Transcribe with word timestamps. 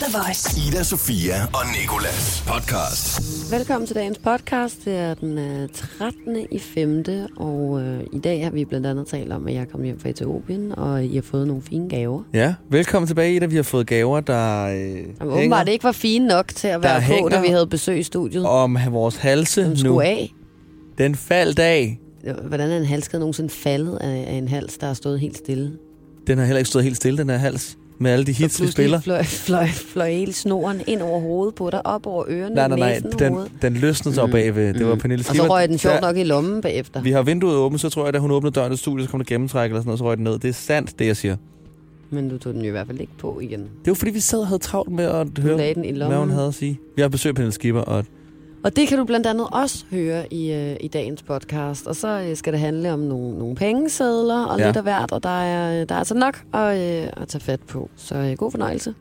The 0.00 0.18
Voice. 0.18 0.68
Ida, 0.68 0.82
Sofia 0.82 1.34
og 1.44 1.60
Nikolas 1.80 2.44
podcast. 2.46 3.20
Velkommen 3.52 3.86
til 3.86 3.96
dagens 3.96 4.18
podcast. 4.18 4.84
Det 4.84 4.96
er 4.96 5.14
den 5.14 5.38
øh, 5.38 5.68
13. 5.98 6.46
i 6.50 6.58
5. 6.58 7.04
Og 7.36 7.80
øh, 7.82 8.00
i 8.12 8.18
dag 8.18 8.44
har 8.44 8.50
vi 8.50 8.64
blandt 8.64 8.86
andet 8.86 9.06
talt 9.06 9.32
om, 9.32 9.46
at 9.48 9.54
jeg 9.54 9.60
er 9.60 9.64
kommet 9.64 9.86
hjem 9.86 10.00
fra 10.00 10.08
Etiopien, 10.08 10.72
og 10.78 11.04
I 11.04 11.14
har 11.14 11.22
fået 11.22 11.46
nogle 11.46 11.62
fine 11.62 11.88
gaver. 11.88 12.22
Ja, 12.32 12.54
velkommen 12.70 13.06
tilbage, 13.06 13.36
Ida. 13.36 13.46
Vi 13.46 13.56
har 13.56 13.62
fået 13.62 13.86
gaver, 13.86 14.20
der 14.20 14.64
øh, 14.66 14.76
Jamen, 14.76 15.04
hænger 15.20 15.36
åbenbart 15.36 15.68
ikke 15.68 15.84
var 15.84 15.92
fine 15.92 16.26
nok 16.26 16.48
til 16.48 16.68
at 16.68 16.82
være 16.82 17.02
på, 17.22 17.28
da 17.28 17.40
vi 17.40 17.48
havde 17.48 17.66
besøg 17.66 17.98
i 17.98 18.02
studiet. 18.02 18.46
om 18.46 18.78
vores 18.90 19.16
halse 19.16 19.62
Som 19.62 19.70
nu. 19.70 19.76
skulle 19.76 20.04
af. 20.06 20.32
Den 20.98 21.14
faldt 21.14 21.58
af. 21.58 21.98
Hvordan 22.44 22.70
er 22.70 22.76
en 22.78 22.84
halskade 22.84 23.20
nogensinde 23.20 23.50
faldet 23.50 23.96
af, 23.96 24.24
af 24.28 24.34
en 24.34 24.48
hals, 24.48 24.78
der 24.78 24.86
har 24.86 24.94
stået 24.94 25.20
helt 25.20 25.36
stille? 25.38 25.72
Den 26.26 26.38
har 26.38 26.44
heller 26.44 26.58
ikke 26.58 26.70
stået 26.70 26.84
helt 26.84 26.96
stille, 26.96 27.18
den 27.18 27.30
her 27.30 27.36
hals. 27.36 27.76
Med 27.98 28.10
alle 28.10 28.24
de 28.24 28.32
hits, 28.32 28.62
vi 28.62 28.66
spiller. 28.66 29.00
fløj, 29.00 29.22
fløj, 29.46 29.66
fløj 29.66 30.10
hele 30.10 30.32
snoren 30.32 30.80
ind 30.86 31.02
over 31.02 31.20
hovedet 31.20 31.54
på 31.54 31.70
dig, 31.70 31.86
op 31.86 32.06
over 32.06 32.24
ørerne, 32.28 32.54
Nej, 32.54 32.68
nej, 32.68 32.78
nej. 32.78 32.88
næsen 32.92 33.10
Den, 33.18 33.32
hovedet. 33.32 33.52
den 33.62 33.72
løsnede 33.74 34.14
sig 34.14 34.26
mm. 34.26 34.32
bagved. 34.32 34.74
Det 34.74 34.86
var 34.86 34.94
Pernille 34.94 35.20
Og 35.20 35.24
så 35.24 35.32
Schieber. 35.32 35.48
røg 35.54 35.68
den 35.68 35.78
sjovt 35.78 36.00
nok 36.00 36.16
i 36.16 36.22
lommen 36.24 36.60
bagefter. 36.60 37.02
Vi 37.02 37.10
har 37.10 37.22
vinduet 37.22 37.56
åbent, 37.56 37.80
så 37.80 37.88
tror 37.90 38.04
jeg, 38.04 38.12
da 38.12 38.18
hun 38.18 38.30
åbnede 38.30 38.54
døren 38.54 38.70
til 38.70 38.78
studiet, 38.78 39.06
så 39.06 39.10
kom 39.10 39.20
der 39.20 39.24
gennemtræk 39.24 39.70
eller 39.70 39.80
sådan 39.80 39.86
noget, 39.88 39.98
så 39.98 40.04
røg 40.04 40.16
den 40.16 40.24
ned. 40.24 40.38
Det 40.38 40.48
er 40.48 40.52
sandt, 40.52 40.98
det 40.98 41.06
jeg 41.06 41.16
siger. 41.16 41.36
Men 42.10 42.28
du 42.28 42.38
tog 42.38 42.54
den 42.54 42.62
jo 42.62 42.68
i 42.68 42.70
hvert 42.70 42.86
fald 42.86 43.00
ikke 43.00 43.12
på 43.18 43.40
igen. 43.40 43.60
Det 43.60 43.68
var 43.86 43.94
fordi, 43.94 44.10
vi 44.10 44.20
sad 44.20 44.38
og 44.38 44.46
havde 44.46 44.58
travlt 44.58 44.90
med 44.92 45.04
at 45.04 45.26
høre, 45.38 45.74
den 45.74 45.84
i 45.84 45.92
hvad 45.92 46.16
hun 46.16 46.30
havde 46.30 46.46
at 46.48 46.54
sige. 46.54 46.80
Vi 46.96 47.02
har 47.02 47.08
besøg 47.08 47.30
af 47.30 47.34
Pernille 47.34 47.52
Schieber, 47.52 47.80
og 47.80 48.04
Og 48.64 48.76
det 48.76 48.88
kan 48.88 48.98
du 48.98 49.04
blandt 49.04 49.26
andet 49.26 49.46
også 49.52 49.84
høre 49.90 50.32
i, 50.32 50.52
øh, 50.52 50.76
i 50.80 50.88
dagens 50.88 51.22
podcast. 51.22 51.86
Og 51.86 51.96
så 51.96 52.08
øh, 52.20 52.36
skal 52.36 52.52
det 52.52 52.60
handle 52.60 52.92
om 52.92 52.98
nogle, 52.98 53.38
nogle 53.38 53.56
pengesedler 53.56 54.44
og 54.44 54.58
Ja. 54.58 54.66
lidt 54.66 54.76
af 54.76 54.82
hvert, 54.82 55.12
og 55.12 55.22
der 55.22 55.42
er, 55.42 55.84
der 55.84 55.94
er 55.94 55.98
altså 55.98 56.14
nok 56.14 56.42
at, 56.54 56.78
øh, 56.78 57.08
at 57.22 57.28
tage 57.28 57.40
fat 57.40 57.60
på. 57.60 57.90
Så 57.96 58.14
øh, 58.14 58.32
god 58.36 58.50
fornøjelse. 58.50 58.94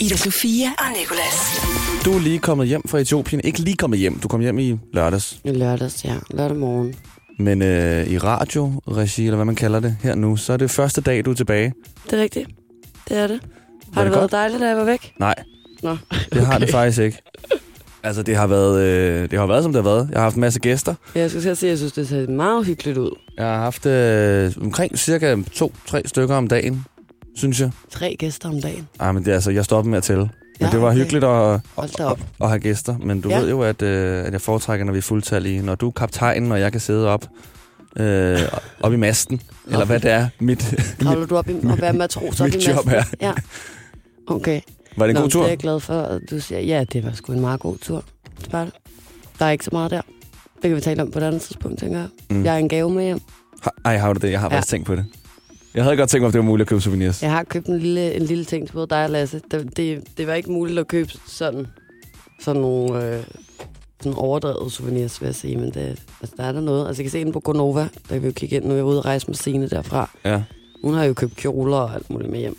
Ida 0.00 0.16
Sofia 0.16 0.66
og 0.78 0.84
Nikolas. 1.00 1.60
du 2.04 2.12
er 2.14 2.18
lige 2.20 2.38
kommet 2.38 2.66
hjem 2.68 2.82
fra 2.88 2.98
Etiopien. 2.98 3.40
Ikke 3.44 3.58
lige 3.58 3.76
kommet 3.76 3.98
hjem, 3.98 4.18
du 4.18 4.28
kom 4.28 4.40
hjem 4.40 4.58
i 4.58 4.78
lørdags. 4.92 5.38
I 5.44 5.50
lørdags, 5.50 6.04
ja. 6.04 6.14
Lørdag 6.30 6.56
morgen. 6.56 6.94
Men 7.38 7.62
øh, 7.62 8.06
i 8.06 8.18
radio-regi, 8.18 9.24
eller 9.24 9.36
hvad 9.36 9.44
man 9.44 9.54
kalder 9.54 9.80
det 9.80 9.96
her 10.02 10.14
nu, 10.14 10.36
så 10.36 10.52
er 10.52 10.56
det 10.56 10.70
første 10.70 11.00
dag, 11.00 11.24
du 11.24 11.30
er 11.30 11.34
tilbage. 11.34 11.72
Det 12.10 12.18
er 12.18 12.22
rigtigt. 12.22 12.48
Det 13.08 13.16
er 13.18 13.26
det. 13.26 13.40
Var 13.42 13.94
Har 13.94 14.02
det 14.02 14.10
det 14.12 14.18
været 14.18 14.22
godt? 14.22 14.32
dejligt, 14.32 14.60
da 14.60 14.66
jeg 14.68 14.76
var 14.76 14.84
væk? 14.84 15.14
Nej, 15.18 15.34
Nå, 15.82 15.96
det 16.32 16.46
har 16.46 16.58
det 16.58 16.70
faktisk 16.70 16.98
ikke. 16.98 17.18
Altså, 18.04 18.22
det 18.22 18.36
har, 18.36 18.46
været, 18.46 18.80
øh, 18.80 19.30
det 19.30 19.38
har 19.38 19.46
været, 19.46 19.62
som 19.62 19.72
det 19.72 19.82
har 19.84 19.90
været. 19.90 20.08
Jeg 20.10 20.18
har 20.18 20.22
haft 20.22 20.34
en 20.34 20.40
masse 20.40 20.60
gæster. 20.60 20.94
Jeg 21.14 21.30
skulle 21.30 21.42
til 21.42 21.48
at 21.48 21.58
sige, 21.58 21.68
at 21.68 21.70
jeg 21.70 21.78
synes, 21.78 21.92
det 21.92 22.08
ser 22.08 22.26
meget 22.28 22.66
hyggeligt 22.66 22.98
ud. 22.98 23.10
Jeg 23.36 23.44
har 23.46 23.56
haft 23.58 23.86
øh, 23.86 24.52
omkring 24.60 24.98
cirka 24.98 25.36
to-tre 25.52 26.02
stykker 26.06 26.34
om 26.36 26.48
dagen, 26.48 26.84
synes 27.36 27.60
jeg. 27.60 27.70
Tre 27.90 28.16
gæster 28.18 28.48
om 28.48 28.60
dagen. 28.60 28.88
Ah, 28.98 29.14
men 29.14 29.24
det, 29.24 29.30
er 29.30 29.34
altså, 29.34 29.50
jeg 29.50 29.64
stoppede 29.64 29.90
med 29.90 29.98
at 29.98 30.02
tælle. 30.04 30.22
Men 30.22 30.30
Ja, 30.60 30.70
det 30.72 30.80
var 30.80 30.88
okay. 30.88 30.98
hyggeligt 30.98 31.24
at, 31.24 31.54
at, 31.78 32.00
at, 32.00 32.16
at 32.42 32.48
have 32.48 32.58
gæster. 32.58 32.96
Men 32.98 33.20
du 33.20 33.28
Ja. 33.28 33.38
ved 33.40 33.48
jo, 33.50 33.62
at, 33.62 33.82
øh, 33.82 34.26
at 34.26 34.32
jeg 34.32 34.40
foretrækker, 34.40 34.84
når 34.86 34.92
vi 34.92 34.98
er 34.98 35.02
fuldtallige. 35.02 35.62
Når 35.62 35.74
du 35.74 35.86
er 35.86 35.92
kaptajnen, 35.92 36.52
og 36.52 36.60
jeg 36.60 36.72
kan 36.72 36.80
sidde 36.80 37.08
op, 37.08 37.26
øh, 37.96 38.38
op 38.80 38.92
i 38.92 38.96
masten. 38.96 39.40
Eller 39.70 39.84
hvad 39.84 40.00
det 40.00 40.10
er. 40.10 40.28
Mit, 40.40 40.74
Kravler 41.00 41.26
du 41.26 41.36
op 41.36 41.48
i, 41.48 41.52
og 41.64 41.80
være 41.80 41.92
matros 42.02 42.40
op 42.40 42.44
mit 42.44 42.54
i 42.54 42.70
job 42.70 42.86
masten? 42.86 43.16
Ja. 43.20 43.32
Okay. 44.26 44.60
Var 44.96 45.06
det 45.06 45.10
en 45.10 45.14
Nå, 45.14 45.20
god 45.20 45.30
tur? 45.30 45.40
Det 45.40 45.46
er 45.46 45.50
jeg 45.50 45.58
glad 45.58 45.80
for, 45.80 45.94
at 46.00 46.22
du 46.30 46.40
siger, 46.40 46.60
ja, 46.60 46.84
det 46.92 47.04
var 47.04 47.12
sgu 47.12 47.32
en 47.32 47.40
meget 47.40 47.60
god 47.60 47.76
tur. 47.78 48.04
Det 48.44 48.52
var 48.52 48.64
det. 48.64 48.72
Der 49.38 49.44
er 49.44 49.50
ikke 49.50 49.64
så 49.64 49.70
meget 49.72 49.90
der. 49.90 50.00
Det 50.54 50.62
kan 50.70 50.76
vi 50.76 50.80
tale 50.80 51.02
om 51.02 51.10
på 51.10 51.18
et 51.18 51.22
andet 51.22 51.40
tidspunkt, 51.42 51.78
tænker 51.80 51.98
jeg. 51.98 52.08
Mm. 52.30 52.44
Jeg 52.44 52.52
har 52.52 52.58
en 52.58 52.68
gave 52.68 52.90
med 52.90 53.04
hjem. 53.04 53.20
Ha- 53.62 53.70
Ej, 53.84 53.96
har 53.96 54.12
du 54.12 54.20
det? 54.20 54.30
Jeg 54.30 54.40
har 54.40 54.48
Ja. 54.50 54.54
faktisk 54.56 54.70
tænkt 54.70 54.86
på 54.86 54.96
det. 54.96 55.04
Jeg 55.74 55.84
havde 55.84 55.96
godt 55.96 56.10
tænkt 56.10 56.20
mig, 56.22 56.26
om 56.26 56.32
det 56.32 56.38
var 56.38 56.44
muligt 56.44 56.66
at 56.66 56.68
købe 56.68 56.80
souvenirs. 56.80 57.22
Jeg 57.22 57.30
har 57.30 57.42
købt 57.44 57.66
en 57.66 57.78
lille, 57.78 58.14
en 58.14 58.22
lille 58.22 58.44
ting 58.44 58.66
til 58.66 58.72
både 58.74 58.86
dig 58.86 59.04
og 59.04 59.10
Lasse. 59.10 59.40
Det, 59.50 59.76
det, 59.76 60.04
det 60.18 60.26
var 60.26 60.34
ikke 60.34 60.52
muligt 60.52 60.78
at 60.78 60.88
købe 60.88 61.10
sådan, 61.26 61.66
sådan 62.40 62.60
nogle 62.62 63.04
øh, 63.16 63.24
sådan 64.00 64.18
overdrevet 64.18 64.72
souvenirs, 64.72 65.20
vil 65.20 65.26
jeg 65.26 65.34
sige. 65.34 65.56
Men 65.56 65.70
det, 65.70 66.02
altså, 66.20 66.34
der 66.36 66.44
er 66.44 66.52
der 66.52 66.60
noget. 66.60 66.86
Altså, 66.88 67.02
jeg 67.02 67.10
kan 67.10 67.18
se 67.20 67.24
den 67.24 67.32
på 67.32 67.40
Gonova. 67.40 67.80
Der 67.80 67.88
kan 68.08 68.22
vi 68.22 68.26
jo 68.26 68.32
kigge 68.32 68.56
ind. 68.56 68.64
Nu 68.64 68.70
er 68.70 68.74
jeg 68.76 68.84
ude 68.84 68.98
og 68.98 69.04
rejse 69.04 69.26
med 69.26 69.34
Signe 69.34 69.68
derfra. 69.68 70.10
Ja. 70.24 70.42
Hun 70.84 70.94
har 70.94 71.04
jo 71.04 71.14
købt 71.14 71.36
kjoler 71.36 71.76
og 71.76 71.94
alt 71.94 72.10
muligt 72.10 72.30
med 72.30 72.38
hjem. 72.38 72.56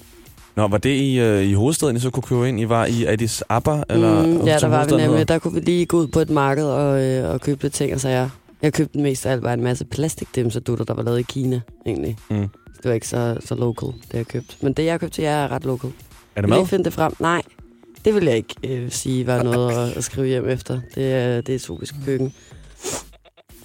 Nå, 0.55 0.67
var 0.67 0.77
det 0.77 0.89
i, 0.89 1.19
øh, 1.19 1.43
i 1.43 1.53
hovedstaden, 1.53 1.95
I 1.95 1.99
så 1.99 2.09
kunne 2.09 2.23
købe 2.23 2.49
ind? 2.49 2.59
I 2.59 2.69
var 2.69 2.85
i 2.85 3.05
Addis 3.05 3.43
Abba? 3.49 3.83
Eller, 3.89 4.25
mm, 4.25 4.45
ja, 4.47 4.57
der 4.57 4.67
var 4.67 4.85
vi 4.85 4.91
nemlig. 4.91 5.07
hedder? 5.07 5.23
Der 5.23 5.39
kunne 5.39 5.53
vi 5.53 5.59
lige 5.59 5.85
gå 5.85 5.97
ud 5.97 6.07
på 6.07 6.19
et 6.19 6.29
marked 6.29 6.65
og, 6.65 7.03
øh, 7.03 7.29
og 7.33 7.41
købe 7.41 7.63
lidt 7.63 7.73
ting 7.73 7.93
og 7.93 7.99
sager. 7.99 8.29
Jeg 8.61 8.73
købte 8.73 8.99
mest 8.99 9.25
af 9.25 9.31
alt 9.31 9.43
bare 9.43 9.53
en 9.53 9.63
masse 9.63 9.85
plastikdimserdutter, 9.85 10.85
der 10.85 10.93
var 10.93 11.03
lavet 11.03 11.19
i 11.19 11.23
Kina, 11.23 11.61
egentlig. 11.85 12.17
Mm. 12.29 12.37
Det 12.77 12.85
var 12.85 12.93
ikke 12.93 13.07
så, 13.07 13.37
så 13.45 13.55
local, 13.55 13.89
det 14.11 14.17
jeg 14.17 14.27
købte. 14.27 14.55
Men 14.61 14.73
det, 14.73 14.85
jeg 14.85 14.99
købte 14.99 15.15
til 15.15 15.23
jer, 15.23 15.31
er 15.43 15.51
ret 15.51 15.65
local. 15.65 15.91
Er 16.35 16.41
det 16.41 16.49
mad? 16.49 16.65
finde 16.65 16.85
det 16.85 16.93
frem? 16.93 17.13
Nej, 17.19 17.41
det 18.05 18.15
vil 18.15 18.23
jeg 18.23 18.35
ikke 18.35 18.55
øh, 18.63 18.91
sige 18.91 19.27
var 19.27 19.43
noget 19.43 19.89
at, 19.89 19.97
at 19.97 20.03
skrive 20.03 20.27
hjem 20.27 20.49
efter. 20.49 20.79
Det 20.95 21.13
er, 21.13 21.41
det 21.41 21.55
er 21.55 21.59
tropisk 21.59 21.95
køkken. 22.05 22.33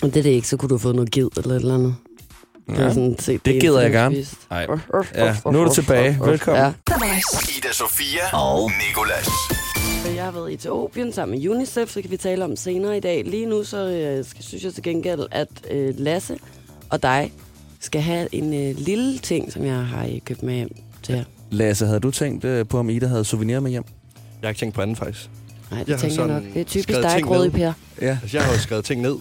Og 0.02 0.08
det 0.08 0.16
er 0.16 0.22
det 0.22 0.30
ikke, 0.30 0.48
så 0.48 0.56
kunne 0.56 0.68
du 0.68 0.74
have 0.74 0.80
fået 0.80 0.94
noget 0.94 1.10
ged 1.10 1.28
eller 1.36 1.50
et 1.54 1.60
eller 1.60 1.74
andet. 1.74 1.94
Det, 2.68 2.78
er 2.78 2.82
Ja. 2.84 2.88
sådan 2.94 3.16
set 3.18 3.44
Det 3.44 3.60
gider 3.60 3.80
jeg 3.80 3.90
gerne. 3.92 4.16
du 4.16 4.24
spiste. 4.24 4.36
Ej. 4.50 4.66
Ja, 5.14 5.36
nu 5.52 5.60
er 5.60 5.64
du 5.64 5.74
tilbage. 5.74 6.18
Velkommen. 6.24 6.62
Ja. 6.62 6.72
Ida, 7.58 7.72
Sofia 7.72 8.36
og 8.36 8.70
Nikolas. 8.88 9.24
Så 10.04 10.10
Jeg 10.14 10.24
har 10.24 10.30
været 10.30 10.50
i 10.50 10.54
Etiopien 10.54 11.12
sammen 11.12 11.38
med 11.38 11.48
UNICEF, 11.48 11.90
så 11.90 12.02
kan 12.02 12.10
vi 12.10 12.16
tale 12.16 12.44
om 12.44 12.56
senere 12.56 12.96
i 12.96 13.00
dag. 13.00 13.24
Lige 13.24 13.46
nu 13.46 13.64
så 13.64 13.88
øh, 13.88 14.24
synes 14.40 14.64
jeg 14.64 14.74
til 14.74 14.82
gengæld, 14.82 15.20
at 15.30 15.48
øh, 15.70 15.94
Lasse 15.98 16.36
og 16.90 17.02
dig 17.02 17.32
skal 17.80 18.00
have 18.02 18.28
en 18.34 18.54
øh, 18.54 18.76
lille 18.78 19.18
ting, 19.18 19.52
som 19.52 19.64
jeg 19.64 19.74
har 19.76 20.04
øh, 20.06 20.20
købt 20.24 20.42
med 20.42 20.54
hjem 20.54 20.70
til 21.02 21.14
jer. 21.14 21.24
Lasse, 21.50 21.86
havde 21.86 22.00
du 22.00 22.10
tænkt 22.10 22.44
øh, 22.44 22.66
på, 22.66 22.78
om 22.78 22.90
Ida 22.90 23.06
havde 23.06 23.24
souvenir 23.24 23.60
med 23.60 23.70
hjem? 23.70 23.84
Jeg 24.42 24.46
har 24.46 24.50
ikke 24.50 24.58
tænkt 24.58 24.74
på 24.74 24.80
anden, 24.82 24.96
faktisk. 24.96 25.30
Nej, 25.70 25.80
det 25.80 25.88
Jeg 25.88 25.98
tænker 25.98 26.24
jeg 26.26 26.34
nok. 26.34 26.42
Det 26.54 26.60
er 26.60 26.64
typisk 26.64 26.98
dig, 27.02 27.20
Grådig. 27.24 27.52
Per. 27.52 27.72
Ja. 28.00 28.18
Altså, 28.22 28.36
jeg 28.36 28.46
har 28.46 28.52
jo 28.52 28.58
skrevet 28.58 28.84
ting 28.84 29.00
ned, 29.00 29.16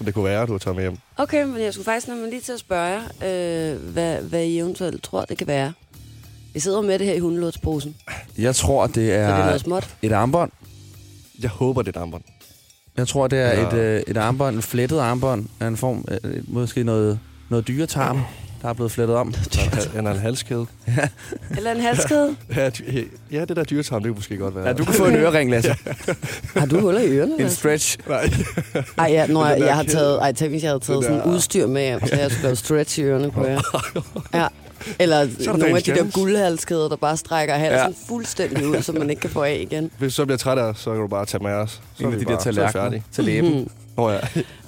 som 0.00 0.04
det 0.04 0.14
kunne 0.14 0.24
være, 0.24 0.46
du 0.46 0.52
har 0.52 0.58
taget 0.58 0.76
med 0.76 0.84
hjem. 0.84 0.96
Okay, 1.16 1.44
men 1.44 1.62
jeg 1.62 1.72
skulle 1.72 1.84
faktisk 1.84 2.08
nemlig 2.08 2.30
lige 2.30 2.40
til 2.40 2.52
at 2.52 2.58
spørge 2.60 3.00
øh, 3.00 3.76
hvad, 3.92 4.16
hvad 4.22 4.42
I 4.44 4.58
eventuelt 4.58 5.02
tror, 5.02 5.24
det 5.24 5.38
kan 5.38 5.46
være. 5.46 5.72
Vi 6.54 6.60
sidder 6.60 6.80
med 6.80 6.98
det 6.98 7.06
her 7.06 7.14
i 7.14 7.18
hundelådsposen, 7.18 7.96
Jeg 8.38 8.54
tror, 8.56 8.86
det 8.86 8.94
det 8.94 9.12
er 9.14 9.18
er 9.18 9.44
noget 9.44 9.60
småt. 9.60 9.94
et 10.02 10.12
armbånd. 10.12 10.50
Jeg 11.42 11.50
håber, 11.50 11.82
det 11.82 11.96
er 11.96 11.98
et 12.00 12.02
armbånd. 12.02 12.22
Jeg 12.96 13.08
tror, 13.08 13.26
det 13.26 13.38
er 13.38 13.60
Ja. 13.60 13.66
et, 13.68 13.72
øh, 13.72 14.02
et 14.06 14.16
armbånd, 14.16 14.56
en 14.56 14.62
flettet 14.62 14.98
armbånd 15.00 15.46
af 15.60 15.66
en 15.66 15.76
form, 15.76 16.04
øh, 16.24 16.42
måske 16.48 16.84
noget, 16.84 17.18
noget 17.48 17.68
dyretarm, 17.68 18.20
der 18.62 18.68
er 18.68 18.72
blevet 18.72 18.92
flettet 18.92 19.16
om. 19.16 19.34
Eller 19.96 20.10
en, 20.10 20.16
halskæde. 20.18 20.66
Eller 21.56 21.72
en 21.72 21.80
halskæde. 21.80 22.36
Ja, 22.56 22.70
ja, 23.32 23.44
det 23.44 23.56
der 23.56 23.64
dyretarm, 23.64 24.02
det 24.02 24.08
kunne 24.10 24.16
måske 24.16 24.36
godt 24.36 24.54
være. 24.54 24.66
Ja, 24.66 24.72
du 24.72 24.84
kan 24.84 24.94
få 24.94 25.04
en 25.06 25.14
ørering, 25.16 25.50
Lasse. 25.50 25.74
Har 26.56 26.66
du 26.66 26.80
huller 26.80 27.00
i 27.00 27.08
ørerne? 27.08 27.40
En 27.40 27.50
stretch. 27.50 27.98
Nej. 28.08 28.30
Ej, 28.98 29.06
ja, 29.10 29.26
når 29.26 29.46
jeg, 29.46 29.58
der 29.60 29.66
jeg 29.66 29.76
har 29.76 29.82
taget, 29.82 30.18
ej, 30.22 30.32
tænk 30.32 30.50
hvis 30.50 30.62
jeg 30.62 30.70
havde 30.70 30.80
taget 30.80 31.04
sådan 31.04 31.18
der- 31.18 31.26
udstyr 31.34 31.66
med 31.66 31.82
hjem, 31.82 32.06
så 32.06 32.16
jeg 32.16 32.30
skulle 32.30 32.42
lave 32.44 32.56
stretch 32.56 32.98
i 32.98 33.02
ørerne 33.02 33.30
på 33.30 33.44
jer. 33.46 33.60
Ja. 34.34 34.46
Eller 34.98 35.16
der 35.18 35.46
nogle 35.56 35.76
af 35.76 35.82
de 35.82 35.90
der 35.94 36.10
guldhalskæder, 36.10 36.88
der 36.88 36.96
bare 36.96 37.16
strækker 37.16 37.54
halsen 37.54 37.76
Ja. 37.76 37.84
ja. 37.84 37.92
fuldstændig 38.08 38.66
ud, 38.68 38.82
så 38.82 38.92
man 38.92 39.10
ikke 39.10 39.20
kan 39.20 39.30
få 39.30 39.42
af 39.42 39.66
igen. 39.70 39.90
Hvis 39.98 40.12
du 40.12 40.16
så 40.16 40.24
bliver 40.24 40.38
træt 40.38 40.58
af 40.58 40.76
så 40.76 40.90
kan 40.90 41.00
du 41.00 41.06
bare 41.06 41.26
tage 41.26 41.42
med 41.42 41.52
os. 41.52 41.80
Så 41.94 42.04
En 42.04 42.12
af 42.12 42.18
de 42.18 42.24
der 42.24 42.24
bare- 42.24 42.34
er 42.34 42.38
vi 42.38 42.42
tallerkener 42.44 43.00
til 43.12 43.24
læben. 43.24 43.50
Mhm. 43.54 43.70
Nå 43.96 44.10
ja. 44.10 44.18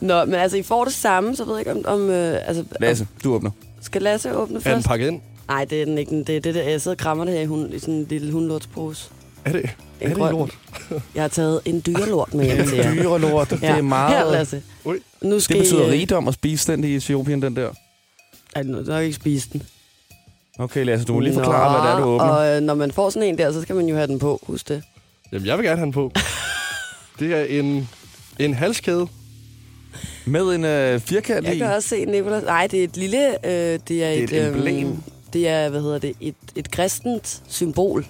Nå, 0.01 0.25
men 0.25 0.35
altså, 0.35 0.57
I 0.57 0.63
får 0.63 0.85
det 0.85 0.93
samme, 0.95 1.37
så 1.37 1.45
ved 1.45 1.53
jeg 1.53 1.61
ikke, 1.61 1.89
om, 1.89 2.01
om 2.01 2.11
øh, 2.11 2.39
altså, 2.47 2.65
Lasse, 2.81 3.07
du 3.25 3.35
åbner. 3.35 3.51
Skal 3.83 4.03
Lasse 4.03 4.37
åbne 4.37 4.57
Er 4.57 4.61
den 4.61 4.73
først? 4.73 4.87
pakket 4.87 5.07
ind? 5.09 5.21
Nej, 5.49 5.65
det 5.65 5.81
er 5.83 5.85
den 5.85 5.99
ikke. 5.99 6.25
Det 6.25 6.37
er 6.37 6.41
det 6.41 6.55
der, 6.55 6.63
jeg 6.63 6.81
sidder 6.81 6.95
og 6.95 6.99
krammer 6.99 7.25
det 7.25 7.35
her 7.35 7.41
i, 7.41 7.47
hund, 7.47 7.75
i 7.75 7.79
sådan 7.79 7.95
en 7.95 8.07
lille 8.11 8.33
hundlortspose. 8.33 9.11
Er 9.45 9.53
det, 9.53 9.71
er 10.01 10.09
det 10.09 10.17
lort? 10.19 10.51
Jeg 11.15 11.23
har 11.23 11.29
taget 11.29 11.61
en 11.65 11.83
dyrelort 11.87 12.35
med 12.35 12.45
hjem 12.45 12.67
til 12.67 12.77
jer. 12.79 12.95
Dyrelort, 12.95 13.51
det 13.51 13.59
er 13.63 13.75
Her, 13.75 13.83
meget... 13.83 14.33
Lasse. 14.33 14.63
Ui. 14.85 14.97
Nu 15.23 15.41
skal 15.41 15.57
Det 15.57 15.63
betyder 15.63 15.83
I, 15.83 15.87
øh, 15.87 15.93
rigdom 15.93 16.29
at 16.29 16.35
spise 16.35 16.73
den 16.73 16.85
i 16.85 16.97
Etiopien, 16.97 17.43
den 17.43 17.57
der. 17.57 17.71
Ej, 18.57 18.63
nu 18.63 18.85
har 18.85 18.95
jeg 18.95 19.05
ikke 19.05 19.17
spist 19.17 19.53
den. 19.53 19.63
Okay, 20.59 20.85
Lasse, 20.85 21.07
du 21.07 21.13
må 21.13 21.21
lige 21.21 21.35
forklare, 21.35 21.81
hvad 21.81 21.91
det 21.91 21.97
er, 21.97 22.01
du 22.01 22.05
åbner. 22.05 22.27
Og 22.27 22.57
øh, 22.57 22.61
når 22.61 22.75
man 22.75 22.93
får 22.93 23.11
sådan 23.11 23.29
en 23.29 23.39
der, 23.39 23.53
så 23.53 23.63
skal 23.63 23.77
man 23.77 23.87
jo 23.87 23.95
have 23.95 24.07
den 24.07 24.19
på. 24.19 24.41
Husk 24.47 24.69
det. 24.69 24.83
Jamen, 25.33 25.47
jeg 25.47 25.59
vil 25.59 25.65
gerne 25.67 25.77
have 25.77 25.85
den 25.85 25.93
på. 25.93 26.13
Det 27.19 27.33
er 27.35 27.45
en, 27.61 27.89
en 28.39 28.55
halskæde. 28.55 29.09
Med 30.27 30.43
en 30.55 30.65
øh, 30.65 31.01
firkant 31.01 31.47
Jeg 31.47 31.55
i. 31.55 31.59
kan 31.59 31.67
også 31.75 31.89
se, 31.89 32.05
Nicolas. 32.05 32.43
Nej, 32.45 32.67
det 32.67 32.81
er 32.81 32.85
et 32.85 32.97
lille... 32.97 33.47
Øh, 33.47 33.51
det 33.53 33.71
er 33.71 33.79
Det 33.89 34.03
er 34.03 34.11
et, 34.11 34.33
et 34.33 34.47
emblem. 34.49 34.97
det 35.33 35.49
er, 35.49 35.69
hvad 35.69 35.81
hedder 35.81 35.99
det, 35.99 36.13
et, 36.21 36.35
et 36.57 36.71
kristent 36.71 37.43
symbol. 37.49 38.07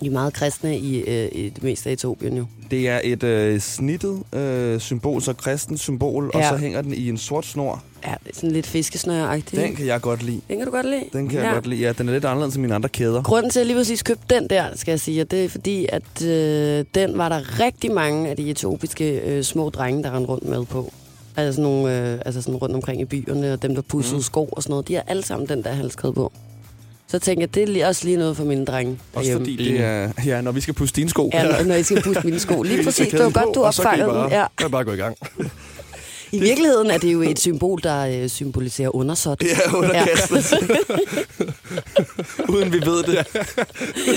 I 0.00 0.06
er 0.06 0.10
meget 0.10 0.32
kristne 0.32 0.78
i, 0.78 1.00
øh, 1.00 1.28
i 1.32 1.48
det 1.48 1.62
meste 1.62 1.88
af 1.88 1.92
Etiopien 1.92 2.36
jo. 2.36 2.46
Det 2.70 2.88
er 2.88 3.00
et 3.04 3.22
øh, 3.22 3.60
snittet 3.60 4.22
øh, 4.32 4.80
symbol, 4.80 5.22
så 5.22 5.32
kristent 5.32 5.80
symbol, 5.80 6.30
ja. 6.34 6.38
og 6.38 6.44
så 6.54 6.56
hænger 6.56 6.82
den 6.82 6.94
i 6.94 7.08
en 7.08 7.18
sort 7.18 7.46
snor. 7.46 7.82
Ja, 8.06 8.14
det 8.24 8.30
er 8.30 8.34
sådan 8.34 8.50
lidt 8.50 8.66
fiskesnør-agtigt. 8.66 9.60
Den 9.62 9.76
kan 9.76 9.86
jeg 9.86 10.00
godt 10.00 10.22
lide. 10.22 10.40
den 10.48 10.56
kan 10.56 10.66
du 10.66 10.72
godt 10.72 10.86
lide? 10.86 11.04
Den 11.12 11.28
kan 11.28 11.38
ja. 11.38 11.44
jeg 11.44 11.54
godt 11.54 11.66
lide. 11.66 11.80
Ja, 11.80 11.92
den 11.92 12.08
er 12.08 12.12
lidt 12.12 12.24
anderledes 12.24 12.54
end 12.54 12.62
mine 12.62 12.74
andre 12.74 12.88
kæder. 12.88 13.22
Grunden 13.22 13.50
til, 13.50 13.58
at 13.58 13.60
jeg 13.60 13.66
lige 13.66 13.76
præcis 13.76 14.02
købte 14.02 14.34
den 14.34 14.50
der, 14.50 14.64
skal 14.74 14.92
jeg 14.92 15.00
sige, 15.00 15.20
at 15.20 15.30
det 15.30 15.44
er 15.44 15.48
fordi, 15.48 15.86
at 15.88 16.22
øh, 16.24 16.84
den 16.94 17.18
var 17.18 17.28
der 17.28 17.60
rigtig 17.60 17.92
mange 17.92 18.28
af 18.30 18.36
de 18.36 18.50
etiopiske 18.50 19.20
øh, 19.20 19.42
små 19.42 19.70
drenge, 19.70 20.02
der 20.02 20.10
rendte 20.16 20.28
rundt 20.28 20.44
med 20.48 20.64
på. 20.64 20.92
Altså 21.36 21.52
sådan, 21.56 21.70
nogle, 21.70 22.12
øh, 22.12 22.18
altså 22.26 22.42
sådan 22.42 22.56
rundt 22.56 22.74
omkring 22.74 23.00
i 23.00 23.04
byerne, 23.04 23.52
og 23.52 23.62
dem, 23.62 23.74
der 23.74 23.82
pussede 23.82 24.16
mm. 24.16 24.22
sko 24.22 24.44
og 24.44 24.62
sådan 24.62 24.70
noget. 24.70 24.88
De 24.88 24.94
har 24.94 25.04
alle 25.06 25.22
sammen 25.22 25.48
den 25.48 25.64
der 25.64 25.72
halskæde 25.72 26.12
på. 26.12 26.32
Så 27.08 27.18
tænker 27.18 27.42
jeg, 27.42 27.54
det 27.54 27.82
er 27.82 27.86
også 27.86 28.04
lige 28.04 28.16
noget 28.16 28.36
for 28.36 28.44
mine 28.44 28.64
drenge 28.64 28.92
Også 28.92 29.30
derhjemme. 29.30 29.40
fordi 29.40 29.56
det 29.56 29.80
er, 29.80 30.12
ja, 30.26 30.40
når 30.40 30.52
vi 30.52 30.60
skal 30.60 30.74
puste 30.74 30.96
dine 30.96 31.10
sko. 31.10 31.30
Ja, 31.32 31.42
når, 31.42 31.64
når 31.64 31.74
I 31.74 31.82
skal 31.82 32.02
puste 32.02 32.22
mine 32.24 32.38
sko. 32.38 32.62
Lige 32.62 32.84
præcis, 32.84 33.08
det 33.08 33.18
var 33.24 33.30
godt, 33.30 33.54
du 33.54 33.62
opfangede 33.62 34.08
den. 34.08 34.30
Ja. 34.30 34.46
kan 34.58 34.66
I 34.66 34.70
bare 34.70 34.84
gå 34.84 34.92
i 34.92 34.96
gang. 34.96 35.16
I 36.36 36.40
virkeligheden 36.40 36.90
er 36.90 36.98
det 36.98 37.12
jo 37.12 37.22
et 37.22 37.38
symbol, 37.38 37.80
der 37.82 38.22
øh, 38.22 38.28
symboliserer 38.28 38.96
undersåt. 38.96 39.42
Ja, 39.42 39.76
underkastelse. 39.76 40.56
Uden 42.48 42.72
vi 42.72 42.80
ved 42.86 43.02
det. 43.02 43.26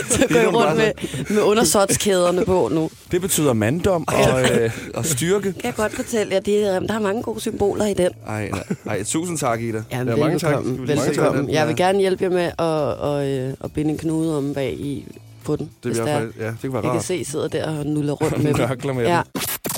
Så 0.10 0.26
går 0.30 0.36
jeg 0.40 0.54
rundt 0.56 0.78
med, 0.78 0.92
med 1.30 1.42
undersåtskæderne 1.42 2.46
på 2.46 2.70
nu. 2.72 2.90
Det 3.12 3.22
betyder 3.22 3.54
manddom 3.54 4.06
og, 4.08 4.42
øh, 4.42 4.72
og 4.94 5.06
styrke. 5.06 5.48
Jeg 5.56 5.64
kan 5.64 5.74
godt 5.74 5.96
fortælle 5.96 6.34
jer, 6.34 6.40
det, 6.40 6.64
er- 6.68 6.80
der 6.80 6.94
er 6.94 7.00
mange 7.00 7.22
gode 7.24 7.42
symboler 7.42 7.86
i 7.86 7.94
den. 7.94 8.12
Ej, 8.28 8.50
nej. 8.50 8.64
Ej, 8.86 9.04
tusind 9.04 9.38
tak, 9.38 9.62
Ida. 9.62 9.84
Ja, 9.92 9.98
Ja, 9.98 10.16
mange 10.16 10.40
tak. 10.40 10.56
velbekomme. 10.64 11.52
Jeg 11.52 11.68
vil 11.68 11.76
Ja. 11.80 11.84
gerne 11.86 12.00
hjælpe 12.00 12.24
jer 12.24 12.30
med 12.30 12.44
at, 12.44 12.54
og, 13.00 13.28
øh, 13.28 13.54
at 13.64 13.74
binde 13.74 13.92
en 13.92 13.98
knude 13.98 14.38
om 14.38 14.54
bag 14.54 14.74
i 14.74 15.06
på 15.44 15.56
den. 15.56 15.66
Det, 15.66 15.92
hvis 15.92 15.98
vil 15.98 16.06
det 16.06 16.12
jeg, 16.12 16.16
er. 16.18 16.22
faktisk- 16.22 16.40
ja, 16.40 16.48
det 16.48 16.60
kan 16.62 16.74
være 16.74 16.82
Jeg 16.82 16.90
kan 16.92 16.96
rart. 16.98 17.04
se, 17.06 17.16
I 17.18 17.24
sidder 17.24 17.48
der 17.48 17.78
og 17.80 17.86
nuller 17.86 18.14
rundt 18.14 18.38
med 18.44 18.54
dem. 18.54 18.96
Med 18.96 19.06
Ja. 19.08 19.22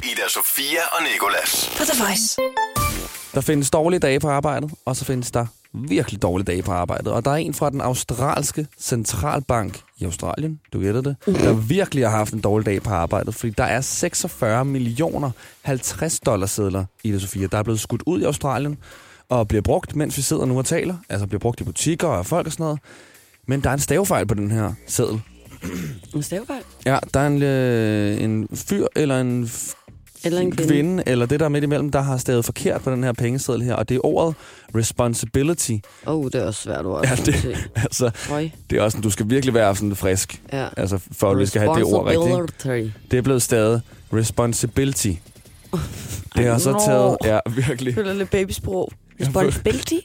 Ida 0.04 0.28
Sofia 0.30 0.82
og 0.92 1.04
Nikolas. 1.14 1.72
På 1.78 1.84
The 1.84 2.04
Voice. 2.04 2.38
Der 3.34 3.42
findes 3.42 3.72
dårlige 3.72 4.00
dage 4.00 4.20
på 4.20 4.30
arbejdet, 4.30 4.72
og 4.86 4.96
så 4.96 5.06
findes 5.06 5.32
der 5.32 5.46
virkelig 5.74 6.22
dårlige 6.22 6.46
dage 6.46 6.62
på 6.64 6.72
arbejdet. 6.72 7.08
Og 7.08 7.26
der 7.26 7.32
er 7.32 7.36
en 7.36 7.54
fra 7.54 7.70
den 7.70 7.82
australske 7.82 8.68
centralbank 8.80 9.80
i 9.98 10.06
Australien, 10.06 10.60
du 10.74 10.80
gætter 10.82 11.02
det, 11.02 11.16
der 11.26 11.54
virkelig 11.54 12.04
har 12.10 12.18
haft 12.18 12.34
en 12.34 12.42
dårlig 12.42 12.66
dag 12.66 12.82
på 12.84 12.90
arbejdet, 12.90 13.36
fordi 13.36 13.54
der 13.58 13.64
er 13.64 13.82
46 13.82 14.66
millioner 14.66 15.32
50 15.62 16.20
dollar 16.20 16.48
sedler 16.48 16.86
i 17.04 17.12
det, 17.12 17.22
Sofia, 17.22 17.48
der 17.48 17.58
er 17.58 17.64
blevet 17.64 17.80
skudt 17.80 18.04
ud 18.06 18.22
i 18.22 18.24
Australien 18.24 18.78
og 19.30 19.48
bliver 19.48 19.62
brugt, 19.62 19.96
mens 19.96 20.18
vi 20.18 20.22
sidder 20.22 20.46
nu 20.46 20.58
og 20.58 20.66
taler. 20.66 20.96
Altså 21.10 21.28
bliver 21.28 21.40
brugt 21.40 21.62
i 21.62 21.64
butikker 21.64 22.08
og 22.08 22.26
folk 22.26 22.46
og 22.48 22.52
sådan 22.52 22.64
noget. 22.64 22.80
Men 23.48 23.62
der 23.64 23.70
er 23.70 23.74
en 23.74 23.80
stavefejl 23.80 24.26
på 24.28 24.34
den 24.34 24.52
her 24.52 24.74
seddel. 24.88 25.22
En 26.16 26.24
stavefejl? 26.24 26.62
Ja, 26.86 26.98
der 27.14 27.20
er 27.20 27.28
en, 27.28 27.42
øh, 27.44 28.22
en 28.24 28.48
fyr 28.54 28.88
eller 28.96 29.22
en 29.22 29.50
Eller 30.24 30.40
en 30.42 30.52
kvinde? 30.52 30.68
kvinde, 30.74 31.04
eller 31.06 31.26
det 31.26 31.40
der 31.40 31.46
er 31.46 31.50
midt 31.50 31.64
imellem, 31.64 31.92
der 31.92 32.02
har 32.02 32.18
stavet 32.18 32.46
forkert 32.46 32.82
på 32.82 32.92
den 32.92 33.04
her 33.04 33.14
pengeseddel 33.14 33.62
her, 33.64 33.74
og 33.76 33.90
det 33.90 33.96
er 33.96 34.06
ordet 34.06 34.36
responsibility. 34.76 35.72
Åh, 36.08 36.16
oh, 36.16 36.26
det 36.26 36.36
er 36.36 36.46
også 36.46 36.62
svært 36.62 36.86
ord. 36.86 37.06
Ja, 37.06 37.16
det-. 37.26 37.70
Altså, 37.76 38.12
Høj. 38.30 38.50
det 38.70 38.78
er 38.78 38.82
også 38.82 38.96
sådan, 38.96 39.04
du 39.04 39.10
skal 39.10 39.30
virkelig 39.30 39.54
være 39.54 39.76
sådan 39.76 39.96
frisk, 39.96 40.42
Ja. 40.54 40.68
altså, 40.78 41.00
for 41.12 41.32
at 41.32 41.38
vi 41.40 41.46
skal 41.46 41.62
have 41.62 41.76
det 41.76 41.84
ord 41.84 42.06
rigtigt. 42.66 42.94
Det 43.12 43.18
er 43.18 43.22
blevet 43.22 43.42
stavet 43.42 43.82
responsibility. 44.14 45.12
Det 46.36 46.46
har 46.46 46.58
så 46.58 46.84
taget, 46.86 47.18
ja, 47.24 47.40
virkelig. 47.56 47.86
Jeg 47.88 47.96
føler 47.96 48.14
lidt 48.14 48.30
babysprog. 48.32 48.92
Responsibility? 49.22 49.96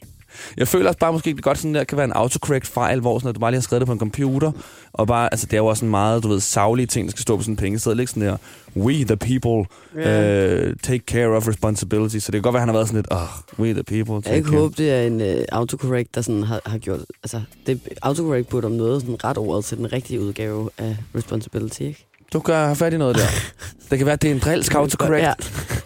Jeg 0.56 0.68
føler 0.68 0.86
også 0.88 0.98
bare 0.98 1.12
måske, 1.12 1.34
det 1.34 1.42
godt 1.42 1.58
sådan 1.58 1.74
der 1.74 1.84
kan 1.84 1.96
være 1.98 2.04
en 2.04 2.12
autocorrect 2.12 2.66
fejl, 2.66 3.00
hvor 3.00 3.18
sådan, 3.18 3.28
at 3.28 3.34
du 3.34 3.40
bare 3.40 3.50
lige 3.50 3.58
har 3.58 3.62
skrevet 3.62 3.80
det 3.80 3.86
på 3.86 3.92
en 3.92 3.98
computer, 3.98 4.52
og 4.92 5.06
bare, 5.06 5.28
altså 5.32 5.46
det 5.46 5.52
er 5.52 5.58
jo 5.58 5.66
også 5.66 5.84
en 5.84 5.90
meget, 5.90 6.22
du 6.22 6.28
ved, 6.28 6.40
savlige 6.40 6.86
ting, 6.86 7.06
der 7.06 7.10
skal 7.10 7.22
stå 7.22 7.36
på 7.36 7.42
sådan 7.42 7.52
en 7.52 7.56
pengeseddel, 7.56 8.00
ikke 8.00 8.10
sådan 8.12 8.28
der, 8.28 8.36
we 8.76 8.92
the 9.04 9.16
people 9.16 9.68
Ja. 9.96 10.66
uh, 10.68 10.72
take 10.82 11.02
care 11.06 11.26
of 11.28 11.48
responsibility, 11.48 12.18
så 12.18 12.32
det 12.32 12.38
kan 12.38 12.42
godt 12.42 12.52
være, 12.52 12.60
han 12.60 12.68
har 12.68 12.74
været 12.76 12.88
sådan 12.88 12.98
lidt, 12.98 13.06
oh, 13.12 13.18
we 13.58 13.72
the 13.72 13.82
people 13.82 14.14
Jeg 14.14 14.22
take 14.22 14.36
ikke 14.36 14.48
care. 14.50 14.60
håbe, 14.60 14.74
det 14.78 14.90
er 14.92 15.02
en 15.02 15.20
uh, 15.20 15.44
autocorrect, 15.52 16.14
der 16.14 16.20
sådan 16.22 16.42
har, 16.42 16.60
har 16.66 16.78
gjort... 16.78 17.00
Altså, 17.22 17.40
det, 17.66 17.80
autocorrect 18.02 18.48
burde 18.48 18.64
om 18.66 18.72
noget 18.72 19.00
sådan 19.02 19.24
ret 19.24 19.38
ordet 19.38 19.64
til 19.64 19.78
den 19.78 19.92
rigtige 19.92 20.20
udgave 20.20 20.70
af 20.78 20.96
responsibility, 21.14 21.80
ikke? 21.80 22.06
Du 22.32 22.40
kan 22.40 22.54
have 22.54 22.76
fat 22.76 22.92
i 22.92 22.96
noget 22.96 23.16
der. 23.16 23.22
Det 23.90 23.98
kan 23.98 24.06
være, 24.06 24.12
at 24.12 24.22
det 24.22 24.30
er 24.30 24.34
en 24.34 24.40
drilsk 24.40 24.74
autocorrect. 24.74 25.22
Ja. 25.22 25.32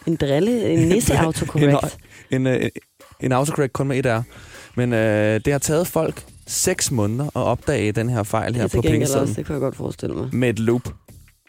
En 0.06 0.17
drille, 0.17 0.70
en 0.73 0.88
nisse 0.94 1.19
autocorrect. 1.19 1.97
En, 2.31 2.47
øh, 2.47 2.62
en 2.62 2.70
autocorrect 3.32 3.72
kun 3.72 3.88
med 3.88 3.99
et 3.99 4.06
R. 4.06 4.22
Men 4.75 4.93
øh, 4.93 5.40
det 5.44 5.52
har 5.52 5.58
taget 5.58 5.87
folk 5.87 6.25
seks 6.46 6.90
måneder 6.90 7.25
at 7.25 7.31
opdage 7.34 7.93
den 7.93 8.08
her 8.08 8.22
fejl 8.22 8.55
her 8.55 8.62
er 8.64 8.69
på 8.69 8.82
pengesedlen 8.82 9.34
det 9.34 9.46
kan 9.46 9.52
jeg 9.52 9.61
godt 9.61 9.76
forestille 9.76 10.14
mig. 10.14 10.28
med 10.32 10.49
et 10.49 10.58
loop. 10.58 10.94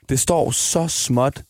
Det 0.09 0.19
står 0.19 0.51
så 0.51 0.87
småt 0.87 1.43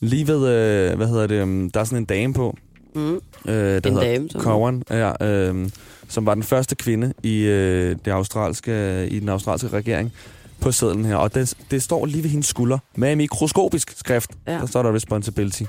lige 0.00 0.26
ved, 0.26 0.48
øh, 0.48 0.96
hvad 0.96 1.06
hedder 1.06 1.26
det, 1.26 1.42
um, 1.42 1.70
der 1.70 1.80
er 1.80 1.84
sådan 1.84 1.98
en 1.98 2.04
dame 2.04 2.34
på. 2.34 2.56
Mm. 2.94 3.14
Øh, 3.14 3.20
der 3.46 3.80
En 3.86 3.96
hedder. 3.96 4.40
Cowan, 4.40 4.82
ja, 4.90 5.26
øh, 5.26 5.70
som 6.08 6.26
var 6.26 6.34
den 6.34 6.42
første 6.42 6.74
kvinde 6.76 7.12
i, 7.22 7.38
øh, 7.42 7.96
det 8.04 8.10
australske, 8.10 9.06
i 9.08 9.20
den 9.20 9.28
australske 9.28 9.68
regering 9.68 10.12
på 10.60 10.72
sedlen 10.72 11.04
her. 11.04 11.16
Og 11.16 11.34
det, 11.34 11.54
det 11.70 11.82
står 11.82 12.06
lige 12.06 12.22
ved 12.22 12.30
hendes 12.30 12.46
skulder 12.46 12.78
med 12.96 13.16
mikroskopisk 13.16 13.98
skrift. 13.98 14.30
Ja. 14.46 14.52
Der 14.52 14.66
står 14.66 14.82
der 14.82 14.94
responsibility. 14.94 15.62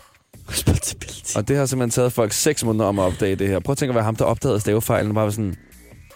Responsibility. 0.50 1.36
Og 1.38 1.48
det 1.48 1.57
har 1.57 1.66
simpelthen 1.66 1.92
taget 1.92 2.13
folk 2.13 2.31
seks 2.34 2.63
måneder 2.63 2.86
om 2.86 3.00
at 3.00 3.04
opdage 3.04 3.36
det 3.36 3.48
her. 3.48 3.60
Prøv 3.60 3.72
at 3.72 3.78
tænke 3.78 3.92
at 3.92 3.96
være 3.96 4.04
ham, 4.04 4.16
der 4.16 4.25
opdagede 4.25 4.60
stavefejlen, 4.60 5.13
bare 5.13 5.25
var 5.25 5.31
sådan, 5.31 5.56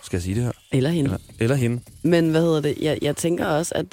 skal 0.03 0.17
jeg 0.17 0.23
sige 0.23 0.35
det 0.35 0.43
her? 0.43 0.51
Eller 0.73 0.89
hende. 0.89 1.09
Eller, 1.09 1.19
eller 1.39 1.55
hende. 1.55 1.81
Men 2.03 2.29
hvad 2.29 2.41
hedder 2.41 2.61
det? 2.61 2.77
Jeg, 2.81 2.97
jeg 3.01 3.15
tænker 3.15 3.45
også, 3.45 3.71
at 3.75 3.85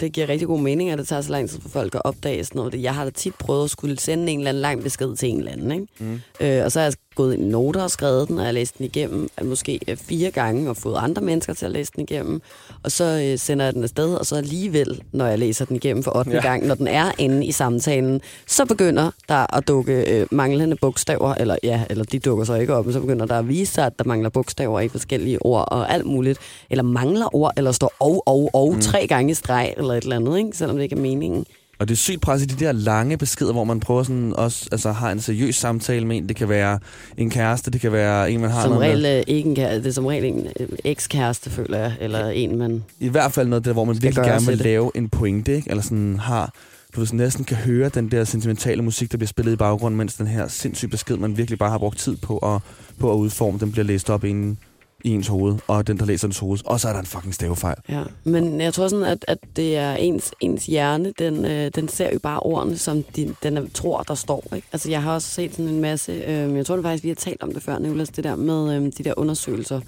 det 0.00 0.12
giver 0.12 0.28
rigtig 0.28 0.48
god 0.48 0.60
mening, 0.60 0.90
at 0.90 0.98
det 0.98 1.08
tager 1.08 1.22
så 1.22 1.30
lang 1.32 1.50
tid 1.50 1.60
for 1.60 1.68
folk 1.68 1.94
at 1.94 2.02
opdage 2.04 2.44
sådan 2.44 2.58
noget. 2.58 2.82
Jeg 2.82 2.94
har 2.94 3.04
da 3.04 3.10
tit 3.10 3.34
prøvet 3.34 3.64
at 3.64 3.70
skulle 3.70 3.98
sende 3.98 4.32
en 4.32 4.38
eller 4.38 4.48
anden 4.48 4.60
lang 4.60 4.82
besked 4.82 5.16
til 5.16 5.28
en 5.28 5.38
eller 5.38 5.52
anden, 5.52 5.72
ikke? 5.72 5.86
Mm. 5.98 6.20
Øh, 6.40 6.64
og 6.64 6.72
så 6.72 6.78
har 6.78 6.86
jeg 6.86 6.94
gået 7.14 7.34
i 7.34 7.40
noter 7.40 7.82
og 7.82 7.90
skrevet 7.90 8.28
den, 8.28 8.38
og 8.38 8.44
jeg 8.44 8.54
læst 8.54 8.78
den 8.78 8.86
igennem 8.86 9.28
øh, 9.40 9.48
måske 9.48 9.80
øh, 9.88 9.96
fire 9.96 10.30
gange, 10.30 10.70
og 10.70 10.76
fået 10.76 10.96
andre 10.98 11.22
mennesker 11.22 11.52
til 11.52 11.66
at 11.66 11.72
læse 11.72 11.92
den 11.96 12.02
igennem. 12.02 12.40
Og 12.82 12.92
så 12.92 13.04
øh, 13.04 13.38
sender 13.38 13.64
jeg 13.64 13.74
den 13.74 13.82
afsted, 13.82 14.14
og 14.14 14.26
så 14.26 14.36
alligevel, 14.36 15.02
når 15.12 15.26
jeg 15.26 15.38
læser 15.38 15.64
den 15.64 15.76
igennem 15.76 16.02
for 16.02 16.16
8. 16.16 16.30
Ja. 16.30 16.36
Ja. 16.36 16.42
gang, 16.42 16.66
når 16.66 16.74
den 16.74 16.86
er 16.86 17.12
inde 17.18 17.46
i 17.46 17.52
samtalen, 17.52 18.20
så 18.46 18.64
begynder 18.64 19.10
der 19.28 19.56
at 19.56 19.68
dukke 19.68 20.20
øh, 20.20 20.26
manglende 20.30 20.76
bogstaver, 20.76 21.34
eller 21.34 21.56
ja, 21.62 21.84
eller 21.90 22.04
de 22.04 22.18
dukker 22.18 22.44
så 22.44 22.54
ikke 22.54 22.74
op, 22.74 22.84
men 22.84 22.92
så 22.92 23.00
begynder 23.00 23.26
der 23.26 23.38
at 23.38 23.48
vise 23.48 23.72
sig, 23.72 23.86
at 23.86 23.98
der 23.98 24.04
mangler 24.04 24.28
bogstaver 24.28 24.80
i 24.80 24.88
forskellige 24.88 25.42
ord 25.42 25.68
og 25.68 25.92
alt 25.92 26.06
muligt. 26.06 26.25
Eller 26.70 26.82
mangler 26.82 27.34
ord, 27.36 27.52
eller 27.56 27.72
står 27.72 27.92
og, 28.00 28.22
og, 28.26 28.50
og 28.52 28.74
mm. 28.74 28.80
tre 28.80 29.06
gange 29.06 29.30
i 29.30 29.34
streg, 29.34 29.74
eller 29.76 29.94
et 29.94 30.02
eller 30.02 30.16
andet, 30.16 30.38
ikke? 30.38 30.50
selvom 30.54 30.76
det 30.76 30.82
ikke 30.82 30.96
er 30.96 31.00
meningen. 31.00 31.44
Og 31.78 31.88
det 31.88 31.94
er 31.94 31.96
sygt 31.96 32.20
pres 32.20 32.42
i 32.42 32.44
de 32.44 32.64
der 32.64 32.72
lange 32.72 33.16
beskeder, 33.16 33.52
hvor 33.52 33.64
man 33.64 33.80
prøver 33.80 34.02
sådan 34.02 34.32
også, 34.36 34.68
altså 34.72 34.92
har 34.92 35.10
en 35.12 35.20
seriøs 35.20 35.56
samtale 35.56 36.06
med 36.06 36.16
en. 36.16 36.28
Det 36.28 36.36
kan 36.36 36.48
være 36.48 36.78
en 37.16 37.30
kæreste, 37.30 37.70
det 37.70 37.80
kan 37.80 37.92
være 37.92 38.30
en, 38.30 38.40
man 38.40 38.50
har 38.50 38.62
Som 38.62 38.70
noget 38.70 38.88
regel 38.88 39.02
med. 39.02 39.18
øh, 39.18 39.24
ikke 39.26 39.48
en 39.48 39.56
kæreste, 39.56 39.82
det 39.82 39.86
er 39.86 39.92
som 39.92 40.06
regel 40.06 40.24
en 40.24 40.46
øh, 40.60 40.68
ekskæreste, 40.84 41.50
føler 41.50 41.78
jeg, 41.78 41.92
eller 42.00 42.28
en, 42.28 42.58
man... 42.58 42.84
I 43.00 43.08
hvert 43.08 43.32
fald 43.32 43.48
noget 43.48 43.64
der, 43.64 43.72
hvor 43.72 43.84
man 43.84 44.02
virkelig 44.02 44.24
gerne 44.24 44.46
vil 44.46 44.58
det. 44.58 44.64
lave 44.64 44.90
en 44.94 45.08
pointe, 45.08 45.56
ikke? 45.56 45.70
Eller 45.70 45.82
sådan 45.82 46.18
har, 46.18 46.54
du 46.96 47.00
ved, 47.00 47.08
næsten 47.12 47.44
kan 47.44 47.56
høre 47.56 47.88
den 47.88 48.10
der 48.10 48.24
sentimentale 48.24 48.82
musik, 48.82 49.12
der 49.12 49.18
bliver 49.18 49.28
spillet 49.28 49.52
i 49.52 49.56
baggrunden, 49.56 49.98
mens 49.98 50.14
den 50.14 50.26
her 50.26 50.48
sindssyge 50.48 50.90
besked, 50.90 51.16
man 51.16 51.36
virkelig 51.36 51.58
bare 51.58 51.70
har 51.70 51.78
brugt 51.78 51.98
tid 51.98 52.16
på 52.16 52.38
at, 52.38 52.60
på 52.98 53.12
at 53.12 53.16
udforme, 53.16 53.58
den 53.58 53.72
bliver 53.72 53.84
læst 53.84 54.10
op 54.10 54.24
inden 54.24 54.58
i 55.06 55.10
ens 55.10 55.26
hoved, 55.26 55.56
og 55.66 55.86
den, 55.86 55.98
der 55.98 56.04
læser 56.04 56.28
ens 56.28 56.38
hoved, 56.38 56.58
og 56.64 56.80
så 56.80 56.88
er 56.88 56.92
der 56.92 57.00
en 57.00 57.06
fucking 57.06 57.34
stavefejl. 57.34 57.76
Ja, 57.88 58.02
men 58.24 58.60
jeg 58.60 58.74
tror 58.74 58.88
sådan, 58.88 59.04
at, 59.04 59.24
at 59.28 59.38
det 59.56 59.76
er 59.76 59.94
ens, 59.94 60.32
ens 60.40 60.66
hjerne, 60.66 61.12
den, 61.18 61.44
øh, 61.44 61.70
den 61.74 61.88
ser 61.88 62.12
jo 62.12 62.18
bare 62.18 62.40
ordene, 62.40 62.78
som 62.78 63.02
de, 63.02 63.34
den 63.42 63.70
tror, 63.70 64.02
der 64.02 64.14
står. 64.14 64.44
Ikke? 64.56 64.68
Altså, 64.72 64.90
jeg 64.90 65.02
har 65.02 65.14
også 65.14 65.28
set 65.28 65.50
sådan 65.50 65.68
en 65.68 65.80
masse, 65.80 66.12
øh, 66.12 66.56
jeg 66.56 66.66
tror 66.66 66.76
det 66.76 66.84
faktisk, 66.84 67.04
vi 67.04 67.08
har 67.08 67.14
talt 67.14 67.42
om 67.42 67.52
det 67.52 67.62
før, 67.62 67.78
Nicolas, 67.78 68.08
det 68.08 68.24
der 68.24 68.36
med 68.36 68.76
øh, 68.76 68.82
de 68.82 69.04
der 69.04 69.14
undersøgelser, 69.16 69.80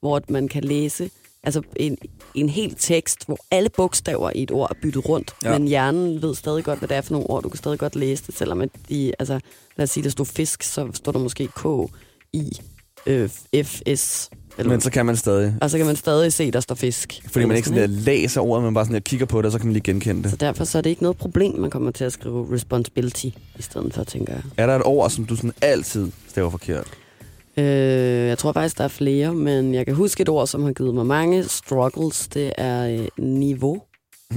hvor 0.00 0.20
man 0.28 0.48
kan 0.48 0.64
læse 0.64 1.10
altså 1.42 1.62
en, 1.76 1.98
en 2.34 2.48
hel 2.48 2.74
tekst, 2.78 3.26
hvor 3.26 3.38
alle 3.50 3.68
bogstaver 3.76 4.30
i 4.34 4.42
et 4.42 4.50
ord 4.50 4.70
er 4.70 4.74
byttet 4.82 5.08
rundt, 5.08 5.34
Ja. 5.44 5.58
men 5.58 5.68
hjernen 5.68 6.22
ved 6.22 6.34
stadig 6.34 6.64
godt, 6.64 6.78
hvad 6.78 6.88
det 6.88 6.96
er 6.96 7.00
for 7.00 7.12
nogle 7.12 7.30
ord. 7.30 7.42
Du 7.42 7.48
kan 7.48 7.58
stadig 7.58 7.78
godt 7.78 7.96
læse 7.96 8.24
det, 8.26 8.36
selvom 8.38 8.60
at 8.60 8.68
de, 8.88 9.12
altså, 9.18 9.40
lad 9.76 9.82
os 9.84 9.90
sige, 9.90 10.04
der 10.04 10.10
stod 10.10 10.26
fisk, 10.26 10.62
så 10.62 10.88
står 10.94 11.12
der 11.12 11.18
måske 11.18 11.46
K, 11.56 11.66
I, 12.32 12.52
F, 13.64 13.80
S. 13.96 14.30
Eller, 14.58 14.72
Men 14.72 14.80
så 14.80 14.90
kan 14.90 15.06
man 15.06 15.16
stadig, 15.16 15.54
og 15.60 15.70
så 15.70 15.76
kan 15.76 15.86
man 15.86 15.96
stadig 15.96 16.32
se, 16.32 16.50
der 16.50 16.60
står 16.60 16.74
fisk. 16.74 17.20
fordi 17.30 17.44
man 17.44 17.56
ikke 17.56 17.68
sådan 17.68 17.80
der 17.82 17.86
læser 17.86 18.40
ordet, 18.40 18.64
men 18.64 18.74
bare 18.74 18.84
sådan 18.84 18.94
der 18.94 19.00
kigger 19.00 19.26
på 19.26 19.38
det, 19.38 19.46
og 19.46 19.52
så 19.52 19.58
kan 19.58 19.66
man 19.66 19.72
lige 19.72 19.82
genkende 19.82 20.22
det. 20.22 20.30
Så 20.30 20.36
derfor 20.36 20.64
så 20.64 20.78
er 20.78 20.82
det 20.82 20.90
ikke 20.90 21.02
noget 21.02 21.16
problem, 21.16 21.58
man 21.58 21.70
kommer 21.70 21.90
til 21.90 22.04
at 22.04 22.12
skrive 22.12 22.54
responsibility 22.54 23.26
i 23.58 23.62
stedet 23.62 23.94
for, 23.94 24.04
tænker 24.04 24.32
jeg. 24.32 24.42
Er 24.56 24.66
der 24.66 24.76
et 24.76 24.82
ord, 24.84 25.10
som 25.10 25.24
du 25.24 25.36
sådan 25.36 25.52
altid 25.60 26.10
staver 26.28 26.50
forkert? 26.50 26.86
Øh, 27.56 27.64
jeg 28.28 28.38
tror 28.38 28.52
faktisk, 28.52 28.78
der 28.78 28.84
er 28.84 28.88
flere, 28.88 29.34
men 29.34 29.74
jeg 29.74 29.86
kan 29.86 29.94
huske 29.94 30.20
et 30.20 30.28
ord, 30.28 30.46
som 30.46 30.62
har 30.64 30.72
givet 30.72 30.94
mig 30.94 31.06
mange 31.06 31.44
struggles. 31.44 32.28
Det 32.28 32.52
er 32.58 32.88
øh, 33.00 33.24
niveau. 33.24 33.82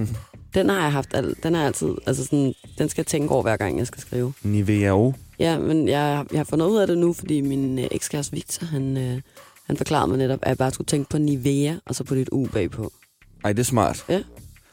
Den 0.54 0.70
har 0.70 0.82
jeg 0.84 0.92
haft, 0.92 1.10
al- 1.14 1.36
den 1.44 1.54
har 1.54 1.62
jeg 1.62 1.68
altid, 1.68 1.90
altså 2.08 2.24
sådan, 2.24 2.54
den 2.78 2.90
skal 2.90 3.02
jeg 3.02 3.08
tænke 3.08 3.34
over, 3.34 3.42
hver 3.42 3.58
gang 3.58 3.78
jeg 3.80 3.88
skal 3.88 4.02
skrive. 4.02 4.34
Nivea 4.44 5.12
Ja, 5.40 5.60
men 5.60 5.88
jeg, 5.88 6.26
jeg 6.32 6.40
har 6.40 6.44
fundet 6.44 6.66
ud 6.66 6.78
af 6.78 6.88
det 6.88 6.98
nu, 6.98 7.14
fordi 7.14 7.42
min 7.42 7.80
øh, 7.80 7.88
ekskæreste 7.92 8.34
Victor, 8.34 8.66
han, 8.66 8.98
øh, 8.98 9.22
han 9.70 9.78
forklarede 9.78 10.08
mig 10.08 10.18
netop, 10.18 10.40
at 10.42 10.50
jeg 10.50 10.58
bare 10.58 10.72
skulle 10.72 10.86
tænke 10.86 11.10
på 11.10 11.18
Nivea, 11.18 11.74
og 11.86 11.96
så 11.96 12.04
på 12.04 12.16
dit 12.16 12.30
U 12.32 12.46
bagpå. 12.54 12.92
Ej, 13.44 13.54
det 13.54 13.60
er 13.60 13.64
smart. 13.66 14.06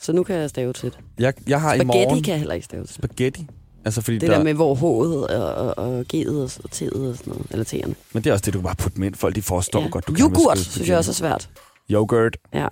Så 0.01 0.13
nu 0.13 0.23
kan 0.23 0.37
jeg 0.37 0.51
stave 0.51 0.73
til 0.73 0.91
det. 0.91 0.99
Jeg, 1.19 1.35
jeg 1.49 1.61
har 1.61 1.75
i 1.75 1.77
Spaghetti 1.79 2.07
morgen... 2.07 2.23
kan 2.23 2.33
jeg 2.33 2.39
heller 2.39 2.55
ikke 2.55 2.65
stave 2.65 2.85
til. 2.85 2.95
Spaghetti? 2.95 3.47
Altså, 3.85 4.01
fordi 4.01 4.19
Det 4.19 4.29
der, 4.29 4.37
der 4.37 4.45
med, 4.45 4.55
hvor 4.55 4.75
H'et 4.75 5.33
og, 5.35 5.55
og, 5.55 5.79
og 5.79 6.05
G'et 6.15 6.29
og, 6.31 6.43
og 6.43 6.71
T'et 6.75 6.99
og 7.09 7.17
sådan 7.17 7.17
noget, 7.27 7.47
eller 7.51 7.65
T'erne. 7.65 7.95
Men 8.13 8.25
det 8.25 8.27
er 8.27 8.33
også 8.33 8.43
det, 8.45 8.55
du 8.55 8.59
kan 8.59 8.65
bare 8.65 8.75
putte 8.77 9.01
med 9.01 9.07
ind. 9.07 9.15
Folk, 9.15 9.35
de 9.35 9.43
forstår 9.43 9.81
Ja. 9.81 9.89
godt, 9.89 10.07
du 10.07 10.13
kan 10.13 10.25
Yoghurt, 10.25 10.59
skrive 10.59 10.73
synes 10.73 10.89
jeg 10.89 10.99
også 10.99 11.11
er 11.11 11.15
svært. 11.15 11.49
Yoghurt. 11.91 12.37
Ja. 12.55 12.67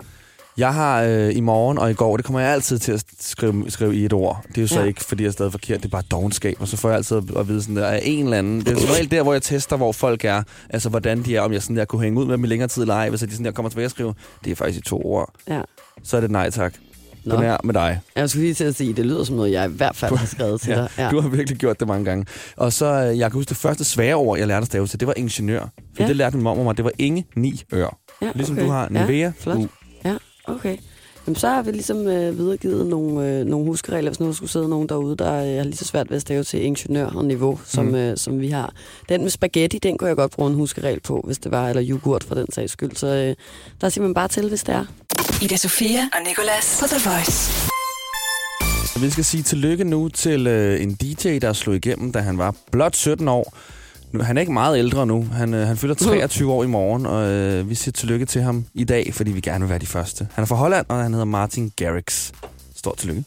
Jeg 0.57 0.73
har 0.73 1.03
øh, 1.03 1.35
i 1.35 1.39
morgen 1.39 1.77
og 1.77 1.91
i 1.91 1.93
går, 1.93 2.17
det 2.17 2.25
kommer 2.25 2.39
jeg 2.39 2.49
altid 2.49 2.79
til 2.79 2.91
at 2.91 3.03
skrive, 3.19 3.65
skrive 3.71 3.95
i 3.95 4.05
et 4.05 4.13
ord. 4.13 4.43
Det 4.47 4.57
er 4.57 4.61
jo 4.61 4.67
så 4.67 4.79
Ja. 4.79 4.85
ikke, 4.85 5.03
fordi 5.03 5.23
jeg 5.23 5.27
er 5.27 5.31
stadig 5.31 5.51
forkert, 5.51 5.77
det 5.79 5.85
er 5.85 5.89
bare 5.89 6.03
dogenskab. 6.11 6.55
Og 6.59 6.67
så 6.67 6.77
får 6.77 6.89
jeg 6.89 6.95
altid 6.97 7.21
at, 7.37 7.47
vide 7.47 7.61
sådan 7.61 7.75
der, 7.75 7.85
af 7.87 7.99
en 8.03 8.23
eller 8.23 8.37
anden. 8.37 8.59
Det 8.59 8.67
er 8.67 8.79
som 8.79 8.89
regel 8.89 9.11
der, 9.11 9.23
hvor 9.23 9.33
jeg 9.33 9.41
tester, 9.41 9.77
hvor 9.77 9.91
folk 9.91 10.25
er. 10.25 10.43
Altså, 10.69 10.89
hvordan 10.89 11.23
de 11.23 11.35
er, 11.35 11.41
om 11.41 11.53
jeg 11.53 11.61
sådan 11.61 11.75
der 11.75 11.85
kunne 11.85 12.01
hænge 12.03 12.19
ud 12.19 12.25
med 12.25 12.33
dem 12.33 12.43
i 12.43 12.47
længere 12.47 12.67
tid 12.69 12.81
eller 12.81 12.95
ej. 12.95 13.09
Hvis 13.09 13.19
de 13.19 13.31
sådan 13.31 13.45
der 13.45 13.51
kommer 13.51 13.69
tilbage 13.69 13.85
og 13.87 13.91
skriver, 13.91 14.13
det 14.45 14.51
er 14.51 14.55
faktisk 14.55 14.79
i 14.79 14.81
to 14.81 15.01
ord. 15.05 15.33
Ja. 15.47 15.61
Så 16.03 16.17
er 16.17 16.21
det 16.21 16.31
nej 16.31 16.49
tak. 16.49 16.73
Nå. 17.25 17.35
Den 17.35 17.43
er 17.43 17.57
med 17.63 17.73
dig. 17.73 17.99
Jeg 18.15 18.29
skulle 18.29 18.43
lige 18.43 18.53
til 18.53 18.63
at 18.63 18.75
sige, 18.75 18.93
det 18.93 19.05
lyder 19.05 19.23
som 19.23 19.35
noget, 19.35 19.51
jeg 19.51 19.69
i 19.69 19.73
hvert 19.73 19.95
fald 19.95 20.15
har 20.17 20.25
skrevet 20.25 20.61
til 20.61 20.75
dig. 20.75 20.89
Ja. 20.97 21.09
Du 21.09 21.19
har 21.21 21.29
virkelig 21.29 21.57
gjort 21.59 21.79
det 21.79 21.87
mange 21.87 22.05
gange. 22.05 22.25
Og 22.57 22.73
så, 22.73 22.85
øh, 22.85 23.19
jeg 23.19 23.31
kan 23.31 23.37
huske, 23.37 23.49
det 23.49 23.57
første 23.57 23.83
svære 23.83 24.15
ord, 24.15 24.37
jeg 24.39 24.47
lærte 24.47 24.61
at 24.61 24.67
stave 24.67 24.87
til, 24.87 24.99
det 24.99 25.07
var 25.07 25.13
ingeniør. 25.17 25.59
For 25.61 25.69
Ja. 25.99 26.03
ja. 26.03 26.07
det 26.07 26.15
lærte 26.15 26.35
min 26.37 26.43
mor 26.43 26.63
mig, 26.63 26.77
det 26.77 26.85
var 26.85 26.91
inge, 26.97 27.25
ni, 27.35 27.61
ør. 27.73 27.97
ja, 28.21 28.31
Ligesom 28.35 28.55
du 28.55 28.67
har 28.67 28.89
Nivea, 28.89 29.07
Ja, 29.17 29.31
flot. 29.39 29.57
U. 29.57 29.67
Ja, 30.05 30.13
okay. 30.47 30.77
Jamen, 31.27 31.35
så 31.35 31.47
har 31.49 31.61
vi 31.61 31.71
ligesom 31.71 32.07
øh, 32.07 32.37
videregivet 32.37 32.85
nogle, 32.87 33.27
øh, 33.29 33.45
nogle 33.45 33.65
huskeregler, 33.65 34.09
hvis 34.09 34.19
nu 34.19 34.33
skulle 34.33 34.51
sidde 34.51 34.69
nogen 34.69 34.89
derude, 34.89 35.15
der 35.17 35.33
øh, 35.33 35.55
har 35.57 35.63
lige 35.63 35.75
så 35.77 35.85
svært 35.85 36.09
ved 36.09 36.15
at 36.15 36.21
stave 36.21 36.43
til 36.43 36.63
ingeniør 36.63 37.05
og 37.07 37.25
niveau, 37.25 37.59
som, 37.65 37.85
Mm. 37.85 37.95
øh, 37.95 38.17
som 38.17 38.39
vi 38.41 38.49
har. 38.49 38.73
Den 39.09 39.21
med 39.21 39.29
spaghetti, 39.29 39.77
den 39.77 39.97
kunne 39.97 40.07
jeg 40.07 40.15
godt 40.15 40.31
bruge 40.31 40.49
en 40.49 40.55
huskeregel 40.55 40.99
på, 40.99 41.21
hvis 41.25 41.37
det 41.37 41.51
var, 41.51 41.69
eller 41.69 41.83
yoghurt 41.89 42.23
for 42.23 42.35
den 42.35 42.51
sags 42.51 42.71
skyld. 42.71 42.95
Så 42.95 43.07
øh, 43.07 43.35
der 43.81 43.89
siger 43.89 44.03
man 44.03 44.13
bare 44.13 44.27
til, 44.27 44.49
hvis 44.49 44.63
det 44.63 44.75
er. 44.75 44.85
Ida 45.41 45.57
Sofia 45.57 45.99
og 46.13 46.19
Nicolas 46.27 46.77
på 46.81 46.87
The 46.87 47.09
Voice. 47.09 47.51
Vi 49.01 49.09
skal 49.09 49.25
sige 49.25 49.43
tillykke 49.43 49.83
nu 49.83 50.09
til 50.09 50.47
øh, 50.47 50.81
en 50.83 50.93
DJ, 50.95 51.39
der 51.39 51.53
slog 51.53 51.75
igennem, 51.75 52.11
da 52.11 52.19
han 52.19 52.37
var 52.37 52.55
blot 52.71 52.95
17 52.95 53.27
år. 53.27 53.57
Nu, 54.15 54.23
han 54.23 54.37
er 54.37 54.41
ikke 54.41 54.53
meget 54.53 54.77
ældre 54.77 55.05
nu. 55.05 55.27
Han, 55.33 55.53
øh, 55.53 55.67
han 55.67 55.77
fylder 55.77 55.95
23 55.95 56.51
år 56.51 56.63
i 56.63 56.67
morgen, 56.67 57.05
og 57.05 57.31
øh, 57.31 57.69
vi 57.69 57.75
siger 57.75 57.91
tillykke 57.91 58.25
til 58.25 58.41
ham 58.41 58.65
i 58.73 58.83
dag, 58.83 59.13
fordi 59.13 59.31
vi 59.31 59.39
gerne 59.39 59.59
vil 59.59 59.69
være 59.69 59.79
de 59.79 59.85
første. 59.85 60.27
Han 60.33 60.41
er 60.41 60.45
fra 60.45 60.55
Holland, 60.55 60.85
og 60.89 60.97
han 60.97 61.11
hedder 61.11 61.25
Martin 61.25 61.71
Garrix. 61.75 62.31
Stort 62.75 62.97
tillykke. 62.97 63.23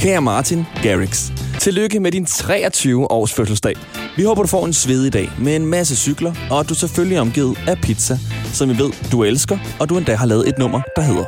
Kære 0.00 0.22
Martin 0.22 0.64
Garrix, 0.82 1.30
tillykke 1.60 2.00
med 2.00 2.12
din 2.12 2.26
23 2.26 3.10
års 3.10 3.32
fødselsdag. 3.32 3.74
Vi 4.16 4.22
håber, 4.22 4.42
du 4.42 4.48
får 4.48 4.66
en 4.66 4.72
svedig 4.72 5.12
dag 5.12 5.30
med 5.38 5.56
en 5.56 5.66
masse 5.66 5.96
cykler, 5.96 6.34
og 6.50 6.60
at 6.60 6.68
du 6.68 6.74
selvfølgelig 6.74 7.16
er 7.16 7.20
omgivet 7.20 7.58
af 7.68 7.78
pizza, 7.82 8.18
som 8.52 8.68
vi 8.68 8.78
ved, 8.78 9.10
du 9.12 9.22
elsker, 9.24 9.58
og 9.80 9.88
du 9.88 9.98
endda 9.98 10.14
har 10.14 10.26
lavet 10.26 10.48
et 10.48 10.58
nummer, 10.58 10.80
der 10.96 11.02
hedder 11.02 11.24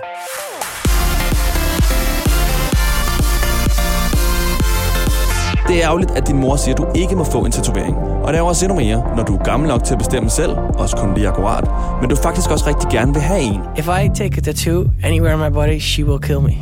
Det 5.75 5.83
er 5.83 5.89
ærgerligt, 5.89 6.11
at 6.11 6.27
din 6.27 6.39
mor 6.39 6.57
siger, 6.57 6.75
at 6.75 6.79
du 6.79 6.87
ikke 6.95 7.17
må 7.17 7.25
få 7.25 7.45
en 7.45 7.53
tatovering. 7.53 7.97
Og 7.97 8.33
det 8.33 8.39
er 8.39 8.43
også 8.43 8.65
endnu 8.65 8.81
mere, 8.81 9.05
når 9.17 9.23
du 9.25 9.35
er 9.35 9.43
gammel 9.43 9.69
nok 9.69 9.85
til 9.85 9.93
at 9.93 9.99
bestemme 9.99 10.31
selv, 10.31 10.51
også 10.79 10.97
kun 10.97 11.15
lige 11.15 11.29
akkurat, 11.29 11.65
men 12.01 12.11
du 12.11 12.17
faktisk 12.17 12.51
også 12.51 12.67
rigtig 12.67 12.89
gerne 12.91 13.13
vil 13.13 13.23
have 13.23 13.41
en. 13.41 13.61
If 13.77 13.89
I 13.89 14.09
take 14.15 14.37
a 14.37 14.41
tattoo 14.41 14.85
anywhere 15.05 15.35
on 15.35 15.41
my 15.41 15.55
body, 15.55 15.81
she 15.81 16.05
will 16.05 16.21
kill 16.21 16.41
me. 16.41 16.57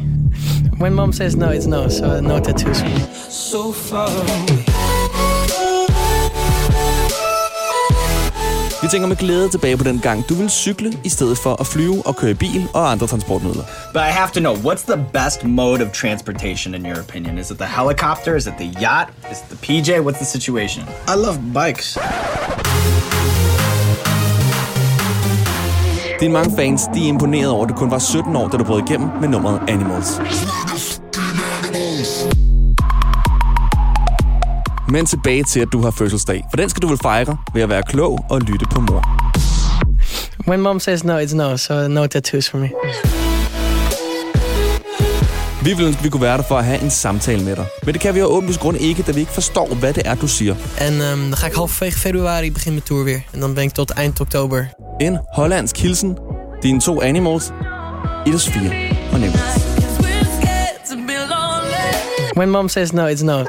When 0.81 0.95
mom 0.95 1.12
says 1.12 1.37
no, 1.37 1.47
it's 1.47 1.69
no, 1.69 1.88
so 1.88 2.21
no 2.21 2.38
tattoos. 2.38 2.85
So 3.28 3.73
far 3.73 4.09
away. 4.09 4.72
Vi 8.83 8.89
tænker 8.89 9.09
med 9.09 9.17
glæde 9.17 9.49
tilbage 9.49 9.77
på 9.77 9.85
den 9.85 9.99
gang, 9.99 10.29
du 10.29 10.35
vil 10.35 10.51
cykle 10.51 10.93
i 11.05 11.09
stedet 11.09 11.39
for 11.39 11.61
at 11.61 11.67
flyve 11.67 12.03
og 12.07 12.17
køre 12.17 12.31
i 12.31 12.35
bil 12.35 12.69
og 12.75 12.91
andre 12.91 13.07
transportmidler. 13.07 13.65
But 13.93 14.03
I 14.03 14.11
have 14.11 14.31
to 14.35 14.41
know 14.41 14.55
what's 14.55 14.93
the 14.93 15.05
best 15.12 15.45
mode 15.45 15.83
of 15.83 15.93
transportation 15.93 16.75
in 16.75 16.87
your 16.87 17.01
opinion? 17.01 17.39
Is 17.39 17.51
it 17.51 17.59
the 17.59 17.67
helicopter? 17.67 18.37
Is 18.37 18.47
it 18.47 18.55
the 18.59 18.71
yacht? 18.83 19.09
Is 19.33 19.39
it 19.39 19.59
the 19.59 19.59
PJ? 19.67 19.91
What's 20.01 20.19
the 20.19 20.25
situation? 20.25 20.85
I 21.09 21.17
love 21.17 21.39
bikes. 21.55 21.99
Dine 26.21 26.33
mange 26.33 26.57
fans, 26.57 26.83
de 26.95 27.05
er 27.05 27.09
imponeret 27.09 27.51
over, 27.51 27.65
at 27.65 27.69
du 27.69 27.75
kun 27.75 27.91
var 27.91 27.99
17 27.99 28.37
år, 28.37 28.49
da 28.49 28.57
du 28.57 28.65
brød 28.65 28.83
igennem 28.89 29.09
med 29.21 29.29
nummeret 29.29 29.61
Animals. 29.69 30.21
Men 34.93 35.07
tilbage 35.07 35.45
til, 35.45 35.61
at 35.61 35.69
du 35.73 35.83
har 35.83 35.91
fødselsdag. 35.91 36.45
For 36.51 36.57
den 36.57 36.69
skal 36.69 36.83
du 36.83 36.89
vel 36.89 36.99
fejre 37.03 37.37
ved 37.55 37.63
at 37.63 37.69
være 37.69 37.83
klog 37.83 38.25
og 38.31 38.41
lytte 38.41 38.67
på 38.71 38.81
mor. 38.81 39.05
When 40.49 40.61
mom 40.61 40.81
says 40.81 41.05
no, 41.05 41.19
it's 41.19 41.35
no, 41.35 41.57
so 41.57 41.89
no 41.89 42.07
tattoos 42.07 42.51
for 42.51 42.59
me. 42.59 42.71
Vi 45.63 45.71
ville 45.71 45.87
ønske, 45.87 45.99
at 45.99 46.05
vi 46.05 46.09
kunne 46.09 46.23
være 46.23 46.37
der 46.37 46.43
for 46.43 46.59
at 46.59 46.65
have 46.65 46.83
en 46.83 46.91
samtale 46.91 47.45
med 47.45 47.57
dig. 47.57 47.67
Men 47.85 47.95
det 47.95 48.01
kan 48.01 48.15
vi 48.15 48.21
af 48.21 48.25
åbenlyst 48.25 48.61
grund 48.61 48.77
ikke, 48.77 49.03
da 49.03 49.13
vi 49.13 49.21
ikke 49.21 49.33
forstår, 49.33 49.75
hvad 49.75 49.93
det 49.93 50.03
er, 50.07 50.15
du 50.15 50.27
siger. 50.27 50.55
En 50.89 50.93
um, 50.93 51.01
dan 51.01 51.33
ga 51.33 51.47
ik 51.47 51.55
halverwege 51.55 51.93
februari 51.93 52.51
begin 52.51 52.73
mijn 52.73 52.83
tour 52.83 53.05
weer. 53.05 53.21
En 53.35 53.41
dan 53.41 53.55
ben 53.55 53.65
ik 53.65 53.73
tot 53.73 53.91
eind 53.91 54.21
oktober. 54.21 54.67
En 55.01 55.19
hollandsk 55.35 55.77
hilsen. 55.77 56.17
Dine 56.63 56.81
to 56.81 57.03
animals. 57.03 57.53
Ida 58.27 58.39
Sofia 58.39 58.71
og 59.13 59.21
Nicholas. 59.21 59.57
When 62.37 62.51
mom 62.51 62.69
says 62.69 62.93
no, 62.93 63.07
it's 63.09 63.25
no. 63.25 63.45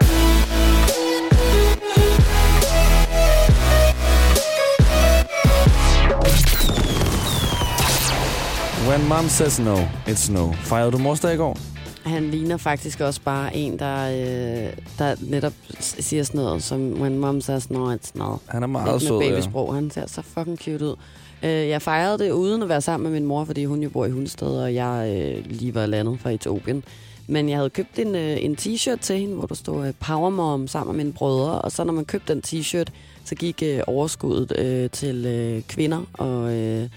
When 8.89 9.07
mom 9.07 9.27
says 9.29 9.59
no, 9.59 9.75
it's 10.07 10.31
no. 10.31 10.51
Fejrede 10.53 10.91
du 10.91 10.97
morsdag 10.97 11.33
i 11.33 11.37
går? 11.37 11.57
Han 12.05 12.31
ligner 12.31 12.57
faktisk 12.57 12.99
også 12.99 13.21
bare 13.21 13.55
en, 13.55 13.79
der, 13.79 14.09
øh, 14.09 14.73
der 14.99 15.15
netop 15.21 15.53
siger 15.79 16.23
sådan 16.23 16.41
noget, 16.41 16.63
som 16.63 17.01
when 17.01 17.17
mom 17.19 17.41
says 17.41 17.69
no, 17.69 17.95
it's 17.95 18.11
no. 18.15 18.37
Han 18.47 18.63
er 18.63 18.67
meget 18.67 18.93
Lidt 18.93 19.03
sød, 19.03 19.17
med 19.19 19.27
ja. 19.27 19.31
babysprog. 19.31 19.75
Han 19.75 19.91
ser 19.91 20.07
så 20.07 20.21
fucking 20.21 20.57
cute 20.57 20.85
ud. 20.85 20.95
Øh, 21.43 21.49
jeg 21.49 21.81
fejrede 21.81 22.17
det 22.23 22.31
uden 22.31 22.63
at 22.63 22.69
være 22.69 22.81
sammen 22.81 23.11
med 23.11 23.19
min 23.19 23.27
mor, 23.27 23.45
fordi 23.45 23.65
hun 23.65 23.83
jo 23.83 23.89
bor 23.89 24.05
i 24.05 24.09
Hundested, 24.11 24.47
og 24.47 24.73
jeg 24.73 25.13
øh, 25.17 25.45
lige 25.45 25.75
var 25.75 25.85
landet 25.85 26.19
fra 26.19 26.29
Etiopien. 26.29 26.83
Men 27.27 27.49
jeg 27.49 27.57
havde 27.57 27.69
købt 27.69 27.99
en, 27.99 28.15
øh, 28.15 28.43
en 28.43 28.57
t-shirt 28.61 28.97
til 29.01 29.17
hende, 29.17 29.35
hvor 29.35 29.45
der 29.45 29.55
stod 29.55 29.87
øh, 29.87 29.93
Power 29.99 30.29
Mom 30.29 30.67
sammen 30.67 30.95
med 30.95 31.03
mine 31.03 31.13
brødre. 31.13 31.61
Og 31.61 31.71
så 31.71 31.83
når 31.83 31.93
man 31.93 32.05
købte 32.05 32.33
den 32.33 32.41
t-shirt, 32.47 32.87
så 33.25 33.35
gik 33.35 33.63
øh, 33.65 33.79
overskuddet 33.87 34.59
øh, 34.59 34.89
til 34.89 35.25
øh, 35.25 35.61
kvinder 35.61 36.01
og, 36.13 36.53
øh, 36.53 36.89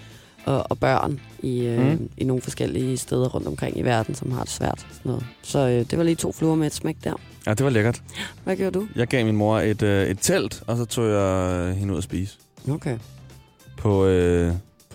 og, 0.47 0.65
og 0.69 0.79
børn 0.79 1.19
i, 1.43 1.59
øh, 1.65 1.91
Mm. 1.99 2.09
i 2.17 2.23
nogle 2.23 2.41
forskellige 2.41 2.97
steder 2.97 3.27
rundt 3.29 3.47
omkring 3.47 3.77
i 3.77 3.81
verden, 3.81 4.15
som 4.15 4.31
har 4.31 4.41
det 4.43 4.49
svært. 4.51 4.79
Sådan 4.79 5.09
noget. 5.09 5.25
Så 5.43 5.59
øh, 5.59 5.85
det 5.91 5.97
var 5.97 6.03
lige 6.03 6.15
to 6.15 6.31
fluer 6.31 6.55
med 6.55 6.67
et 6.67 6.73
smæk 6.73 6.97
der. 7.03 7.13
Ja, 7.47 7.53
det 7.53 7.63
var 7.63 7.69
lækkert. 7.69 8.01
Hvad 8.43 8.55
gjorde 8.55 8.79
du? 8.79 8.87
Jeg 8.95 9.07
gav 9.07 9.25
min 9.25 9.35
mor 9.35 9.59
et, 9.59 9.81
øh, 9.83 10.07
et 10.07 10.17
telt, 10.21 10.63
og 10.67 10.77
så 10.77 10.85
tog 10.85 11.09
jeg 11.09 11.73
hende 11.75 11.93
ud 11.93 11.97
at 11.97 12.03
spise. 12.03 12.37
Okay. 12.71 12.97
På, 13.77 14.05
øh, 14.05 14.53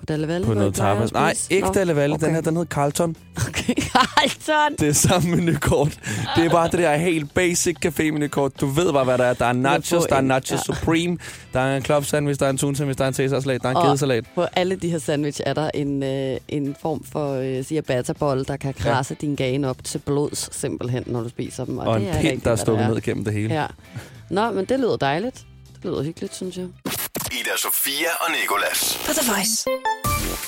Valle? 0.09 0.47
på 0.47 0.55
noget 0.55 0.75
tapas. 0.75 1.13
Nej, 1.13 1.35
ikke 1.51 1.67
Nå, 1.67 1.73
Dalle 1.73 1.97
Valle. 1.97 2.17
Den 2.17 2.25
okay. 2.25 2.35
her, 2.35 2.41
den 2.41 2.57
hed 2.57 2.67
Carlton. 2.67 3.17
Okay, 3.37 3.75
Carlton! 3.93 4.77
Det 4.79 4.89
er 4.89 4.93
samme 4.93 5.37
menukort. 5.37 5.99
Det 6.37 6.45
er 6.45 6.51
bare 6.51 6.69
det 6.71 6.79
der 6.79 6.97
helt 6.97 7.35
basic 7.35 7.77
café-menukort. 7.87 8.61
Du 8.61 8.67
ved 8.67 8.93
bare, 8.93 9.05
hvad 9.05 9.19
der 9.19 9.25
er. 9.25 9.35
Der 9.35 9.47
er 9.47 9.53
nachos, 9.53 10.05
der 10.07 10.17
er 10.17 10.21
nachos 10.21 10.51
ja. 10.51 10.75
Supreme, 10.75 11.19
der 11.53 11.61
er 11.61 11.77
en 11.77 11.85
club 11.85 12.05
sandwich, 12.05 12.41
der 12.41 12.47
er 12.47 12.51
en 12.51 12.59
tun 12.59 12.75
sandwich, 12.75 12.99
der 12.99 13.05
er 13.05 13.09
en 13.09 13.15
Caesar-salat, 13.15 13.63
der 13.63 13.69
er 13.69 13.75
en 13.75 13.87
gedesalat. 13.87 14.25
På 14.35 14.43
alle 14.43 14.77
de 14.77 14.89
her 14.89 14.99
sandwich 14.99 15.41
er 15.47 15.55
der 15.55 15.71
en, 15.75 16.03
øh, 16.03 16.37
en 16.49 16.77
form 16.83 17.05
for 17.05 17.35
øh, 17.35 17.65
ciabatta-bolle, 17.65 18.45
der 18.45 18.57
kan 18.57 18.75
krasse 18.75 19.17
ja. 19.21 19.27
din 19.27 19.35
gane 19.37 19.69
op 19.69 19.85
til 19.85 19.99
blods 19.99 20.57
simpelthen, 20.57 21.03
når 21.07 21.23
du 21.23 21.29
spiser 21.29 21.65
dem. 21.65 21.79
Og, 21.79 21.87
Og 21.87 22.01
det 22.01 22.09
en 22.09 22.15
er 22.15 22.21
pind, 22.21 22.31
rigtig, 22.31 22.45
der 22.45 22.51
er 22.51 22.57
stukket 22.57 22.89
ned 22.89 23.01
gennem 23.01 23.25
det 23.25 23.33
hele. 23.33 23.55
Ja. 23.55 23.67
Nå, 24.31 24.51
men 24.51 24.65
det 24.65 24.81
lyder 24.81 24.97
dejligt. 24.97 25.47
Det 25.75 25.85
lyder 25.85 26.03
hyggeligt, 26.03 26.35
synes 26.35 26.57
jeg. 26.57 26.67
Ida 27.41 27.57
Sofia 27.57 28.09
og 28.21 28.31
Nicolas. 28.41 28.99
På 29.07 29.12
The 29.12 29.33
Voice. 29.33 29.65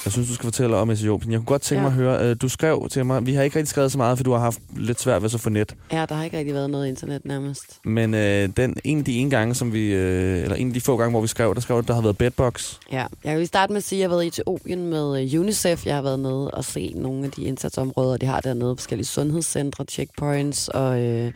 Jeg 0.05 0.13
synes, 0.13 0.29
du 0.29 0.35
skal 0.35 0.45
fortælle 0.47 0.77
om 0.77 0.91
Etiopien. 0.91 1.33
Jeg 1.33 1.39
kunne 1.39 1.47
godt 1.47 1.63
tænke 1.63 1.83
Ja. 1.85 1.89
mig 1.89 1.99
at 1.99 2.19
høre, 2.19 2.31
øh, 2.31 2.37
du 2.43 2.49
skrev 2.49 2.89
til 2.91 3.07
mig, 3.07 3.27
vi 3.27 3.35
har 3.35 3.43
ikke 3.43 3.57
rigtig 3.59 3.69
skrevet 3.71 3.93
så 3.93 3.99
meget, 3.99 4.19
for 4.19 4.25
du 4.25 4.33
har 4.33 4.39
haft 4.39 4.59
lidt 4.77 5.01
svært 5.01 5.23
ved 5.23 5.31
at 5.35 5.41
få 5.41 5.51
net. 5.51 5.75
Ja, 5.93 6.07
der 6.09 6.15
har 6.15 6.25
ikke 6.25 6.39
rigtig 6.39 6.55
været 6.55 6.71
noget 6.71 6.89
internet 6.89 7.25
nærmest. 7.25 7.65
Men 7.85 8.15
øh, 8.15 8.49
den, 8.57 8.77
en 8.85 8.99
af 8.99 9.05
de 9.05 9.17
ene 9.19 9.31
gange, 9.31 9.55
som 9.55 9.73
vi, 9.73 9.87
øh, 9.95 10.43
eller 10.43 10.57
en 10.57 10.69
af 10.69 10.75
de 10.75 10.81
få 10.81 10.97
gange, 10.97 11.11
hvor 11.11 11.21
vi 11.21 11.27
skrev, 11.27 11.55
der 11.55 11.61
skrev, 11.61 11.77
du, 11.83 11.87
der 11.87 11.95
har 11.95 12.03
været 12.03 12.19
bedbox. 12.19 12.75
Ja, 12.93 13.07
jeg 13.25 13.39
vil 13.39 13.47
starte 13.47 13.73
med 13.73 13.77
at 13.79 13.85
sige, 13.85 13.99
at 13.99 14.01
jeg 14.01 14.09
har 14.11 14.15
været 14.17 14.25
i 14.25 14.29
Etiopien 14.29 14.87
med 14.91 15.35
øh, 15.35 15.41
UNICEF. 15.41 15.87
Jeg 15.87 15.95
har 15.95 16.03
været 16.03 16.21
nede 16.21 16.51
og 16.51 16.65
se 16.65 16.93
nogle 16.97 17.25
af 17.25 17.31
de 17.31 17.45
indsatsområder, 17.45 18.17
de 18.17 18.27
har 18.27 18.41
dernede. 18.41 18.77
Forskellige 18.77 19.07
sundhedscentre, 19.07 19.85
checkpoints 19.91 20.69
og, 20.69 21.01
øh, 21.01 21.33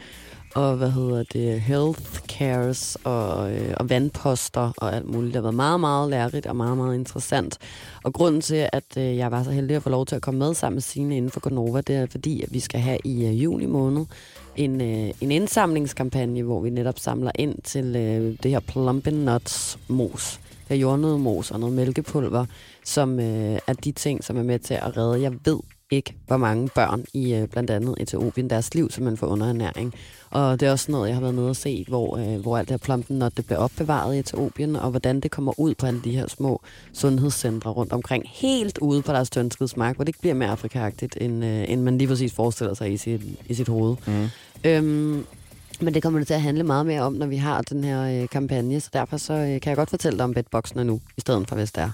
og 0.54 0.76
hvad 0.76 0.90
hedder 0.90 1.22
det, 1.32 1.60
health 1.60 2.20
cares 2.26 2.98
og, 3.04 3.52
øh, 3.52 3.74
og 3.76 3.90
vandposter 3.90 4.72
og 4.76 4.96
alt 4.96 5.06
muligt. 5.06 5.26
Det 5.26 5.34
har 5.34 5.42
været 5.42 5.54
meget, 5.54 5.80
meget 5.80 6.10
lærerigt 6.10 6.46
og 6.46 6.56
meget, 6.56 6.76
meget 6.76 6.94
interessant. 6.94 7.58
Og 8.04 8.12
grunden 8.12 8.40
til, 8.40 8.68
at 8.72 8.96
øh, 8.98 9.16
jeg 9.16 9.30
var 9.30 9.42
så 9.42 9.50
heldig 9.50 9.76
at 9.76 9.82
få 9.82 9.90
lov 9.90 10.06
til 10.06 10.16
at 10.16 10.22
komme 10.22 10.38
med 10.38 10.54
sammen 10.54 10.76
med 10.76 10.82
Signe 10.82 11.16
inden 11.16 11.30
for 11.30 11.40
Gonova, 11.40 11.80
det 11.80 11.96
er 11.96 12.06
fordi, 12.10 12.42
at 12.42 12.52
vi 12.52 12.60
skal 12.60 12.80
have 12.80 12.98
i 13.04 13.26
øh, 13.26 13.42
juni 13.42 13.66
måned 13.66 14.06
en, 14.56 14.80
øh, 14.80 15.10
en 15.20 15.30
indsamlingskampagne, 15.30 16.42
hvor 16.42 16.60
vi 16.60 16.70
netop 16.70 16.98
samler 16.98 17.30
ind 17.34 17.54
til 17.64 17.96
øh, 17.96 18.36
det 18.42 18.50
her 18.50 18.60
plumpin 18.60 19.14
nuts 19.14 19.78
mos. 19.88 20.40
Det 20.68 20.74
er 20.74 20.78
jordnødmos 20.78 21.50
og 21.50 21.60
noget 21.60 21.74
mælkepulver, 21.74 22.44
som 22.84 23.20
øh, 23.20 23.58
er 23.66 23.72
de 23.72 23.92
ting, 23.92 24.24
som 24.24 24.36
er 24.36 24.42
med 24.42 24.58
til 24.58 24.74
at 24.74 24.96
redde. 24.96 25.22
Jeg 25.22 25.32
ved, 25.44 25.58
ikke, 25.90 26.14
hvor 26.26 26.36
mange 26.36 26.68
børn 26.74 27.04
i 27.14 27.34
øh, 27.34 27.48
blandt 27.48 27.70
andet 27.70 27.94
Etiopien, 28.00 28.50
deres 28.50 28.74
liv 28.74 28.90
simpelthen 28.90 29.16
får 29.16 29.26
underernæring. 29.26 29.94
Og 30.30 30.60
det 30.60 30.68
er 30.68 30.72
også 30.72 30.92
noget, 30.92 31.08
jeg 31.08 31.16
har 31.16 31.20
været 31.20 31.34
nede 31.34 31.48
og 31.48 31.56
set, 31.56 31.88
hvor, 31.88 32.16
øh, 32.16 32.40
hvor 32.40 32.58
alt 32.58 32.68
det 32.68 32.72
her 32.72 32.78
plumpen, 32.78 33.18
når 33.18 33.28
det 33.28 33.46
bliver 33.46 33.58
opbevaret 33.58 34.16
i 34.16 34.18
Etiopien, 34.18 34.76
og 34.76 34.90
hvordan 34.90 35.20
det 35.20 35.30
kommer 35.30 35.60
ud 35.60 35.74
på 35.74 35.86
alle 35.86 36.00
de 36.04 36.10
her 36.10 36.26
små 36.26 36.60
sundhedscentre 36.92 37.70
rundt 37.70 37.92
omkring, 37.92 38.24
helt 38.26 38.78
ude 38.78 39.02
på 39.02 39.12
deres 39.12 39.30
tønskidsmark, 39.30 39.96
hvor 39.96 40.04
det 40.04 40.08
ikke 40.08 40.20
bliver 40.20 40.34
mere 40.34 40.48
afrikagtigt, 40.48 41.18
end, 41.20 41.44
øh, 41.44 41.70
end 41.70 41.82
man 41.82 41.98
lige 41.98 42.08
præcis 42.08 42.32
forestiller 42.32 42.74
sig 42.74 42.92
i 42.92 42.96
sit, 42.96 43.22
i 43.46 43.54
sit 43.54 43.68
hoved. 43.68 43.96
Mm. 44.06 44.28
Øhm, 44.64 45.26
men 45.80 45.94
det 45.94 46.02
kommer 46.02 46.20
det 46.20 46.26
til 46.26 46.34
at 46.34 46.42
handle 46.42 46.64
meget 46.64 46.86
mere 46.86 47.00
om, 47.00 47.12
når 47.12 47.26
vi 47.26 47.36
har 47.36 47.62
den 47.62 47.84
her 47.84 48.22
øh, 48.22 48.28
kampagne, 48.28 48.80
så 48.80 48.90
derfor 48.92 49.16
så, 49.16 49.32
øh, 49.32 49.60
kan 49.60 49.70
jeg 49.70 49.76
godt 49.76 49.90
fortælle 49.90 50.16
dig 50.16 50.24
om 50.24 50.34
bedboksene 50.34 50.84
nu, 50.84 51.00
i 51.16 51.20
stedet 51.20 51.48
for 51.48 51.56
hvis 51.56 51.72
det 51.72 51.82
er. 51.82 51.90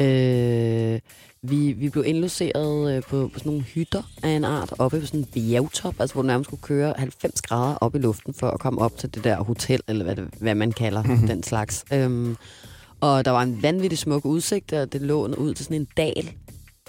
Øh, 0.00 1.00
vi, 1.42 1.72
vi 1.72 1.88
blev 1.88 2.04
indlogeret 2.06 2.96
øh, 2.96 3.02
på, 3.02 3.30
på 3.32 3.38
sådan 3.38 3.52
nogle 3.52 3.62
hytter 3.62 4.02
af 4.22 4.28
en 4.28 4.44
art, 4.44 4.72
oppe 4.78 5.00
på 5.00 5.06
sådan 5.06 5.20
en 5.20 5.26
bjergtop, 5.26 5.94
altså 5.98 6.14
hvor 6.14 6.22
du 6.22 6.26
nærmest 6.26 6.48
skulle 6.48 6.62
køre 6.62 6.94
90 6.96 7.42
grader 7.42 7.74
op 7.74 7.94
i 7.94 7.98
luften 7.98 8.34
for 8.34 8.50
at 8.50 8.60
komme 8.60 8.80
op 8.80 8.96
til 8.98 9.14
det 9.14 9.24
der 9.24 9.36
hotel, 9.36 9.80
eller 9.88 10.04
hvad, 10.04 10.16
det, 10.16 10.28
hvad 10.40 10.54
man 10.54 10.72
kalder 10.72 11.02
den 11.02 11.42
slags. 11.42 11.84
Øhm, 11.92 12.36
og 13.00 13.24
der 13.24 13.30
var 13.30 13.42
en 13.42 13.62
vanvittig 13.62 13.98
smuk 13.98 14.24
udsigt, 14.24 14.72
og 14.72 14.92
det 14.92 15.02
lå 15.02 15.26
ud 15.26 15.54
til 15.54 15.64
sådan 15.64 15.80
en 15.80 15.88
dal. 15.96 16.32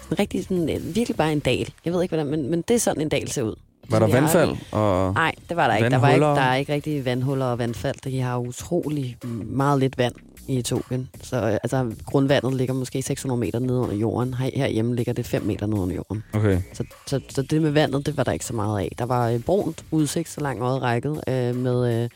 Sådan 0.02 0.18
rigtig 0.18 0.44
sådan, 0.44 0.70
øh, 0.70 0.94
virkelig 0.94 1.16
bare 1.16 1.32
en 1.32 1.40
dal. 1.40 1.72
Jeg 1.84 1.92
ved 1.92 2.02
ikke, 2.02 2.14
hvordan, 2.14 2.30
men, 2.30 2.50
men 2.50 2.62
det 2.68 2.74
er 2.74 2.78
sådan 2.78 3.02
en 3.02 3.08
dal 3.08 3.28
ser 3.28 3.42
ud. 3.42 3.54
Var 3.92 3.98
der 3.98 4.12
vandfald? 4.12 4.56
Og... 4.70 5.14
Nej, 5.14 5.32
det 5.48 5.56
var 5.56 5.68
der 5.68 5.76
ikke. 5.76 5.90
Der, 5.90 5.98
var 5.98 6.10
ikke. 6.10 6.24
Der 6.24 6.40
er 6.40 6.54
ikke 6.54 6.72
rigtig 6.72 7.04
vandhuller 7.04 7.46
og 7.46 7.58
vandfald. 7.58 7.96
De 8.04 8.20
har 8.20 8.38
utrolig 8.38 9.16
meget 9.46 9.80
lidt 9.80 9.98
vand 9.98 10.14
i 10.48 10.58
Etiopien. 10.58 11.08
Så 11.22 11.36
øh, 11.36 11.52
altså, 11.52 11.92
grundvandet 12.06 12.54
ligger 12.54 12.74
måske 12.74 13.02
600 13.02 13.40
meter 13.40 13.58
nede 13.58 13.78
under 13.78 13.94
jorden. 13.94 14.34
Her, 14.34 14.50
herhjemme 14.54 14.96
ligger 14.96 15.12
det 15.12 15.26
5 15.26 15.42
meter 15.42 15.66
nede 15.66 15.80
under 15.80 15.94
jorden. 15.96 16.22
Okay. 16.32 16.58
Så, 16.72 16.84
så, 17.06 17.20
så 17.28 17.42
det 17.42 17.62
med 17.62 17.70
vandet, 17.70 18.06
det 18.06 18.16
var 18.16 18.24
der 18.24 18.32
ikke 18.32 18.44
så 18.44 18.54
meget 18.54 18.80
af. 18.80 18.92
Der 18.98 19.04
var 19.04 19.28
øh, 19.28 19.40
brunt 19.40 19.84
udsigt, 19.90 20.28
så 20.28 20.40
langt 20.40 20.62
øjet 20.62 20.82
rækket, 20.82 21.20
øh, 21.28 21.56
med, 21.56 22.02
øh, 22.02 22.08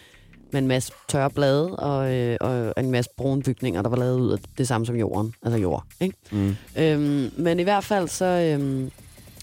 med 0.53 0.63
en 0.63 0.69
masse 0.69 0.93
tørre 1.09 1.31
blade 1.31 1.77
og, 1.77 2.15
øh, 2.15 2.37
og 2.41 2.75
en 2.77 2.91
masse 2.91 3.11
brune 3.17 3.43
bygninger, 3.43 3.83
der 3.83 3.89
var 3.89 3.97
lavet 3.97 4.21
ud 4.21 4.33
af 4.33 4.39
det 4.59 4.69
samme 4.69 4.87
som 4.87 4.97
jorden. 4.97 5.35
Altså 5.43 5.59
jord, 5.59 5.85
ikke? 6.01 6.17
Mm. 6.33 6.57
Øhm, 6.77 7.31
men 7.37 7.61
i 7.61 7.63
hvert 7.63 7.85
fald 7.85 8.09
så, 8.09 8.25
øhm, 8.25 8.91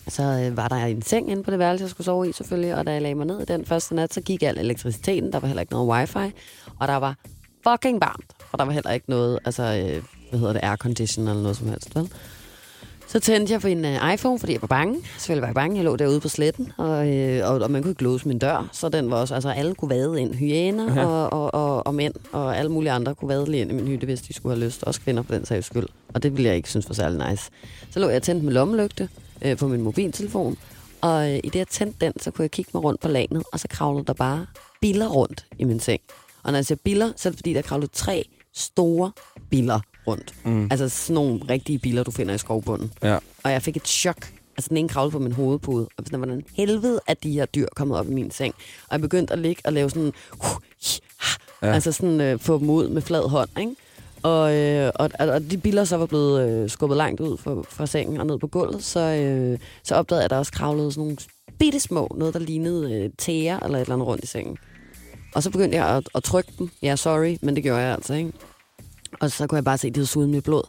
så 0.08 0.24
øh, 0.24 0.58
var 0.58 0.68
der 0.68 0.76
en 0.76 1.02
seng 1.02 1.32
inde 1.32 1.44
på 1.44 1.52
det 1.52 1.60
værelse, 1.60 1.84
jeg 1.84 1.90
skulle 1.90 2.06
sove 2.06 2.30
i 2.30 2.32
selvfølgelig, 2.32 2.76
og 2.76 2.86
da 2.86 2.92
jeg 2.94 3.02
lagde 3.02 3.16
mig 3.16 3.26
ned 3.26 3.42
i 3.42 3.46
den 3.46 3.66
første 3.66 3.96
nat, 3.96 4.14
så 4.14 4.22
gik 4.22 4.44
al 4.44 4.58
elektriciteten, 4.58 5.34
der 5.34 5.40
var 5.40 5.48
heller 5.48 5.62
ikke 5.62 5.74
noget 5.74 5.90
wifi, 5.90 6.34
og 6.80 6.88
der 6.88 6.96
var 6.96 7.16
fucking 7.68 8.02
varmt, 8.02 8.34
og 8.52 8.60
der 8.60 8.66
var 8.66 8.72
heller 8.74 8.92
ikke 8.92 9.10
noget, 9.10 9.40
altså, 9.46 9.64
øh, 9.64 10.04
hvad 10.30 10.40
hedder 10.40 10.54
det, 10.54 10.64
aircondition 10.64 11.28
eller 11.28 11.42
noget 11.42 11.58
som 11.58 11.68
helst, 11.70 11.96
vel? 11.96 12.10
Så 13.08 13.20
tændte 13.20 13.54
jeg 13.54 13.62
på 13.62 13.68
en 13.68 13.86
uh, 13.86 14.14
iPhone, 14.14 14.40
fordi 14.40 14.54
jeg 14.54 14.62
var 14.62 14.68
bange. 14.68 15.00
Selvfølgelig 15.18 15.42
var 15.42 15.48
jeg 15.48 15.56
bange. 15.56 15.76
Jeg 15.78 15.86
lå 15.86 15.96
derude 15.96 16.20
på 16.20 16.28
sletten, 16.28 16.72
og, 16.78 17.08
øh, 17.16 17.50
og, 17.50 17.60
og 17.62 17.72
man 17.72 17.82
kunne 17.82 17.92
ikke 17.92 18.04
låse 18.04 18.28
min 18.28 18.40
dør. 18.40 18.70
Så 18.72 18.90
den 18.90 19.12
var 19.12 19.18
også, 19.18 19.34
altså 19.36 19.50
alle 19.50 19.76
kunne 19.76 19.90
vade 19.90 20.22
ind. 20.22 20.36
Hyæner 20.36 20.94
Ja. 20.96 21.06
og, 21.06 21.34
og, 21.34 21.54
og, 21.54 21.88
og 21.88 21.96
mænd 21.96 22.14
og 22.32 22.58
alle 22.58 22.72
mulige 22.72 22.92
andre 22.92 23.16
kunne 23.16 23.30
vade 23.30 23.58
ind 23.58 23.72
i 23.72 23.74
min 23.74 23.88
hytte, 23.88 24.06
hvis 24.06 24.22
de 24.22 24.34
skulle 24.34 24.56
have 24.56 24.66
lyst. 24.66 24.84
Også 24.84 25.02
kvinder 25.02 25.24
for 25.24 25.34
den 25.34 25.46
sags 25.46 25.66
skyld. 25.66 25.88
Og 26.14 26.24
det 26.24 26.32
ville 26.38 26.48
jeg 26.48 26.56
ikke 26.56 26.70
synes 26.70 26.90
var 26.90 26.94
særlig 26.96 27.30
nice. 27.30 27.50
Så 27.92 28.00
lå 28.00 28.10
jeg 28.10 28.22
tændt 28.24 28.44
med 28.44 28.54
lommelygte 28.54 29.10
øh, 29.44 29.58
på 29.58 29.68
min 29.68 29.82
mobiltelefon. 29.82 30.58
Og 31.02 31.32
øh, 31.32 31.38
i 31.44 31.50
det, 31.50 31.56
jeg 31.56 31.68
tændte 31.68 32.06
den, 32.06 32.20
så 32.20 32.32
kunne 32.32 32.44
jeg 32.44 32.52
kigge 32.52 32.72
mig 32.74 32.84
rundt 32.84 33.02
på 33.02 33.08
lanet, 33.08 33.44
og 33.54 33.60
så 33.60 33.68
kravlede 33.68 34.06
der 34.06 34.14
bare 34.14 34.46
biller 34.82 35.08
rundt 35.08 35.46
i 35.60 35.64
min 35.64 35.80
seng. 35.80 36.02
Og 36.44 36.52
når 36.52 36.58
jeg 36.58 36.66
siger 36.66 36.80
biller, 36.84 37.12
så 37.16 37.30
er 37.30 37.32
det 37.32 37.38
fordi, 37.40 37.54
der 37.54 37.62
kravlede 37.62 37.92
tre 37.94 38.26
store 38.54 39.12
biller 39.50 39.80
rundt. 40.08 40.34
Mm. 40.46 40.68
Altså 40.72 40.90
sådan 40.90 41.14
nogle 41.14 41.40
rigtige 41.50 41.80
biler, 41.80 42.04
du 42.04 42.12
finder 42.12 42.34
i 42.34 42.38
skovbunden. 42.38 42.92
Ja. 43.04 43.18
Og 43.44 43.52
jeg 43.52 43.62
fik 43.62 43.78
et 43.78 43.88
chok. 43.88 44.34
Altså 44.58 44.70
den 44.70 44.78
ene 44.78 44.90
kravlede 44.90 45.12
på 45.12 45.20
min 45.20 45.32
hovedpude. 45.32 45.88
Og 45.98 46.04
sådan, 46.06 46.20
hvordan 46.20 46.44
helvede 46.54 47.00
er 47.08 47.14
de 47.14 47.32
her 47.32 47.46
dyr 47.46 47.68
kommet 47.76 47.98
op 47.98 48.10
i 48.10 48.14
min 48.14 48.32
seng. 48.32 48.56
Og 48.88 48.92
jeg 48.92 49.02
begyndte 49.02 49.34
at 49.34 49.40
ligge 49.40 49.62
og 49.66 49.74
lave 49.74 49.90
sådan... 49.90 50.14
Ja. 50.44 51.68
Ja. 51.68 51.74
Altså 51.74 51.92
sådan 51.92 52.22
øh, 52.22 52.40
få 52.40 52.60
dem 52.60 52.70
ud 52.70 52.90
med 52.90 53.02
flad 53.02 53.30
hånd, 53.30 53.50
ikke? 53.60 53.76
Og, 54.24 54.56
øh, 54.56 54.92
og, 54.96 55.10
og 55.20 55.52
de 55.52 55.58
biller 55.58 55.84
så 55.84 55.98
var 55.98 56.06
blevet 56.06 56.50
øh, 56.50 56.70
skubbet 56.70 56.98
langt 56.98 57.22
ud 57.22 57.38
fra, 57.38 57.62
fra 57.70 57.86
sengen 57.86 58.20
og 58.20 58.26
ned 58.26 58.40
på 58.40 58.48
gulvet, 58.48 58.84
så, 58.84 59.00
øh, 59.00 59.60
så 59.84 59.96
opdagede 59.96 60.20
jeg, 60.20 60.26
at 60.26 60.32
der 60.32 60.38
også 60.38 60.52
kravlede 60.52 60.92
sådan 60.92 61.04
nogle 61.04 61.18
bitte 61.60 61.80
små, 61.80 62.16
noget 62.18 62.34
der 62.34 62.40
lignede 62.40 62.94
øh, 62.94 63.10
tæer 63.18 63.60
eller 63.60 63.78
et 63.78 63.82
eller 63.82 63.94
andet 63.94 64.08
rundt 64.08 64.24
i 64.24 64.28
sengen. 64.28 64.58
Og 65.36 65.44
så 65.44 65.50
begyndte 65.50 65.78
jeg 65.78 65.88
at, 65.88 66.10
at 66.16 66.24
trykke 66.24 66.54
dem. 66.60 66.70
Ja, 66.82 66.96
sorry, 66.96 67.38
men 67.42 67.56
det 67.56 67.64
gjorde 67.64 67.82
jeg 67.82 67.94
altså, 67.94 68.14
ikke? 68.14 68.32
Og 69.22 69.32
så 69.32 69.48
kunne 69.48 69.56
jeg 69.56 69.64
bare 69.64 69.78
se, 69.78 69.88
at 69.88 69.96
de 69.96 70.00
havde 70.00 70.08
suget 70.08 70.30
mit 70.30 70.44
blod. 70.44 70.64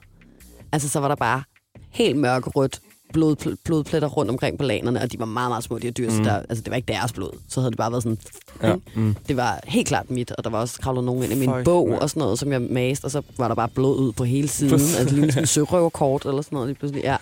Altså, 0.73 0.89
så 0.89 1.01
var 1.01 1.09
der 1.09 1.15
bare 1.15 1.43
helt 1.91 2.17
mørkerødt 2.17 2.81
blod, 3.15 3.57
blodpletter 3.65 4.09
rundt 4.09 4.31
omkring 4.31 4.59
på 4.59 4.65
lanerne, 4.65 5.01
og 5.01 5.13
de 5.13 5.19
var 5.19 5.25
meget, 5.25 5.51
meget 5.51 5.65
små, 5.65 5.79
de 5.79 5.87
her 5.87 5.93
dyr, 5.93 6.11
mm. 6.11 6.17
så 6.17 6.23
der, 6.23 6.35
altså, 6.49 6.63
det 6.63 6.71
var 6.71 6.77
ikke 6.77 6.93
deres 6.93 7.13
blod. 7.13 7.31
Så 7.49 7.61
havde 7.61 7.71
det 7.71 7.79
bare 7.79 7.91
været 7.93 8.03
sådan... 8.03 8.19
Ja. 8.63 8.75
Mm. 8.95 9.17
Det 9.29 9.37
var 9.37 9.61
helt 9.65 9.89
klart 9.89 10.11
mit, 10.11 10.31
og 10.31 10.45
der 10.45 10.51
var 10.51 10.61
også 10.61 10.81
kravlet 10.81 11.05
nogen 11.05 11.23
ind 11.23 11.33
i 11.33 11.37
min 11.37 11.51
Fuck, 11.51 11.65
bog 11.65 11.89
mand. 11.89 12.01
og 12.01 12.11
sådan 12.11 12.21
noget, 12.21 12.39
som 12.39 12.53
jeg 12.53 12.61
maste, 12.61 13.05
og 13.05 13.11
så 13.11 13.23
var 13.39 13.49
der 13.49 13.55
bare 13.55 13.69
blod 13.69 13.99
ud 13.99 14.13
på 14.13 14.25
hele 14.25 14.49
siden. 14.49 14.73
altså 14.99 15.15
lige 15.15 15.33
sådan 15.33 15.43
en 15.43 15.47
sørøverkort 15.47 16.25
eller 16.27 16.43
sådan 16.43 16.57
noget 16.57 16.69
lige 16.69 16.79
pludselig. 16.79 17.03
Ja. 17.05 17.17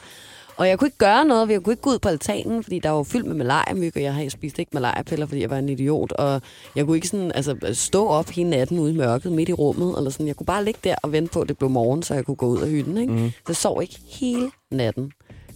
Og 0.57 0.68
jeg 0.68 0.78
kunne 0.78 0.87
ikke 0.87 0.98
gøre 0.98 1.24
noget, 1.24 1.50
jeg 1.50 1.62
kunne 1.62 1.72
ikke 1.72 1.83
gå 1.83 1.90
ud 1.90 1.98
på 1.98 2.09
altanen, 2.09 2.62
fordi 2.62 2.78
der 2.78 2.90
var 2.90 3.02
fyldt 3.02 3.26
med 3.26 3.35
malariamyg, 3.35 3.92
og 3.96 4.02
jeg 4.02 4.14
havde 4.14 4.31
spist 4.31 4.59
ikke 4.59 4.70
malariapiller, 4.74 5.26
fordi 5.26 5.40
jeg 5.40 5.50
var 5.50 5.59
en 5.59 5.68
idiot. 5.68 6.12
Og 6.12 6.42
jeg 6.76 6.85
kunne 6.87 6.96
ikke 6.96 7.09
sådan, 7.09 7.33
altså, 7.35 7.57
stå 7.72 8.07
op 8.07 8.28
hele 8.28 8.50
natten 8.50 8.78
ude 8.78 8.92
i 8.92 8.96
mørket 8.96 9.33
midt 9.33 9.48
i 9.48 9.52
rummet. 9.52 9.94
Eller 9.98 10.11
sådan. 10.11 10.26
Jeg 10.26 10.37
kunne 10.37 10.46
bare 10.46 10.64
ligge 10.64 10.81
der 10.85 10.94
og 11.02 11.12
vente 11.12 11.33
på, 11.33 11.40
at 11.40 11.48
det 11.48 11.59
blev 11.59 11.70
morgen, 11.70 12.02
så 12.02 12.14
jeg 12.14 12.24
kunne 12.24 12.35
gå 12.35 12.46
ud 12.46 12.61
af 12.61 12.68
hytten. 12.68 12.98
Ikke? 12.98 13.12
Mm. 13.12 13.31
Så 13.31 13.44
jeg 13.48 13.57
sov 13.57 13.83
ikke 13.83 13.98
hele 14.07 14.50
natten. 14.70 15.12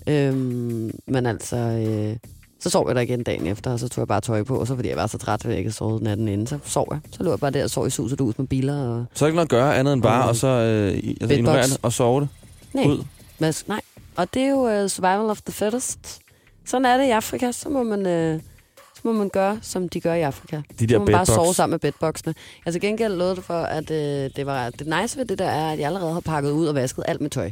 Øhm, 0.06 0.90
men 1.06 1.26
altså, 1.26 1.56
øh, 1.56 2.16
så 2.60 2.70
sov 2.70 2.88
jeg 2.88 2.94
der 2.94 3.00
igen 3.00 3.22
dagen 3.22 3.46
efter, 3.46 3.72
og 3.72 3.78
så 3.80 3.88
tog 3.88 4.02
jeg 4.02 4.08
bare 4.08 4.20
tøj 4.20 4.42
på. 4.42 4.58
Og 4.60 4.66
så 4.66 4.74
fordi 4.74 4.88
jeg 4.88 4.96
var 4.96 5.06
så 5.06 5.18
træt, 5.18 5.44
at 5.44 5.50
jeg 5.50 5.58
ikke 5.58 5.72
sovet 5.72 6.02
natten 6.02 6.28
inden, 6.28 6.46
så 6.46 6.58
sov 6.64 6.88
jeg. 6.90 7.00
Så 7.12 7.22
lå 7.22 7.30
jeg 7.30 7.40
bare 7.40 7.50
der 7.50 7.64
og 7.64 7.70
sov 7.70 7.86
i 7.86 7.90
sus 7.90 8.12
og 8.12 8.18
dus 8.18 8.38
med 8.38 8.46
biler. 8.46 8.82
Og... 8.88 9.04
Så 9.14 9.24
er 9.24 9.26
ikke 9.26 9.36
noget 9.36 9.46
at 9.46 9.50
gøre 9.50 9.76
andet 9.76 9.92
end 9.92 10.02
bare, 10.02 10.22
Mm. 10.22 10.28
og 10.28 10.36
så 10.36 10.46
øh, 10.46 11.14
altså, 11.20 11.36
ignorere 11.36 11.62
det 11.62 11.78
og 11.82 11.92
sove 11.92 12.20
det 12.20 12.28
Nej. 12.74 12.84
ud. 12.86 13.04
Hvad, 13.38 13.52
nej. 13.66 13.80
Og 14.16 14.34
det 14.34 14.42
er 14.42 14.48
jo 14.50 14.82
uh, 14.82 14.88
survival 14.90 15.30
of 15.30 15.40
the 15.42 15.52
fittest. 15.52 16.20
Sådan 16.66 16.84
er 16.84 16.96
det 16.96 17.04
i 17.06 17.10
Afrika. 17.10 17.52
Så 17.52 17.68
må 17.68 17.82
man, 17.82 18.04
så 18.94 19.00
må 19.02 19.12
man 19.12 19.28
gøre, 19.28 19.58
som 19.62 19.88
de 19.88 20.00
gør 20.00 20.14
i 20.14 20.22
Afrika. 20.22 20.60
De 20.78 20.86
der 20.86 20.94
så 20.94 20.98
må 20.98 21.04
man 21.04 21.12
bare 21.12 21.26
sove 21.26 21.54
sammen 21.54 21.72
med 21.72 21.78
bedboksene. 21.78 22.34
Jeg 22.64 22.72
til 22.72 22.80
gengæld 22.82 23.14
lovet 23.14 23.36
det 23.36 23.44
for, 23.44 23.54
at 23.62 23.90
uh, 23.90 23.96
det 24.36 24.46
var 24.46 24.70
det 24.70 24.86
nice 25.02 25.18
ved 25.18 25.24
det 25.24 25.38
der 25.38 25.44
er, 25.48 25.72
at 25.72 25.78
jeg 25.78 25.86
allerede 25.86 26.12
har 26.12 26.20
pakket 26.20 26.50
ud 26.50 26.66
og 26.66 26.74
vasket 26.74 27.04
alt 27.08 27.20
med 27.20 27.30
tøj. 27.30 27.50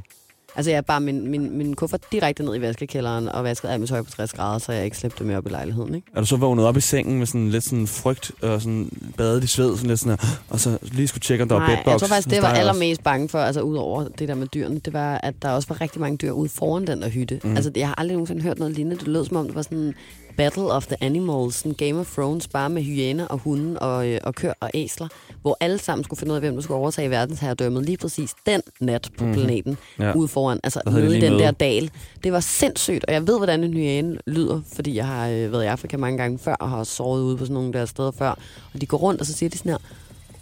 Altså 0.56 0.70
jeg 0.70 0.84
bare 0.84 1.00
min, 1.00 1.30
min, 1.30 1.58
min 1.58 1.74
kuffert 1.76 2.00
direkte 2.12 2.42
ned 2.42 2.56
i 2.56 2.60
vaskekælderen 2.60 3.28
og 3.28 3.44
vasket 3.44 3.68
alt 3.68 3.80
med 3.80 3.88
tøj 3.88 4.02
på 4.02 4.10
60 4.10 4.32
grader, 4.32 4.58
så 4.58 4.72
jeg 4.72 4.84
ikke 4.84 4.96
slæbte 4.96 5.18
det 5.18 5.26
med 5.26 5.36
op 5.36 5.46
i 5.46 5.50
lejligheden. 5.50 5.94
Ikke? 5.94 6.06
Er 6.14 6.20
du 6.20 6.26
så 6.26 6.36
vågnet 6.36 6.66
op 6.66 6.76
i 6.76 6.80
sengen 6.80 7.18
med 7.18 7.26
sådan 7.26 7.50
lidt 7.50 7.64
sådan 7.64 7.86
frygt 7.86 8.32
og 8.42 8.62
sådan 8.62 8.90
badet 9.16 9.44
i 9.44 9.46
sved, 9.46 9.76
sådan 9.76 9.88
lidt 9.88 10.00
sådan 10.00 10.18
her, 10.20 10.36
og 10.50 10.60
så 10.60 10.78
lige 10.82 11.08
skulle 11.08 11.22
tjekke, 11.22 11.42
om 11.42 11.48
der 11.48 11.56
var 11.56 11.66
Nej, 11.66 11.76
bedbox? 11.76 11.92
jeg 11.92 12.00
tror 12.00 12.08
faktisk, 12.08 12.30
det 12.30 12.42
var 12.42 12.48
allermest 12.48 13.02
bange 13.02 13.28
for, 13.28 13.38
altså 13.38 13.60
udover 13.60 14.08
det 14.18 14.28
der 14.28 14.34
med 14.34 14.46
dyrene, 14.46 14.78
det 14.78 14.92
var, 14.92 15.20
at 15.22 15.34
der 15.42 15.50
også 15.50 15.68
var 15.68 15.80
rigtig 15.80 16.00
mange 16.00 16.16
dyr 16.16 16.30
ude 16.30 16.48
foran 16.48 16.86
den 16.86 17.02
der 17.02 17.08
hytte. 17.08 17.40
Mm. 17.44 17.56
Altså, 17.56 17.70
jeg 17.76 17.88
har 17.88 17.94
aldrig 17.98 18.14
nogensinde 18.14 18.42
hørt 18.42 18.58
noget 18.58 18.74
lignende. 18.74 18.96
Det 18.96 19.08
lød 19.08 19.24
som 19.24 19.36
om, 19.36 19.46
det 19.46 19.54
var 19.54 19.62
sådan 19.62 19.94
Battle 20.36 20.62
of 20.72 20.86
the 20.86 20.96
Animals, 21.00 21.54
sådan 21.54 21.72
Game 21.74 22.00
of 22.00 22.14
Thrones, 22.14 22.48
bare 22.48 22.70
med 22.70 22.82
hyæner 22.82 23.26
og 23.26 23.38
hunde 23.38 23.78
og, 23.78 24.08
øh, 24.08 24.20
og 24.24 24.34
kør 24.34 24.52
og 24.60 24.70
æsler, 24.74 25.08
hvor 25.42 25.56
alle 25.60 25.78
sammen 25.78 26.04
skulle 26.04 26.18
finde 26.18 26.32
ud 26.32 26.36
af, 26.36 26.40
hvem 26.42 26.54
der 26.54 26.62
skulle 26.62 26.78
overtage 26.78 27.10
verdensherredømmet 27.10 27.84
lige 27.84 27.96
præcis 27.96 28.30
den 28.46 28.62
nat 28.80 29.08
på 29.18 29.24
Mhm. 29.24 29.32
planeten, 29.34 29.76
Ja. 29.98 30.12
ude 30.16 30.28
foran, 30.28 30.60
altså 30.64 30.80
nede 30.86 31.18
i 31.18 31.20
den 31.20 31.32
møde. 31.32 31.42
der 31.42 31.50
dal. 31.50 31.90
Det 32.24 32.32
var 32.32 32.40
sindssygt, 32.40 33.04
og 33.04 33.12
jeg 33.14 33.26
ved, 33.26 33.36
hvordan 33.38 33.64
en 33.64 33.74
hyæne 33.74 34.18
lyder, 34.26 34.60
fordi 34.74 34.96
jeg 34.96 35.06
har 35.06 35.28
øh, 35.28 35.52
været 35.52 35.64
i 35.64 35.66
Afrika 35.66 35.96
mange 35.96 36.18
gange 36.18 36.38
før, 36.38 36.54
og 36.54 36.70
har 36.70 36.84
sovet 36.84 37.22
ude 37.22 37.36
på 37.36 37.44
sådan 37.44 37.54
nogle 37.54 37.72
der 37.72 37.84
steder 37.86 38.10
før, 38.10 38.30
og 38.74 38.80
de 38.80 38.86
går 38.86 38.96
rundt, 38.98 39.20
og 39.20 39.26
så 39.26 39.32
siger 39.32 39.50
de 39.50 39.58
sådan 39.58 39.70
her, 39.72 39.78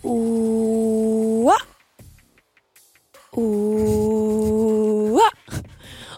Uah! 0.05 1.53
Uh, 3.37 4.02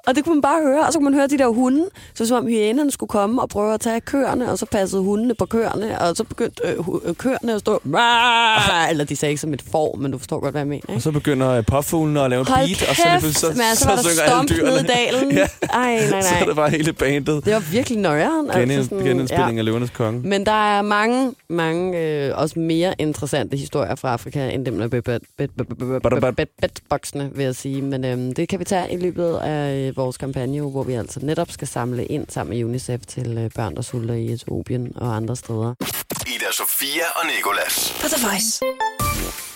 og 0.07 0.15
det 0.15 0.25
kunne 0.25 0.35
man 0.35 0.43
bare 0.43 0.63
høre, 0.63 0.87
og 0.87 0.93
så 0.93 0.99
kunne 0.99 1.05
man 1.11 1.15
høre 1.15 1.27
de 1.27 1.39
der 1.39 1.47
hunde, 1.49 1.85
så 2.15 2.27
som 2.27 2.37
om 2.37 2.47
hyænerne 2.47 2.91
skulle 2.91 3.09
komme 3.09 3.43
og 3.43 3.49
prøve 3.49 3.75
at 3.75 3.81
tage 3.81 4.01
køerne, 4.01 4.51
og 4.51 4.59
så 4.59 4.67
passede 4.67 5.03
hundene 5.03 5.35
på 5.35 5.47
køerne, 5.47 6.01
og 6.01 6.17
så 6.17 6.25
begyndte 6.25 6.63
øh, 6.65 6.75
øh, 7.05 7.15
køerne 7.15 7.53
at 7.55 7.61
stå, 7.61 7.81
"Rah!" 7.95 8.91
eller 8.91 9.05
de 9.05 9.17
sagde 9.17 9.31
ikke 9.31 9.41
som 9.41 9.53
et 9.55 9.63
får, 9.73 9.97
men 10.01 10.13
du 10.13 10.19
forstår 10.19 10.41
godt, 10.41 10.53
hvad 10.53 10.61
jeg 10.61 10.69
mener, 10.69 10.83
Og 10.89 10.93
ikke? 10.95 11.03
så 11.03 11.11
begynder 11.13 11.49
øh, 11.51 11.65
påfuglene 11.67 12.21
at 12.21 12.31
lave 12.31 12.41
en 12.41 12.47
Hold 12.47 12.59
beat, 12.59 12.69
kæft, 12.79 12.91
og 12.91 12.97
så, 12.97 13.03
lige 13.11 13.21
pludselig 13.21 13.57
men 13.57 13.77
så 13.77 13.89
var 13.89 13.97
der 13.97 14.03
synger 14.03 14.23
alle 14.23 14.49
dyrene. 14.49 14.71
nede 14.71 14.81
i 14.81 14.87
dalen. 14.87 15.33
ja, 15.33 15.47
Ej, 15.73 15.95
nej, 16.11 16.21
så 16.23 16.29
er 16.29 16.39
nej. 16.39 16.47
det 16.47 16.57
bare 16.57 16.71
hele 16.71 16.93
bandet. 16.93 17.45
Det 17.45 17.53
var 17.55 17.63
virkelig 17.73 17.99
nøjeren. 17.99 18.51
Altså 18.51 18.95
genindspilling 19.05 19.59
af 19.59 19.65
Løvernes 19.65 19.91
Konge. 19.91 20.21
Men 20.29 20.47
der 20.47 20.77
er 20.79 20.83
mange, 20.83 21.33
mange 21.49 21.99
øh, 22.01 22.33
også 22.39 22.59
mere 22.59 22.95
interessante 22.99 23.57
historier 23.57 23.95
fra 23.95 24.13
Afrika, 24.13 24.49
end 24.51 24.67
dem, 24.67 24.79
der 24.79 24.89
bed- 24.89 26.47
bedboksene, 26.61 27.31
vil 27.35 27.45
jeg 27.45 27.55
sige. 27.55 27.83
Men 27.83 28.05
øhm, 28.05 28.35
det 28.35 28.49
kan 28.49 28.59
vi 28.59 28.65
tage 28.65 28.93
i 28.93 28.97
løbet 28.97 29.35
af 29.37 29.94
øh, 29.95 30.05
vores 30.05 30.17
kampagne, 30.17 30.61
hvor 30.61 30.83
vi 30.83 30.93
altså 30.93 31.21
netop 31.23 31.51
skal 31.51 31.69
samle 31.69 32.05
ind 32.07 32.27
sammen 32.29 32.57
med 32.57 32.65
UNICEF 32.65 33.01
til 33.07 33.39
øh, 33.39 33.51
børn, 33.57 33.75
der 33.77 33.83
sulter 33.83 34.15
i 34.15 34.33
Etiopien 34.33 34.93
og 34.97 35.17
andre 35.17 35.37
steder. 35.37 35.75
Ida 36.27 36.53
Sofia 36.53 37.05
og 37.17 37.27
Nikolas. 37.37 37.93
På 38.01 38.09
The 38.09 38.27
Voice. 38.27 38.65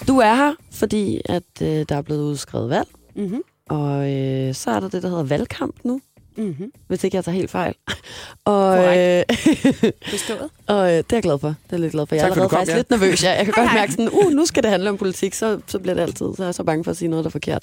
Du 0.08 0.18
er 0.18 0.34
her, 0.34 0.54
fordi 0.72 1.20
at 1.24 1.62
øh, 1.62 1.84
der 1.88 1.96
er 1.96 2.02
blevet 2.02 2.22
udskrevet 2.22 2.70
valg, 2.70 2.88
Mm-hmm. 3.16 3.42
og 3.70 4.10
øh, 4.12 4.54
så 4.54 4.70
er 4.70 4.80
der 4.80 4.88
det, 4.88 5.02
der 5.02 5.08
hedder 5.08 5.22
valgkamp 5.22 5.74
nu. 5.84 6.00
Mm-hmm. 6.38 6.72
hvis 6.86 7.04
ikke 7.04 7.16
jeg 7.16 7.24
tager 7.24 7.36
helt 7.36 7.50
fejl. 7.50 7.74
Og, 8.44 8.78
øh, 8.98 9.22
Forstået. 10.10 10.48
og 10.66 10.86
øh, 10.90 10.96
det 10.96 10.98
er 10.98 11.16
jeg 11.16 11.22
glad 11.22 11.38
for. 11.38 11.48
Det 11.48 11.54
er 11.54 11.56
jeg 11.72 11.80
lidt 11.80 11.92
glad 11.92 12.06
for. 12.06 12.14
Jeg 12.14 12.22
er 12.22 12.28
Tak, 12.28 12.30
allerede 12.30 12.48
kom, 12.48 12.56
faktisk 12.58 12.72
ja. 12.72 12.76
lidt 12.76 12.90
nervøs. 12.90 13.24
Jeg, 13.24 13.36
jeg 13.36 13.44
kan 13.44 13.54
godt 13.54 13.74
mærke 13.80 13.92
sådan, 13.92 14.08
uh, 14.12 14.32
nu 14.32 14.46
skal 14.46 14.62
det 14.62 14.70
handle 14.70 14.90
om 14.90 14.96
politik, 14.96 15.34
så, 15.34 15.60
så 15.66 15.78
bliver 15.78 15.94
det 15.94 16.02
altid. 16.02 16.26
Så 16.36 16.42
er 16.42 16.46
jeg 16.46 16.54
så 16.54 16.64
bange 16.64 16.84
for 16.84 16.90
at 16.90 16.96
sige 16.96 17.08
noget, 17.08 17.24
der 17.24 17.28
er 17.28 17.32
forkert. 17.32 17.62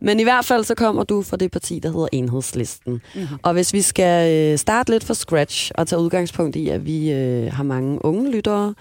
Men 0.00 0.20
i 0.20 0.22
hvert 0.22 0.44
fald 0.44 0.64
så 0.64 0.74
kommer 0.74 1.02
du 1.04 1.22
fra 1.22 1.36
det 1.36 1.50
parti, 1.50 1.78
der 1.78 1.88
hedder 1.92 2.08
Enhedslisten. 2.12 2.92
Mm-hmm. 3.14 3.38
Og 3.42 3.52
hvis 3.52 3.72
vi 3.72 3.82
skal 3.82 4.50
øh, 4.52 4.58
starte 4.58 4.90
lidt 4.90 5.04
fra 5.04 5.14
scratch 5.14 5.70
og 5.74 5.88
tage 5.88 6.00
udgangspunkt 6.00 6.56
i, 6.56 6.68
at 6.68 6.86
vi 6.86 7.12
øh, 7.12 7.52
har 7.52 7.62
mange 7.62 8.04
unge 8.04 8.30
lyttere, 8.30 8.74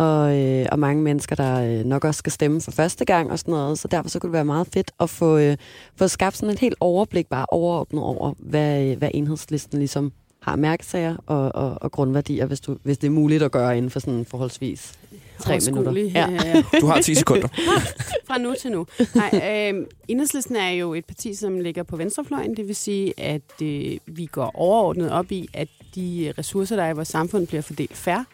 og, 0.00 0.38
øh, 0.38 0.66
og 0.72 0.78
mange 0.78 1.02
mennesker, 1.02 1.36
der 1.36 1.62
øh, 1.62 1.84
nok 1.84 2.04
også 2.04 2.18
skal 2.18 2.32
stemme 2.32 2.60
for 2.60 2.70
første 2.70 3.04
gang 3.04 3.30
og 3.30 3.38
sådan 3.38 3.52
noget, 3.52 3.78
så 3.78 3.88
derfor 3.88 4.10
så 4.10 4.18
kunne 4.18 4.28
det 4.28 4.32
være 4.32 4.44
meget 4.44 4.66
fedt 4.74 4.90
at 5.00 5.10
få, 5.10 5.38
øh, 5.38 5.56
få 5.96 6.08
skabt 6.08 6.36
sådan 6.36 6.52
et 6.54 6.58
helt 6.58 6.74
overblik, 6.80 7.26
bare 7.26 7.46
overordnet 7.48 8.02
over, 8.02 8.34
hvad, 8.38 8.84
øh, 8.84 8.98
hvad 8.98 9.10
enhedslisten 9.14 9.78
ligesom 9.78 10.12
har 10.42 10.56
mærkesager 10.56 11.16
og, 11.26 11.54
og, 11.54 11.78
og 11.80 11.92
grundværdier, 11.92 12.46
hvis, 12.46 12.60
du, 12.60 12.76
hvis 12.82 12.98
det 12.98 13.06
er 13.06 13.10
muligt 13.10 13.42
at 13.42 13.52
gøre 13.52 13.76
inden 13.76 13.90
for 13.90 14.00
sådan 14.00 14.24
forholdsvis 14.24 14.92
tre 15.38 15.58
minutter. 15.66 15.92
Ja. 15.92 16.30
Ja. 16.30 16.42
Ja. 16.44 16.62
Du 16.80 16.86
har 16.86 17.00
10 17.00 17.14
sekunder. 17.14 17.48
Fra 18.28 18.38
nu 18.38 18.54
til 18.60 18.72
nu. 18.72 18.86
Nej, 19.14 19.30
øh, 19.72 19.86
Enhedslisten 20.08 20.56
er 20.56 20.70
jo 20.70 20.94
et 20.94 21.04
parti, 21.04 21.34
som 21.34 21.60
ligger 21.60 21.82
på 21.82 21.96
venstrefløjen. 21.96 22.56
Det 22.56 22.68
vil 22.68 22.76
sige, 22.76 23.20
at 23.20 23.62
øh, 23.62 23.98
vi 24.06 24.26
går 24.26 24.50
overordnet 24.54 25.10
op 25.10 25.32
i, 25.32 25.48
at 25.54 25.68
de 25.94 26.32
ressourcer, 26.38 26.76
der 26.76 26.82
er 26.82 26.90
i 26.90 26.94
vores 26.94 27.08
samfund, 27.08 27.46
bliver 27.46 27.62
fordelt 27.62 27.96
færre. 27.96 28.24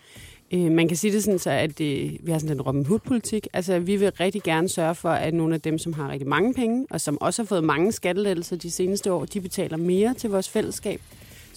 Øh, 0.53 0.71
man 0.73 0.89
kan 0.89 0.97
sige 0.97 1.13
det 1.13 1.25
sådan, 1.25 1.39
så 1.39 1.51
at 1.51 1.81
øh, 1.81 2.13
vi 2.21 2.33
har 2.33 2.39
sådan 2.39 2.57
en 2.57 2.63
Robin 2.63 2.87
Hood-politik. 2.87 3.47
Altså, 3.53 3.79
vi 3.79 3.97
vil 3.97 4.13
rigtig 4.21 4.43
gerne 4.43 4.69
sørge 4.69 4.95
for, 4.95 5.09
at 5.09 5.35
nogle 5.35 5.55
af 5.55 5.61
dem, 5.61 5.79
som 5.79 5.93
har 5.93 6.11
rigtig 6.11 6.29
mange 6.29 6.55
penge, 6.55 6.87
og 6.91 7.01
som 7.01 7.21
også 7.21 7.43
har 7.43 7.47
fået 7.47 7.65
mange 7.65 7.93
skattelettelser 7.93 8.57
de 8.57 8.71
seneste 8.71 9.13
år, 9.13 9.25
de 9.25 9.41
betaler 9.41 9.77
mere 9.77 10.15
til 10.15 10.31
vores 10.31 10.49
fællesskab. 10.49 11.01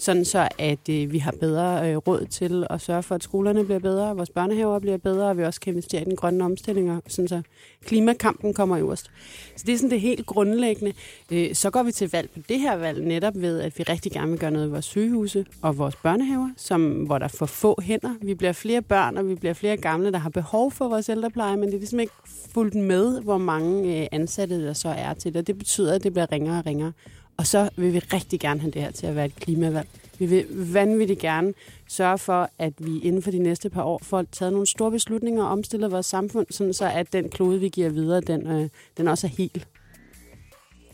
Sådan 0.00 0.24
så, 0.24 0.48
at 0.58 0.88
øh, 0.90 1.12
vi 1.12 1.18
har 1.18 1.34
bedre 1.40 1.90
øh, 1.90 1.96
råd 1.96 2.26
til 2.30 2.66
at 2.70 2.80
sørge 2.80 3.02
for, 3.02 3.14
at 3.14 3.22
skolerne 3.22 3.64
bliver 3.64 3.78
bedre, 3.78 4.16
vores 4.16 4.30
børnehaver 4.30 4.78
bliver 4.78 4.96
bedre, 4.96 5.28
og 5.28 5.38
vi 5.38 5.44
også 5.44 5.60
kan 5.60 5.72
investere 5.72 6.02
i 6.02 6.04
den 6.04 6.16
grønne 6.16 6.44
omstilling, 6.44 6.90
og 6.90 7.02
sådan 7.06 7.28
så 7.28 7.42
klimakampen 7.84 8.54
kommer 8.54 8.78
øverst. 8.78 9.10
Så 9.56 9.64
det 9.66 9.72
er 9.74 9.76
sådan 9.76 9.90
det 9.90 10.00
helt 10.00 10.26
grundlæggende. 10.26 10.92
Øh, 11.32 11.54
så 11.54 11.70
går 11.70 11.82
vi 11.82 11.92
til 11.92 12.10
valg 12.12 12.30
på 12.30 12.40
det 12.48 12.60
her 12.60 12.76
valg 12.76 13.04
netop 13.04 13.32
ved, 13.36 13.60
at 13.60 13.78
vi 13.78 13.82
rigtig 13.82 14.12
gerne 14.12 14.30
vil 14.30 14.40
gøre 14.40 14.50
noget 14.50 14.66
i 14.66 14.70
vores 14.70 14.84
sygehuse 14.84 15.46
og 15.62 15.78
vores 15.78 15.96
børnehaver, 15.96 16.50
som, 16.56 16.92
hvor 16.92 17.18
der 17.18 17.24
er 17.24 17.28
for 17.28 17.46
få 17.46 17.80
hænder. 17.82 18.14
Vi 18.22 18.34
bliver 18.34 18.52
flere 18.52 18.82
børn, 18.82 19.16
og 19.16 19.28
vi 19.28 19.34
bliver 19.34 19.54
flere 19.54 19.76
gamle, 19.76 20.12
der 20.12 20.18
har 20.18 20.30
behov 20.30 20.72
for 20.72 20.88
vores 20.88 21.08
ældrepleje, 21.08 21.56
men 21.56 21.66
det 21.66 21.74
er 21.74 21.78
ligesom 21.78 22.00
ikke 22.00 22.12
fuldt 22.54 22.74
med, 22.74 23.22
hvor 23.22 23.38
mange 23.38 24.00
øh, 24.00 24.06
ansatte 24.12 24.66
der 24.66 24.72
så 24.72 24.88
er 24.88 25.14
til 25.14 25.34
det. 25.34 25.46
Det 25.46 25.58
betyder, 25.58 25.94
at 25.94 26.02
det 26.02 26.12
bliver 26.12 26.32
ringere 26.32 26.58
og 26.58 26.66
ringere. 26.66 26.92
Og 27.40 27.46
så 27.46 27.68
vil 27.76 27.92
vi 27.92 27.98
rigtig 27.98 28.40
gerne 28.40 28.60
have 28.60 28.70
det 28.70 28.82
her 28.82 28.90
til 28.90 29.06
at 29.06 29.16
være 29.16 29.26
et 29.26 29.36
klimavalg. 29.36 29.88
Vi 30.18 30.26
vil 30.26 30.46
vanvittigt 30.50 31.20
gerne 31.20 31.52
sørge 31.88 32.18
for, 32.18 32.50
at 32.58 32.72
vi 32.78 32.98
inden 32.98 33.22
for 33.22 33.30
de 33.30 33.38
næste 33.38 33.70
par 33.70 33.82
år 33.82 34.00
får 34.02 34.24
taget 34.32 34.52
nogle 34.52 34.66
store 34.66 34.90
beslutninger 34.90 35.44
og 35.44 35.50
omstillet 35.50 35.90
vores 35.90 36.06
samfund, 36.06 36.46
sådan 36.50 36.72
så 36.72 36.90
at 36.90 37.12
den 37.12 37.28
klode, 37.28 37.60
vi 37.60 37.68
giver 37.68 37.88
videre, 37.88 38.20
den, 38.20 38.46
øh, 38.46 38.68
den 38.96 39.08
også 39.08 39.26
er 39.26 39.30
helt. 39.30 39.68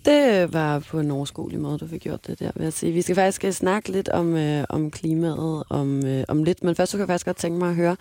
Det 0.04 0.52
var 0.52 0.78
på 0.78 1.00
en 1.00 1.10
overskuelig 1.10 1.60
måde, 1.60 1.78
du 1.78 1.86
fik 1.86 2.00
gjort 2.00 2.26
det 2.26 2.40
der, 2.40 2.50
vil 2.56 2.62
jeg 2.62 2.72
sige. 2.72 2.92
Vi 2.92 3.02
skal 3.02 3.14
faktisk 3.14 3.44
øh, 3.44 3.52
snakke 3.52 3.92
lidt 3.92 4.08
om, 4.08 4.36
øh, 4.36 4.64
om 4.68 4.90
klimaet 4.90 5.64
om, 5.70 6.06
øh, 6.06 6.24
om 6.28 6.44
lidt, 6.44 6.64
men 6.64 6.74
først 6.74 6.92
så 6.92 6.96
kan 6.96 7.00
jeg 7.00 7.08
faktisk 7.08 7.26
godt 7.26 7.36
tænke 7.36 7.58
mig 7.58 7.68
at 7.68 7.76
høre, 7.76 7.96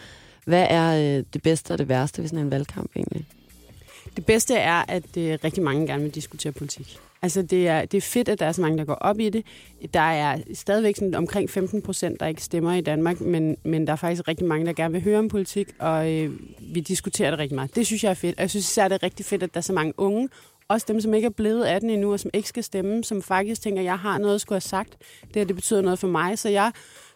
hvad 0.46 0.68
er 0.70 1.18
øh, 1.18 1.24
det 1.34 1.42
bedste 1.44 1.72
og 1.72 1.78
det 1.78 1.90
værste 1.90 2.22
ved 2.22 2.30
sådan 2.30 2.46
en 2.46 2.52
valgkamp 2.52 2.92
egentlig? 2.96 3.26
Det 4.16 4.26
bedste 4.26 4.56
er, 4.56 4.84
at 4.88 5.18
øh, 5.18 5.38
rigtig 5.44 5.64
mange 5.64 5.88
gerne 5.88 6.04
vil 6.04 6.16
diskutere 6.16 6.52
politik. 6.52 7.00
Altså, 7.26 7.42
det 7.42 7.68
er, 7.68 7.86
det 7.86 7.98
er 7.98 8.02
fedt, 8.02 8.30
at 8.30 8.40
der 8.40 8.46
er 8.46 8.52
så 8.52 8.62
mange, 8.62 8.78
der 8.78 8.86
går 8.86 8.94
op 8.94 9.20
i 9.20 9.30
det. 9.30 9.46
Der 9.94 10.00
er 10.00 10.38
stadigvæk 10.54 10.96
sådan 10.96 11.16
omkring 11.16 11.50
15 11.50 11.82
procent, 11.82 12.20
der 12.20 12.26
ikke 12.26 12.44
stemmer 12.44 12.74
i 12.74 12.82
Danmark, 12.82 13.22
men, 13.22 13.58
men 13.64 13.88
der 13.88 13.94
er 13.94 13.98
faktisk 13.98 14.28
rigtig 14.28 14.48
mange, 14.48 14.66
der 14.66 14.74
gerne 14.74 14.92
vil 14.92 15.04
høre 15.04 15.20
om 15.20 15.28
politik, 15.28 15.68
og 15.80 16.14
øh, 16.14 16.32
vi 16.74 16.80
diskuterer 16.80 17.30
det 17.30 17.40
rigtig 17.40 17.56
meget. 17.56 17.76
Det 17.76 17.86
synes 17.86 18.04
jeg 18.04 18.10
er 18.10 18.14
fedt, 18.14 18.36
og 18.36 18.42
jeg 18.42 18.50
synes 18.50 18.70
især, 18.70 18.88
det 18.88 18.96
er 18.96 19.04
rigtig 19.04 19.26
fedt, 19.26 19.44
at 19.44 19.54
der 19.54 19.58
er 19.58 19.62
så 19.62 19.74
mange 19.74 19.94
unge, 19.98 20.30
også 20.68 20.86
dem, 20.90 21.02
som 21.02 21.14
ikke 21.14 21.26
er 21.26 21.30
blevet 21.30 21.66
18 21.66 21.90
endnu, 21.90 22.14
og 22.14 22.20
som 22.20 22.32
ikke 22.34 22.50
skal 22.50 22.64
stemme, 22.64 23.04
som 23.04 23.22
faktisk 23.22 23.62
tænker, 23.62 23.82
at 23.82 23.86
jeg 23.86 24.00
har 24.00 24.18
noget 24.18 24.36
at 24.36 24.42
skulle 24.42 24.56
have 24.56 24.62
sagt. 24.62 24.98
Det 25.22 25.36
her, 25.36 25.44
det 25.44 25.56
betyder 25.56 25.82
noget 25.82 26.00
for 26.00 26.08
mig, 26.08 26.40
så 26.40 26.50
jeg 26.50 26.72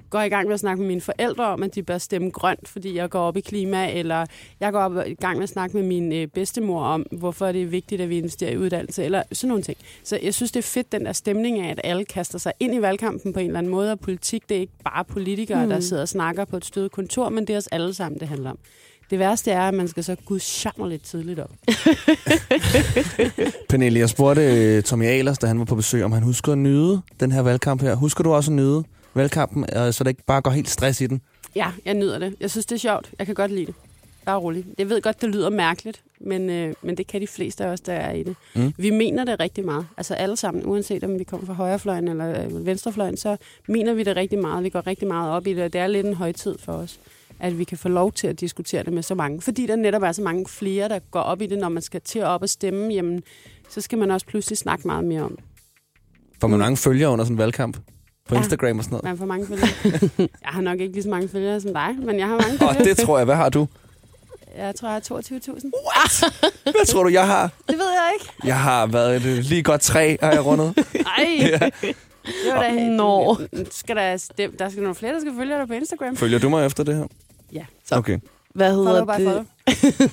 går 0.10 0.22
i 0.22 0.30
gang 0.30 0.48
med 0.48 0.54
at 0.54 0.60
snakke 0.60 0.82
med 0.82 0.88
mine 0.88 1.02
forældre 1.02 1.46
om, 1.46 1.64
at 1.64 1.76
de 1.76 1.84
bør 1.84 1.98
stemme 1.98 2.30
grønt, 2.30 2.68
fordi 2.68 2.96
jeg 2.96 3.10
går 3.10 3.20
op 3.20 3.38
i 3.38 3.42
klima, 3.42 3.92
eller 3.92 4.26
jeg 4.60 4.72
går 4.72 4.80
op 4.80 5.08
i 5.08 5.14
gang 5.14 5.38
med 5.38 5.44
at 5.44 5.50
snakke 5.50 5.78
med 5.78 5.86
min 5.86 6.14
øh, 6.14 6.28
bedstemor 6.28 6.84
om, 6.84 7.06
hvorfor 7.12 7.52
det 7.52 7.62
er 7.62 7.66
vigtigt, 7.66 8.02
at 8.02 8.10
vi 8.10 8.18
investerer 8.18 8.52
i 8.52 8.58
uddannelse, 8.58 9.04
eller 9.04 9.24
sådan 9.32 9.48
nogle 9.48 9.64
ting. 9.64 9.78
Så 10.04 10.20
jeg 10.24 10.34
synes, 10.34 10.52
det 10.52 10.60
er 10.60 10.64
fedt, 10.64 10.92
den 10.92 11.06
der 11.06 11.14
stemning 11.14 11.60
af, 11.60 11.72
at 11.72 11.82
alle 11.84 12.06
kaster 12.06 12.38
sig 12.38 12.54
ind 12.60 12.76
i 12.76 12.82
valgkampen 12.82 13.34
på 13.34 13.40
en 13.40 13.46
eller 13.46 13.60
anden 13.60 13.72
måde, 13.72 13.92
og 13.92 14.00
politik, 14.00 14.50
det 14.50 14.58
er 14.58 14.62
ikke 14.62 14.74
bare 14.84 15.06
politikere, 15.06 15.64
mm. 15.64 15.70
der 15.70 15.80
sidder 15.80 16.02
og 16.02 16.10
snakker 16.10 16.46
på 16.46 16.58
et 16.58 16.66
støde 16.66 16.90
kontor, 16.90 17.30
men 17.30 17.48
det 17.48 17.54
er 17.54 17.58
os 17.58 17.68
alle 17.68 17.94
sammen, 17.94 18.20
det 18.20 18.28
handler 18.28 18.50
om. 18.50 18.60
Det 19.10 19.20
værste 19.20 19.52
er, 19.52 19.62
at 19.62 19.74
man 19.74 19.88
skal 19.88 20.04
så 20.04 20.16
gudsjammer 20.26 20.88
lidt 20.88 21.04
tidligt 21.04 21.40
op. 21.40 21.52
Pernille, 23.70 24.00
jeg 24.00 24.10
spurgte 24.10 24.42
øh, 24.42 24.84
Tommy 24.84 25.06
Ahlers, 25.06 25.38
da 25.38 25.48
han 25.48 25.60
var 25.60 25.66
på 25.66 25.76
besøg, 25.76 26.04
om 26.04 26.12
han 26.12 26.24
husker 26.24 26.52
at 26.52 26.58
nyde 26.58 27.02
den 27.20 27.32
her 27.32 27.42
valgkamp 27.42 27.82
her. 27.82 27.96
Husker 27.96 28.24
du 28.24 28.34
også 28.34 28.52
at 28.52 28.56
nyde 28.56 28.84
valgkampen, 29.14 29.66
øh, 29.76 29.94
så 29.94 30.04
det 30.04 30.10
ikke 30.10 30.24
bare 30.26 30.42
går 30.42 30.52
helt 30.52 30.70
stress 30.70 31.02
i 31.02 31.08
den? 31.08 31.22
Ja, 31.56 31.72
jeg 31.86 31.94
nyder 31.94 32.20
det. 32.20 32.36
Jeg 32.40 32.52
synes, 32.52 32.66
det 32.66 32.76
er 32.76 32.80
sjovt. 32.80 33.12
Jeg 33.20 33.26
kan 33.26 33.36
godt 33.36 33.52
lide 33.52 33.66
det. 33.66 33.76
Bare 34.26 34.38
roligt. 34.38 34.68
Jeg 34.78 34.90
ved 34.90 35.02
godt, 35.02 35.22
det 35.22 35.30
lyder 35.30 35.50
mærkeligt, 35.50 36.04
men, 36.20 36.50
øh, 36.50 36.74
men 36.82 36.98
det 36.98 37.08
kan 37.08 37.22
de 37.22 37.28
fleste 37.28 37.66
af 37.66 37.70
os, 37.70 37.82
der 37.82 37.94
er 37.94 38.12
i 38.12 38.24
det. 38.24 38.36
Mm. 38.56 38.74
Vi 38.78 38.90
mener 38.90 39.24
det 39.24 39.40
rigtig 39.40 39.66
meget. 39.66 39.88
Altså 39.98 40.14
alle 40.14 40.36
sammen, 40.36 40.66
uanset 40.66 41.04
om 41.04 41.20
vi 41.20 41.24
kommer 41.24 41.48
fra 41.48 41.54
højrefløjen 41.54 42.08
eller 42.08 42.44
øh, 42.44 42.66
venstrefløjen, 42.66 43.18
så 43.18 43.38
mener 43.68 43.94
vi 43.94 44.04
det 44.04 44.16
rigtig 44.16 44.40
meget. 44.40 44.64
Vi 44.64 44.70
går 44.70 44.88
rigtig 44.88 45.08
meget 45.08 45.32
op 45.32 45.48
i 45.48 45.54
det, 45.54 45.64
og 45.64 45.74
det 45.74 45.82
er 45.82 45.88
lidt 45.88 46.06
en 46.06 46.14
højtid 46.14 46.58
for 46.58 46.74
os 46.74 47.00
at 47.40 47.60
vi 47.60 47.64
kan 47.64 47.78
få 47.78 47.90
lov 47.90 48.12
til 48.12 48.28
at 48.28 48.40
diskutere 48.40 48.84
det 48.84 48.94
med 48.94 49.04
så 49.04 49.16
mange. 49.16 49.42
Fordi 49.42 49.68
der 49.68 49.76
netop 49.76 50.04
er 50.04 50.12
så 50.12 50.22
mange 50.22 50.46
flere, 50.48 50.90
der 50.90 51.00
går 51.00 51.20
op 51.20 51.42
i 51.42 51.46
det, 51.46 51.58
når 51.58 51.70
man 51.70 51.82
skal 51.82 52.02
til 52.02 52.20
at 52.20 52.26
op 52.26 52.42
og 52.42 52.50
stemme, 52.50 52.94
jamen, 52.94 53.24
så 53.70 53.82
skal 53.82 53.98
man 53.98 54.12
også 54.12 54.26
pludselig 54.26 54.58
snakke 54.58 54.88
meget 54.88 55.04
mere 55.04 55.22
om 55.22 55.36
det. 55.36 55.46
Får 56.42 56.48
man 56.48 56.60
mange 56.60 56.78
følgere 56.78 57.10
under 57.10 57.26
sådan 57.26 57.36
en 57.36 57.38
valgkamp? 57.38 57.78
På 58.30 58.36
Ja. 58.36 58.40
Instagram 58.42 58.78
og 58.78 58.84
sådan 58.84 58.94
noget? 58.94 59.04
Man 59.04 59.18
får 59.18 59.26
mange 59.26 59.48
følgere. 59.48 59.70
jeg 60.46 60.50
har 60.52 60.62
nok 60.62 60.80
ikke 60.80 60.94
lige 60.94 61.04
så 61.04 61.10
mange 61.10 61.30
følgere 61.30 61.62
som 61.62 61.74
dig, 61.74 61.96
men 62.04 62.20
jeg 62.20 62.28
har 62.28 62.34
mange 62.38 62.54
Åh, 62.54 62.60
følgere. 62.74 62.84
det 62.84 62.98
tror 62.98 63.18
jeg. 63.18 63.26
Hvad 63.26 63.36
har 63.36 63.50
du? 63.50 63.68
Jeg 64.58 64.76
tror, 64.76 64.88
jeg 64.88 64.94
har 64.94 65.00
22.000. 65.00 66.62
Hvad 66.64 66.86
tror 66.86 67.04
du, 67.04 67.10
jeg 67.10 67.28
har? 67.28 67.50
Det 67.68 67.78
ved 67.78 67.86
jeg 67.90 68.12
ikke. 68.14 68.32
Jeg 68.46 68.60
har 68.60 68.86
været 68.88 69.22
lige 69.22 69.64
godt 69.64 69.82
tre, 69.82 70.18
har 70.22 70.32
jeg 70.32 70.46
rundet. 70.46 70.74
Ej. 71.18 71.28
Ja. 71.40 71.70
Det 72.26 72.54
var 72.54 72.64
da, 72.64 72.90
Nå. 72.90 73.38
Skal 73.72 73.96
der, 73.96 74.18
der 74.60 74.70
skal 74.70 74.82
nogle 74.82 74.96
flere, 74.96 75.14
der 75.14 75.20
skal 75.20 75.34
følge 75.38 75.56
dig 75.58 75.68
på 75.68 75.74
Instagram. 75.74 76.16
Følger 76.16 76.40
du 76.40 76.50
mig 76.50 76.66
efter 76.66 76.84
det 76.84 76.96
her? 76.96 77.06
Ja. 77.54 77.66
Så. 77.86 77.96
Okay. 77.96 78.18
Hvad 78.56 78.76
hedder 78.76 79.06
Follow 79.06 79.16
det? 79.16 79.46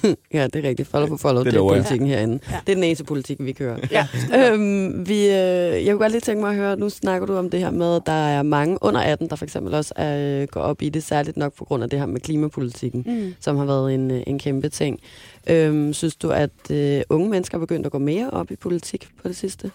follow. 0.03 0.15
ja, 0.35 0.47
det 0.47 0.65
er 0.65 0.69
rigtigt. 0.69 0.89
Follow 0.89 1.09
på 1.09 1.17
follow. 1.17 1.45
Det 1.45 1.53
Det, 1.53 1.59
er 1.59 1.69
politikken 1.69 2.07
herinde. 2.09 2.39
Ja. 2.51 2.61
Det 2.67 2.73
er 2.73 2.75
den 2.77 2.85
eneste 2.85 3.05
politik, 3.05 3.37
vi 3.41 3.53
kører. 3.53 3.77
Ja. 3.91 4.07
Øhm, 4.37 5.09
vi, 5.09 5.25
øh, 5.25 5.31
jeg 5.33 5.87
kunne 5.87 5.99
godt 5.99 6.13
lige 6.13 6.21
tænke 6.21 6.41
mig 6.41 6.51
at 6.51 6.57
høre, 6.57 6.77
nu 6.77 6.91
snakker 6.91 7.27
du 7.27 7.37
om 7.37 7.51
det 7.51 7.61
her 7.61 7.71
med, 7.71 7.97
at 7.97 8.03
der 8.07 8.13
er 8.13 8.43
mange 8.43 8.79
under 8.81 9.01
18, 9.01 9.29
der 9.31 9.37
for 9.37 9.45
eksempel 9.45 9.75
også 9.75 9.93
er, 9.97 10.41
øh, 10.43 10.49
går 10.49 10.61
op 10.61 10.83
i 10.83 10.89
det, 10.89 11.03
særligt 11.03 11.37
nok 11.37 11.55
på 11.55 11.65
grund 11.65 11.83
af 11.83 11.91
det 11.91 11.99
her 11.99 12.07
med 12.07 12.21
klimapolitikken, 12.21 13.05
Mm. 13.07 13.35
som 13.41 13.57
har 13.57 13.65
været 13.65 13.95
en, 13.95 14.11
øh, 14.11 14.23
en 14.27 14.39
kæmpe 14.39 14.69
ting. 14.69 15.01
Øhm, 15.47 15.93
synes 15.93 16.17
du, 16.17 16.31
at 16.31 16.71
øh, 16.71 17.01
unge 17.11 17.29
mennesker 17.31 17.59
er 17.59 17.61
begyndt 17.61 17.87
at 17.87 17.93
gå 17.93 17.99
mere 17.99 18.31
op 18.31 18.51
i 18.51 18.57
politik 18.57 19.09
på 19.23 19.29
det 19.29 19.37
sidste? 19.37 19.71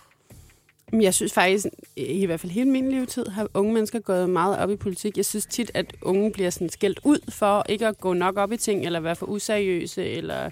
Jeg 0.93 1.13
synes 1.13 1.33
faktisk, 1.33 1.65
i 1.95 2.25
hvert 2.25 2.39
fald 2.39 2.51
hele 2.51 2.69
min 2.69 2.91
levetid, 2.91 3.25
har 3.25 3.47
unge 3.53 3.73
mennesker 3.73 3.99
gået 3.99 4.29
meget 4.29 4.57
op 4.57 4.71
i 4.71 4.75
politik. 4.75 5.17
Jeg 5.17 5.25
synes 5.25 5.45
tit, 5.45 5.71
at 5.73 5.93
unge 6.01 6.31
bliver 6.31 6.49
sådan 6.49 6.69
skældt 6.69 6.99
ud 7.03 7.19
for 7.29 7.65
ikke 7.69 7.87
at 7.87 7.99
gå 7.99 8.13
nok 8.13 8.37
op 8.37 8.51
i 8.51 8.57
ting, 8.57 8.85
eller 8.85 8.99
være 8.99 9.15
for 9.15 9.25
useriøse, 9.25 10.05
eller 10.05 10.49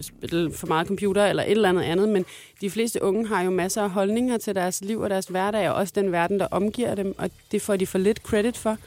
spille, 0.00 0.52
for 0.52 0.66
meget 0.66 0.86
computer, 0.86 1.26
eller 1.26 1.42
et 1.42 1.50
eller 1.50 1.68
andet 1.68 1.82
andet. 1.82 2.08
Men 2.08 2.24
de 2.60 2.70
fleste 2.70 3.02
unge 3.02 3.26
har 3.26 3.42
jo 3.42 3.50
masser 3.50 3.82
af 3.82 3.90
holdninger 3.90 4.38
til 4.38 4.54
deres 4.54 4.80
liv 4.80 5.00
og 5.00 5.10
deres 5.10 5.26
hverdag, 5.26 5.68
og 5.68 5.74
også 5.74 5.92
den 5.96 6.12
verden, 6.12 6.40
der 6.40 6.46
omgiver 6.46 6.94
dem, 6.94 7.14
og 7.18 7.30
det 7.52 7.62
får 7.62 7.76
de 7.76 7.86
for 7.86 7.98
lidt 7.98 8.18
credit 8.18 8.56
for. 8.56 8.78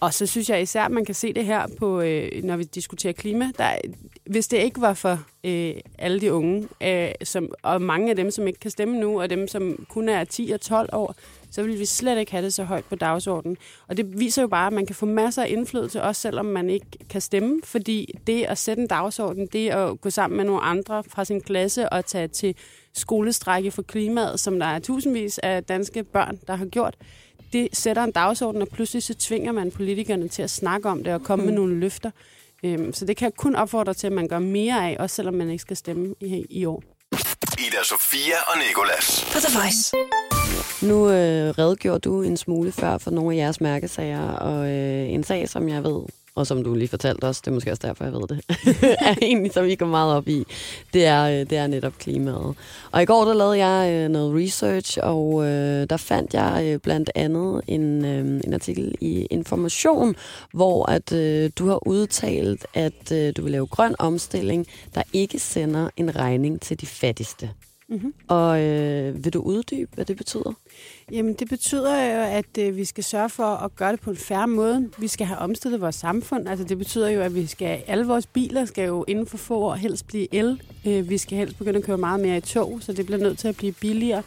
Og 0.00 0.14
så 0.14 0.26
synes 0.26 0.50
jeg 0.50 0.62
især, 0.62 0.84
at 0.84 0.90
man 0.90 1.04
kan 1.04 1.14
se 1.14 1.32
det 1.32 1.44
her, 1.44 1.66
på, 1.78 2.00
øh, 2.00 2.44
når 2.44 2.56
vi 2.56 2.64
diskuterer 2.64 3.12
klima. 3.12 3.50
Der, 3.58 3.76
hvis 4.26 4.48
det 4.48 4.56
ikke 4.56 4.80
var 4.80 4.94
for 4.94 5.18
øh, 5.44 5.74
alle 5.98 6.20
de 6.20 6.32
unge, 6.32 6.68
øh, 6.82 7.10
som, 7.24 7.48
og 7.62 7.82
mange 7.82 8.10
af 8.10 8.16
dem, 8.16 8.30
som 8.30 8.46
ikke 8.46 8.60
kan 8.60 8.70
stemme 8.70 9.00
nu, 9.00 9.20
og 9.20 9.30
dem, 9.30 9.48
som 9.48 9.86
kun 9.88 10.08
er 10.08 10.24
10 10.24 10.50
og 10.50 10.60
12 10.60 10.88
år, 10.92 11.14
så 11.50 11.62
vil 11.62 11.78
vi 11.78 11.84
slet 11.84 12.18
ikke 12.18 12.32
have 12.32 12.44
det 12.44 12.54
så 12.54 12.64
højt 12.64 12.84
på 12.84 12.94
dagsordenen. 12.94 13.56
Og 13.88 13.96
det 13.96 14.20
viser 14.20 14.42
jo 14.42 14.48
bare, 14.48 14.66
at 14.66 14.72
man 14.72 14.86
kan 14.86 14.94
få 14.94 15.06
masser 15.06 15.42
af 15.42 15.48
indflydelse, 15.48 16.02
også 16.02 16.20
selvom 16.20 16.46
man 16.46 16.70
ikke 16.70 16.86
kan 17.10 17.20
stemme, 17.20 17.60
fordi 17.64 18.14
det 18.26 18.44
at 18.44 18.58
sætte 18.58 18.82
en 18.82 18.88
dagsorden, 18.88 19.46
det 19.46 19.68
at 19.70 20.00
gå 20.00 20.10
sammen 20.10 20.36
med 20.36 20.44
nogle 20.44 20.62
andre 20.62 21.04
fra 21.04 21.24
sin 21.24 21.40
klasse 21.40 21.88
og 21.88 22.06
tage 22.06 22.28
til 22.28 22.56
skolestrække 22.94 23.70
for 23.70 23.82
klimaet, 23.82 24.40
som 24.40 24.58
der 24.58 24.66
er 24.66 24.78
tusindvis 24.78 25.38
af 25.38 25.64
danske 25.64 26.04
børn, 26.04 26.38
der 26.46 26.54
har 26.54 26.66
gjort, 26.66 26.96
det 27.52 27.68
sætter 27.72 28.04
en 28.04 28.12
dagsorden, 28.12 28.62
og 28.62 28.68
pludselig 28.68 29.02
så 29.02 29.14
tvinger 29.14 29.52
man 29.52 29.70
politikerne 29.70 30.28
til 30.28 30.42
at 30.42 30.50
snakke 30.50 30.88
om 30.88 31.04
det 31.04 31.14
og 31.14 31.22
komme 31.22 31.42
mm. 31.42 31.46
med 31.46 31.54
nogle 31.54 31.74
løfter. 31.74 32.10
Øhm, 32.64 32.92
så 32.92 33.04
det 33.04 33.16
kan 33.16 33.24
jeg 33.24 33.34
kun 33.36 33.54
opfordre 33.54 33.94
til, 33.94 34.06
at 34.06 34.12
man 34.12 34.28
gør 34.28 34.38
mere 34.38 34.90
af, 34.90 34.96
også 34.98 35.16
selvom 35.16 35.34
man 35.34 35.50
ikke 35.50 35.62
skal 35.62 35.76
stemme 35.76 36.14
i, 36.20 36.46
i 36.50 36.64
år. 36.64 36.82
Ida 37.58 37.82
Sofia 37.84 38.36
og 38.46 38.58
Nikolas. 38.68 39.24
På 39.32 39.38
The 39.38 39.58
Voice. 39.58 39.96
Nu 40.82 41.08
øh, 41.10 41.48
redegjorde 41.50 41.98
du 41.98 42.22
en 42.22 42.36
smule 42.36 42.72
før 42.72 42.98
for 42.98 43.10
nogle 43.10 43.34
af 43.34 43.38
jeres 43.38 43.60
mærkesager, 43.60 44.28
og 44.32 44.70
øh, 44.70 45.10
en 45.10 45.24
sag, 45.24 45.48
som 45.48 45.68
jeg 45.68 45.84
ved, 45.84 46.02
og 46.34 46.46
som 46.46 46.64
du 46.64 46.74
lige 46.74 46.88
fortalte 46.88 47.24
os, 47.24 47.40
det 47.40 47.46
er 47.50 47.54
måske 47.54 47.70
også 47.70 47.86
derfor, 47.86 48.04
jeg 48.04 48.12
ved 48.12 48.28
det, 48.28 48.40
er 49.08 49.14
egentlig, 49.22 49.52
som 49.52 49.64
I 49.64 49.74
går 49.74 49.86
meget 49.86 50.14
op 50.16 50.28
i, 50.28 50.44
det 50.92 51.04
er, 51.04 51.24
øh, 51.24 51.50
det 51.50 51.52
er 51.52 51.66
netop 51.66 51.92
klimaet. 51.98 52.54
Og 52.92 53.02
i 53.02 53.04
går, 53.04 53.24
der 53.24 53.34
lavede 53.34 53.66
jeg 53.66 53.92
øh, 53.92 54.08
noget 54.08 54.44
research, 54.44 54.98
og 55.02 55.44
øh, 55.44 55.86
der 55.90 55.96
fandt 55.96 56.34
jeg 56.34 56.62
øh, 56.66 56.78
blandt 56.78 57.10
andet 57.14 57.60
en, 57.66 58.04
øh, 58.04 58.40
en 58.44 58.54
artikel 58.54 58.94
i 59.00 59.26
Information, 59.30 60.16
hvor 60.52 60.90
at 60.90 61.12
øh, 61.12 61.50
du 61.58 61.68
har 61.68 61.86
udtalt, 61.86 62.66
at 62.74 63.12
øh, 63.12 63.32
du 63.36 63.42
vil 63.42 63.52
lave 63.52 63.66
grøn 63.66 63.94
omstilling, 63.98 64.66
der 64.94 65.02
ikke 65.12 65.38
sender 65.38 65.88
en 65.96 66.16
regning 66.16 66.60
til 66.60 66.80
de 66.80 66.86
fattigste. 66.86 67.50
Mm-hmm. 67.92 68.14
Og 68.28 68.62
øh, 68.62 69.24
vil 69.24 69.32
du 69.32 69.40
uddybe, 69.40 69.90
hvad 69.94 70.04
det 70.04 70.16
betyder? 70.16 70.52
Jamen, 71.12 71.34
det 71.34 71.48
betyder 71.48 72.14
jo, 72.14 72.20
at 72.38 72.58
øh, 72.58 72.76
vi 72.76 72.84
skal 72.84 73.04
sørge 73.04 73.28
for 73.28 73.44
at 73.44 73.76
gøre 73.76 73.92
det 73.92 74.00
på 74.00 74.10
en 74.10 74.16
færre 74.16 74.48
måde. 74.48 74.90
Vi 74.98 75.08
skal 75.08 75.26
have 75.26 75.38
omstillet 75.38 75.80
vores 75.80 75.94
samfund. 75.94 76.48
Altså, 76.48 76.64
det 76.64 76.78
betyder 76.78 77.08
jo, 77.08 77.20
at 77.20 77.34
vi 77.34 77.46
skal, 77.46 77.82
alle 77.86 78.06
vores 78.06 78.26
biler 78.26 78.64
skal 78.64 78.86
jo 78.86 79.04
inden 79.08 79.26
for 79.26 79.36
få 79.36 79.58
år 79.58 79.74
helst 79.74 80.06
blive 80.06 80.34
el. 80.34 80.62
Øh, 80.86 81.10
vi 81.10 81.18
skal 81.18 81.38
helst 81.38 81.58
begynde 81.58 81.78
at 81.78 81.84
køre 81.84 81.98
meget 81.98 82.20
mere 82.20 82.36
i 82.36 82.40
tog, 82.40 82.78
så 82.80 82.92
det 82.92 83.06
bliver 83.06 83.20
nødt 83.20 83.38
til 83.38 83.48
at 83.48 83.56
blive 83.56 83.72
billigere. 83.72 84.22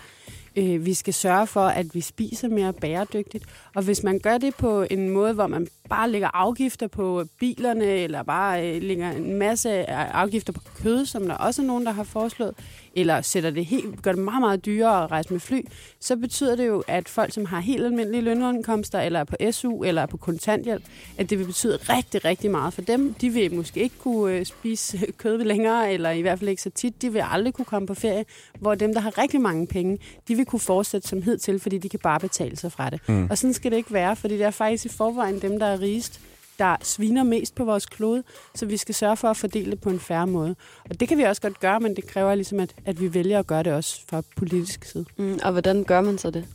Øh, 0.57 0.85
vi 0.85 0.93
skal 0.93 1.13
sørge 1.13 1.47
for, 1.47 1.65
at 1.65 1.95
vi 1.95 2.01
spiser 2.01 2.47
mere 2.47 2.73
bæredygtigt. 2.73 3.45
Og 3.75 3.83
hvis 3.83 4.03
man 4.03 4.19
gør 4.19 4.37
det 4.37 4.55
på 4.55 4.85
en 4.89 5.09
måde, 5.09 5.33
hvor 5.33 5.47
man 5.47 5.67
bare 5.89 6.09
lægger 6.11 6.29
afgifter 6.33 6.87
på 6.87 7.25
bilerne, 7.39 7.85
eller 7.85 8.23
bare 8.23 8.75
øh, 8.75 8.81
lægger 8.81 9.11
en 9.11 9.33
masse 9.33 9.69
øh, 9.69 9.85
afgifter 10.21 10.53
på 10.53 10.61
kød, 10.83 11.05
som 11.05 11.27
der 11.27 11.35
også 11.35 11.61
er 11.61 11.65
nogen, 11.65 11.85
der 11.85 11.91
har 11.91 12.03
foreslået, 12.03 12.53
eller 12.95 13.21
sætter 13.21 13.49
det 13.49 13.65
helt, 13.65 14.01
gør 14.01 14.11
det 14.11 14.21
meget, 14.21 14.41
meget 14.41 14.65
dyrere 14.65 15.03
at 15.03 15.11
rejse 15.11 15.33
med 15.33 15.39
fly, 15.39 15.61
så 15.99 16.15
betyder 16.15 16.55
det 16.55 16.67
jo, 16.67 16.83
at 16.87 17.09
folk, 17.09 17.33
som 17.33 17.45
har 17.45 17.59
helt 17.59 17.85
almindelige 17.85 18.21
lønindkomster, 18.21 18.99
eller 19.01 19.19
er 19.19 19.23
på 19.23 19.35
SU, 19.51 19.83
eller 19.83 20.01
er 20.01 20.05
på 20.05 20.17
kontanthjælp, 20.17 20.83
at 21.17 21.29
det 21.29 21.39
vil 21.39 21.45
betyde 21.45 21.77
rigtig, 21.77 22.25
rigtig 22.25 22.51
meget 22.51 22.73
for 22.73 22.81
dem. 22.81 23.13
De 23.13 23.29
vil 23.29 23.53
måske 23.53 23.79
ikke 23.79 23.95
kunne 23.99 24.33
øh, 24.33 24.45
spise 24.45 24.97
kød 25.17 25.43
længere, 25.43 25.93
eller 25.93 26.09
i 26.09 26.21
hvert 26.21 26.39
fald 26.39 26.49
ikke 26.49 26.61
så 26.61 26.69
tit. 26.69 27.01
De 27.01 27.13
vil 27.13 27.23
aldrig 27.31 27.53
kunne 27.53 27.65
komme 27.65 27.87
på 27.87 27.93
ferie, 27.93 28.25
hvor 28.59 28.75
dem, 28.75 28.93
der 28.93 29.01
har 29.01 29.17
rigtig 29.17 29.41
mange 29.41 29.67
penge, 29.67 29.99
de 30.27 30.35
vil 30.35 30.45
kunne 30.45 30.59
fortsætte 30.59 31.07
som 31.07 31.21
hidtil, 31.21 31.59
fordi 31.59 31.77
de 31.77 31.89
kan 31.89 31.99
bare 31.99 32.19
betale 32.19 32.57
sig 32.57 32.71
fra 32.71 32.89
det. 32.89 32.99
Mm. 33.09 33.27
Og 33.29 33.37
sådan 33.37 33.53
skal 33.53 33.71
det 33.71 33.77
ikke 33.77 33.93
være, 33.93 34.15
fordi 34.15 34.33
det 34.33 34.43
er 34.43 34.51
faktisk 34.51 34.85
i 34.85 34.89
forvejen 34.89 35.39
dem, 35.41 35.59
der 35.59 35.65
er 35.65 35.79
rigest, 35.79 36.21
der 36.59 36.75
sviner 36.81 37.23
mest 37.23 37.55
på 37.55 37.65
vores 37.65 37.85
klode, 37.85 38.23
så 38.55 38.65
vi 38.65 38.77
skal 38.77 38.95
sørge 38.95 39.17
for 39.17 39.27
at 39.27 39.37
fordele 39.37 39.71
det 39.71 39.81
på 39.81 39.89
en 39.89 39.99
færre 39.99 40.27
måde. 40.27 40.55
Og 40.89 40.99
det 40.99 41.07
kan 41.07 41.17
vi 41.17 41.23
også 41.23 41.41
godt 41.41 41.59
gøre, 41.59 41.79
men 41.79 41.95
det 41.95 42.07
kræver 42.07 42.35
ligesom, 42.35 42.59
at, 42.59 42.75
at 42.85 43.01
vi 43.01 43.13
vælger 43.13 43.39
at 43.39 43.47
gøre 43.47 43.63
det 43.63 43.73
også 43.73 44.01
fra 44.09 44.21
politisk 44.35 44.85
side. 44.85 45.05
Mm, 45.17 45.39
og 45.43 45.51
hvordan 45.51 45.83
gør 45.83 46.01
man 46.01 46.17
så 46.17 46.29
det? 46.29 46.45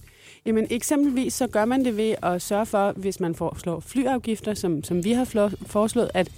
Jamen 0.47 0.67
eksempelvis 0.71 1.35
så 1.35 1.47
gør 1.47 1.65
man 1.65 1.85
det 1.85 1.97
ved 1.97 2.15
at 2.23 2.43
sørge 2.43 2.67
for, 2.67 2.93
hvis 2.93 3.21
man 3.21 3.35
foreslår 3.35 3.81
flyafgifter, 3.81 4.55
som, 4.55 4.85
som 4.85 5.05
vi 5.05 5.13
har 5.13 5.53
foreslået, 5.67 6.11
at 6.15 6.31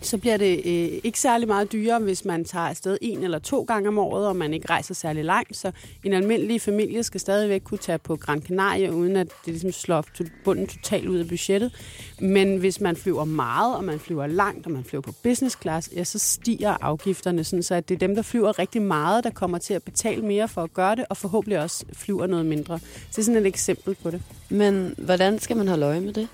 så 0.00 0.18
bliver 0.18 0.36
det 0.36 0.56
øh, 0.64 1.00
ikke 1.04 1.20
særlig 1.20 1.48
meget 1.48 1.72
dyrere, 1.72 1.98
hvis 1.98 2.24
man 2.24 2.44
tager 2.44 2.64
afsted 2.64 2.98
en 3.00 3.24
eller 3.24 3.38
to 3.38 3.62
gange 3.62 3.88
om 3.88 3.98
året, 3.98 4.26
og 4.26 4.36
man 4.36 4.54
ikke 4.54 4.70
rejser 4.70 4.94
særlig 4.94 5.24
langt. 5.24 5.56
Så 5.56 5.72
en 6.04 6.12
almindelig 6.12 6.60
familie 6.60 7.02
skal 7.02 7.20
stadigvæk 7.20 7.60
kunne 7.64 7.78
tage 7.78 7.98
på 7.98 8.16
Gran 8.16 8.42
Canaria, 8.42 8.90
uden 8.90 9.16
at 9.16 9.26
det 9.26 9.52
ligesom 9.52 9.72
slår 9.72 10.04
bunden 10.44 10.66
totalt 10.66 11.08
ud 11.08 11.18
af 11.18 11.28
budgettet. 11.28 11.72
Men 12.20 12.56
hvis 12.56 12.80
man 12.80 12.96
flyver 12.96 13.24
meget, 13.24 13.76
og 13.76 13.84
man 13.84 13.98
flyver 13.98 14.26
langt, 14.26 14.66
og 14.66 14.72
man 14.72 14.84
flyver 14.84 15.02
på 15.02 15.12
business 15.22 15.58
class, 15.62 15.90
ja, 15.96 16.04
så 16.04 16.18
stiger 16.18 16.76
afgifterne, 16.80 17.44
sådan 17.44 17.62
så 17.62 17.74
at 17.74 17.88
det 17.88 17.94
er 17.94 17.98
dem, 17.98 18.14
der 18.14 18.22
flyver 18.22 18.58
rigtig 18.58 18.82
meget, 18.82 19.24
der 19.24 19.30
kommer 19.30 19.58
til 19.58 19.74
at 19.74 19.82
betale 19.82 20.22
mere 20.22 20.48
for 20.48 20.62
at 20.62 20.74
gøre 20.74 20.96
det, 20.96 21.04
og 21.10 21.16
forhåbentlig 21.16 21.60
også 21.60 21.84
flyver 21.92 22.26
noget 22.26 22.46
mindre. 22.46 22.78
Så 22.78 22.84
det 23.10 23.18
er 23.18 23.22
sådan 23.22 23.40
et 23.40 23.46
eksempel 23.46 23.96
på 24.02 24.10
det. 24.10 24.22
Men 24.48 24.94
hvordan 24.98 25.38
skal 25.38 25.56
man 25.56 25.68
holde 25.68 25.86
øje 25.86 26.00
med 26.00 26.12
det? 26.12 26.28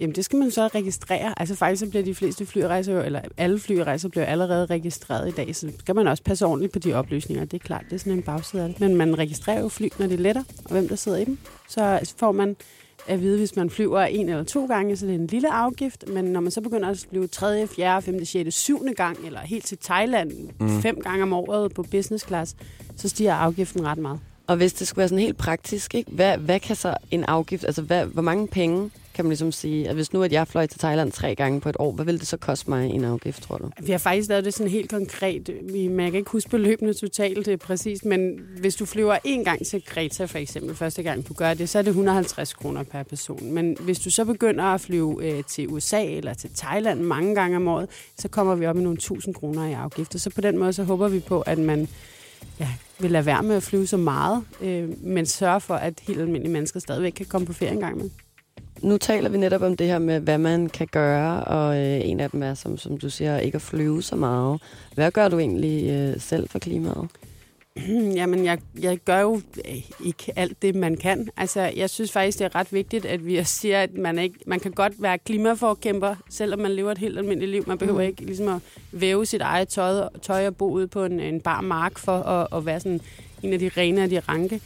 Jamen, 0.00 0.14
det 0.14 0.24
skal 0.24 0.38
man 0.38 0.50
så 0.50 0.66
registrere. 0.66 1.40
Altså 1.40 1.54
faktisk 1.54 1.80
så 1.80 1.90
bliver 1.90 2.04
de 2.04 2.14
fleste 2.14 2.46
flyrejser, 2.46 3.02
eller 3.02 3.20
alle 3.36 3.58
flyrejser 3.58 4.08
bliver 4.08 4.24
allerede 4.24 4.66
registreret 4.66 5.28
i 5.28 5.30
dag, 5.30 5.56
så 5.56 5.72
skal 5.78 5.94
man 5.94 6.08
også 6.08 6.22
passe 6.22 6.46
ordentligt 6.46 6.72
på 6.72 6.78
de 6.78 6.94
oplysninger. 6.94 7.44
Det 7.44 7.54
er 7.54 7.64
klart, 7.64 7.84
det 7.84 7.92
er 7.92 7.98
sådan 7.98 8.12
en 8.12 8.22
bagside 8.22 8.62
af 8.62 8.68
det. 8.68 8.80
Men 8.80 8.96
man 8.96 9.18
registrerer 9.18 9.60
jo 9.60 9.68
fly, 9.68 9.88
når 9.98 10.06
det 10.06 10.20
letter, 10.20 10.42
og 10.64 10.70
hvem 10.72 10.88
der 10.88 10.96
sidder 10.96 11.18
i 11.18 11.24
dem. 11.24 11.38
Så 11.68 12.12
får 12.16 12.32
man 12.32 12.56
at 13.06 13.20
vide, 13.20 13.38
hvis 13.38 13.56
man 13.56 13.70
flyver 13.70 14.00
en 14.00 14.28
eller 14.28 14.44
to 14.44 14.66
gange, 14.66 14.96
så 14.96 15.06
det 15.06 15.14
er 15.14 15.18
en 15.18 15.26
lille 15.26 15.52
afgift, 15.52 16.04
men 16.08 16.24
når 16.24 16.40
man 16.40 16.50
så 16.50 16.60
begynder 16.60 16.88
at 16.88 17.06
flyve 17.10 17.26
tredje, 17.26 17.66
fjerde, 17.66 18.02
femte, 18.02 18.26
sjette, 18.26 18.50
syvende 18.50 18.94
gang, 18.94 19.18
eller 19.26 19.40
helt 19.40 19.64
til 19.64 19.78
Thailand 19.78 20.32
mm. 20.60 20.82
fem 20.82 21.00
gange 21.00 21.22
om 21.22 21.32
året 21.32 21.74
på 21.74 21.82
business 21.82 22.26
class, 22.26 22.56
så 22.96 23.08
stiger 23.08 23.34
afgiften 23.34 23.86
ret 23.86 23.98
meget. 23.98 24.20
Og 24.46 24.56
hvis 24.56 24.72
det 24.72 24.88
skulle 24.88 24.98
være 24.98 25.08
sådan 25.08 25.24
helt 25.24 25.36
praktisk, 25.36 25.94
ikke? 25.94 26.10
Hvad, 26.10 26.36
hvad 26.36 26.60
kan 26.60 26.76
så 26.76 26.94
en 27.10 27.24
afgift, 27.24 27.64
altså 27.64 27.82
hvad, 27.82 28.04
hvor 28.04 28.22
mange 28.22 28.48
penge 28.48 28.90
kan 29.14 29.24
man 29.24 29.30
ligesom 29.30 29.52
sige, 29.52 29.88
at 29.88 29.94
hvis 29.94 30.12
nu 30.12 30.22
at 30.22 30.32
jeg 30.32 30.48
fløj 30.48 30.66
til 30.66 30.78
Thailand 30.78 31.12
tre 31.12 31.34
gange 31.34 31.60
på 31.60 31.68
et 31.68 31.76
år, 31.78 31.92
hvad 31.92 32.04
ville 32.04 32.18
det 32.18 32.28
så 32.28 32.36
koste 32.36 32.70
mig 32.70 32.90
en 32.90 33.04
afgift, 33.04 33.42
tror 33.42 33.58
du? 33.58 33.70
Vi 33.82 33.92
har 33.92 33.98
faktisk 33.98 34.28
lavet 34.28 34.44
det 34.44 34.54
sådan 34.54 34.70
helt 34.70 34.90
konkret. 34.90 35.50
Vi, 35.72 35.88
man 35.88 36.10
kan 36.10 36.18
ikke 36.18 36.30
huske 36.30 36.50
beløbene 36.50 36.94
totalt 36.94 37.46
det 37.46 37.60
præcis, 37.60 38.00
præcist, 38.00 38.04
men 38.04 38.40
hvis 38.60 38.76
du 38.76 38.86
flyver 38.86 39.18
en 39.24 39.44
gang 39.44 39.66
til 39.66 39.82
Greta 39.86 40.24
for 40.24 40.38
eksempel, 40.38 40.76
første 40.76 41.02
gang 41.02 41.28
du 41.28 41.34
gør 41.34 41.54
det, 41.54 41.68
så 41.68 41.78
er 41.78 41.82
det 41.82 41.88
150 41.88 42.52
kroner 42.54 42.82
per 42.82 43.02
person. 43.02 43.52
Men 43.52 43.76
hvis 43.80 43.98
du 43.98 44.10
så 44.10 44.24
begynder 44.24 44.64
at 44.64 44.80
flyve 44.80 45.24
øh, 45.24 45.44
til 45.44 45.68
USA 45.68 46.04
eller 46.04 46.34
til 46.34 46.50
Thailand 46.56 47.00
mange 47.00 47.34
gange 47.34 47.56
om 47.56 47.68
året, 47.68 47.88
så 48.18 48.28
kommer 48.28 48.54
vi 48.54 48.66
op 48.66 48.76
i 48.76 48.80
nogle 48.80 48.98
tusind 48.98 49.34
kroner 49.34 49.66
i 49.66 49.72
afgifter. 49.72 50.18
Så 50.18 50.30
på 50.30 50.40
den 50.40 50.58
måde 50.58 50.72
så 50.72 50.84
håber 50.84 51.08
vi 51.08 51.20
på, 51.20 51.40
at 51.40 51.58
man 51.58 51.88
ja, 52.60 52.68
vil 52.98 53.10
lade 53.10 53.26
være 53.26 53.42
med 53.42 53.56
at 53.56 53.62
flyve 53.62 53.86
så 53.86 53.96
meget, 53.96 54.44
øh, 54.60 55.04
men 55.04 55.26
sørge 55.26 55.60
for, 55.60 55.74
at 55.74 56.00
helt 56.02 56.20
almindelige 56.20 56.52
mennesker 56.52 56.80
stadigvæk 56.80 57.12
kan 57.12 57.26
komme 57.26 57.46
på 57.46 57.52
ferie 57.52 57.72
en 57.72 57.80
gang 57.80 57.96
med. 57.96 58.10
Nu 58.82 58.98
taler 58.98 59.28
vi 59.28 59.38
netop 59.38 59.62
om 59.62 59.76
det 59.76 59.86
her 59.86 59.98
med, 59.98 60.20
hvad 60.20 60.38
man 60.38 60.68
kan 60.68 60.88
gøre, 60.92 61.44
og 61.44 61.76
øh, 61.76 62.08
en 62.08 62.20
af 62.20 62.30
dem 62.30 62.42
er, 62.42 62.54
som, 62.54 62.78
som 62.78 62.98
du 62.98 63.10
siger, 63.10 63.38
ikke 63.38 63.56
at 63.56 63.62
flyve 63.62 64.02
så 64.02 64.16
meget. 64.16 64.62
Hvad 64.94 65.10
gør 65.10 65.28
du 65.28 65.38
egentlig 65.38 65.90
øh, 65.90 66.20
selv 66.20 66.48
for 66.48 66.58
klimaet? 66.58 67.08
Jamen, 68.18 68.44
jeg, 68.44 68.58
jeg 68.80 68.98
gør 68.98 69.20
jo 69.20 69.40
ikke 70.04 70.32
alt 70.36 70.62
det, 70.62 70.74
man 70.74 70.96
kan. 70.96 71.28
Altså, 71.36 71.60
jeg 71.76 71.90
synes 71.90 72.12
faktisk, 72.12 72.38
det 72.38 72.44
er 72.44 72.54
ret 72.54 72.72
vigtigt, 72.72 73.06
at 73.06 73.26
vi 73.26 73.44
siger, 73.44 73.82
at 73.82 73.94
man, 73.94 74.18
ikke, 74.18 74.36
man 74.46 74.60
kan 74.60 74.72
godt 74.72 75.02
være 75.02 75.18
klimaforkæmper, 75.18 76.14
selvom 76.30 76.60
man 76.60 76.70
lever 76.70 76.92
et 76.92 76.98
helt 76.98 77.18
almindeligt 77.18 77.50
liv. 77.50 77.64
Man 77.66 77.78
behøver 77.78 78.00
mm. 78.00 78.08
ikke 78.08 78.22
ligesom 78.22 78.48
at 78.48 78.60
væve 78.92 79.26
sit 79.26 79.40
eget 79.40 79.68
tøj, 79.68 80.08
tøj 80.22 80.46
og 80.46 80.56
bo 80.56 80.70
ude 80.70 80.88
på 80.88 81.04
en, 81.04 81.20
en 81.20 81.40
bar 81.40 81.60
mark 81.60 81.98
for 81.98 82.16
at, 82.16 82.46
at 82.58 82.66
være 82.66 82.80
sådan 82.80 83.00
en 83.42 83.52
af 83.52 83.58
de 83.58 83.70
rene 83.76 84.04
og 84.04 84.10
de 84.10 84.20
ranke. 84.20 84.60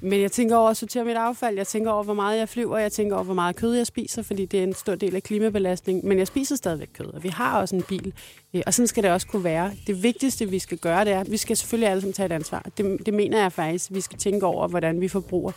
Men 0.00 0.20
jeg 0.20 0.32
tænker 0.32 0.56
over 0.56 0.70
at 0.70 0.76
sortere 0.76 1.04
mit 1.04 1.16
affald, 1.16 1.56
jeg 1.56 1.66
tænker 1.66 1.90
over, 1.90 2.02
hvor 2.02 2.14
meget 2.14 2.38
jeg 2.38 2.48
flyver, 2.48 2.78
jeg 2.78 2.92
tænker 2.92 3.16
over, 3.16 3.24
hvor 3.24 3.34
meget 3.34 3.56
kød 3.56 3.74
jeg 3.74 3.86
spiser, 3.86 4.22
fordi 4.22 4.46
det 4.46 4.58
er 4.58 4.64
en 4.64 4.74
stor 4.74 4.94
del 4.94 5.16
af 5.16 5.22
klimabelastning. 5.22 6.06
Men 6.06 6.18
jeg 6.18 6.26
spiser 6.26 6.56
stadigvæk 6.56 6.88
kød, 6.92 7.06
og 7.06 7.24
vi 7.24 7.28
har 7.28 7.60
også 7.60 7.76
en 7.76 7.82
bil. 7.82 8.12
Øh, 8.54 8.62
og 8.66 8.74
sådan 8.74 8.86
skal 8.86 9.02
det 9.02 9.10
også 9.10 9.26
kunne 9.26 9.44
være. 9.44 9.72
Det 9.86 10.02
vigtigste, 10.02 10.50
vi 10.50 10.58
skal 10.58 10.78
gøre, 10.78 11.04
det 11.04 11.12
er, 11.12 11.20
at 11.20 11.30
vi 11.30 11.36
skal 11.36 11.56
selvfølgelig 11.56 11.88
alle 11.88 12.00
sammen 12.00 12.12
tage 12.12 12.26
et 12.26 12.32
ansvar. 12.32 12.66
Det, 12.78 13.06
det 13.06 13.14
mener 13.14 13.40
jeg 13.40 13.52
faktisk. 13.52 13.94
Vi 13.94 14.00
skal 14.00 14.18
tænke 14.18 14.46
over, 14.46 14.68
hvordan 14.68 15.00
vi 15.00 15.08
forbruger. 15.08 15.52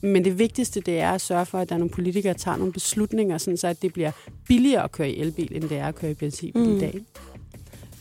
Men 0.00 0.24
det 0.24 0.38
vigtigste, 0.38 0.80
det 0.80 1.00
er 1.00 1.10
at 1.10 1.20
sørge 1.20 1.46
for, 1.46 1.58
at 1.58 1.68
der 1.68 1.74
er 1.74 1.78
nogle 1.78 1.90
politikere, 1.90 2.32
der 2.32 2.38
tager 2.38 2.56
nogle 2.56 2.72
beslutninger, 2.72 3.38
sådan 3.38 3.56
så 3.56 3.68
at 3.68 3.82
det 3.82 3.92
bliver 3.92 4.10
billigere 4.48 4.84
at 4.84 4.92
køre 4.92 5.10
i 5.10 5.20
elbil, 5.20 5.56
end 5.56 5.62
det 5.68 5.78
er 5.78 5.86
at 5.86 5.94
køre 5.94 6.10
i 6.10 6.14
benzinbil 6.14 6.68
mm. 6.68 6.76
i 6.76 6.80
dag. 6.80 7.00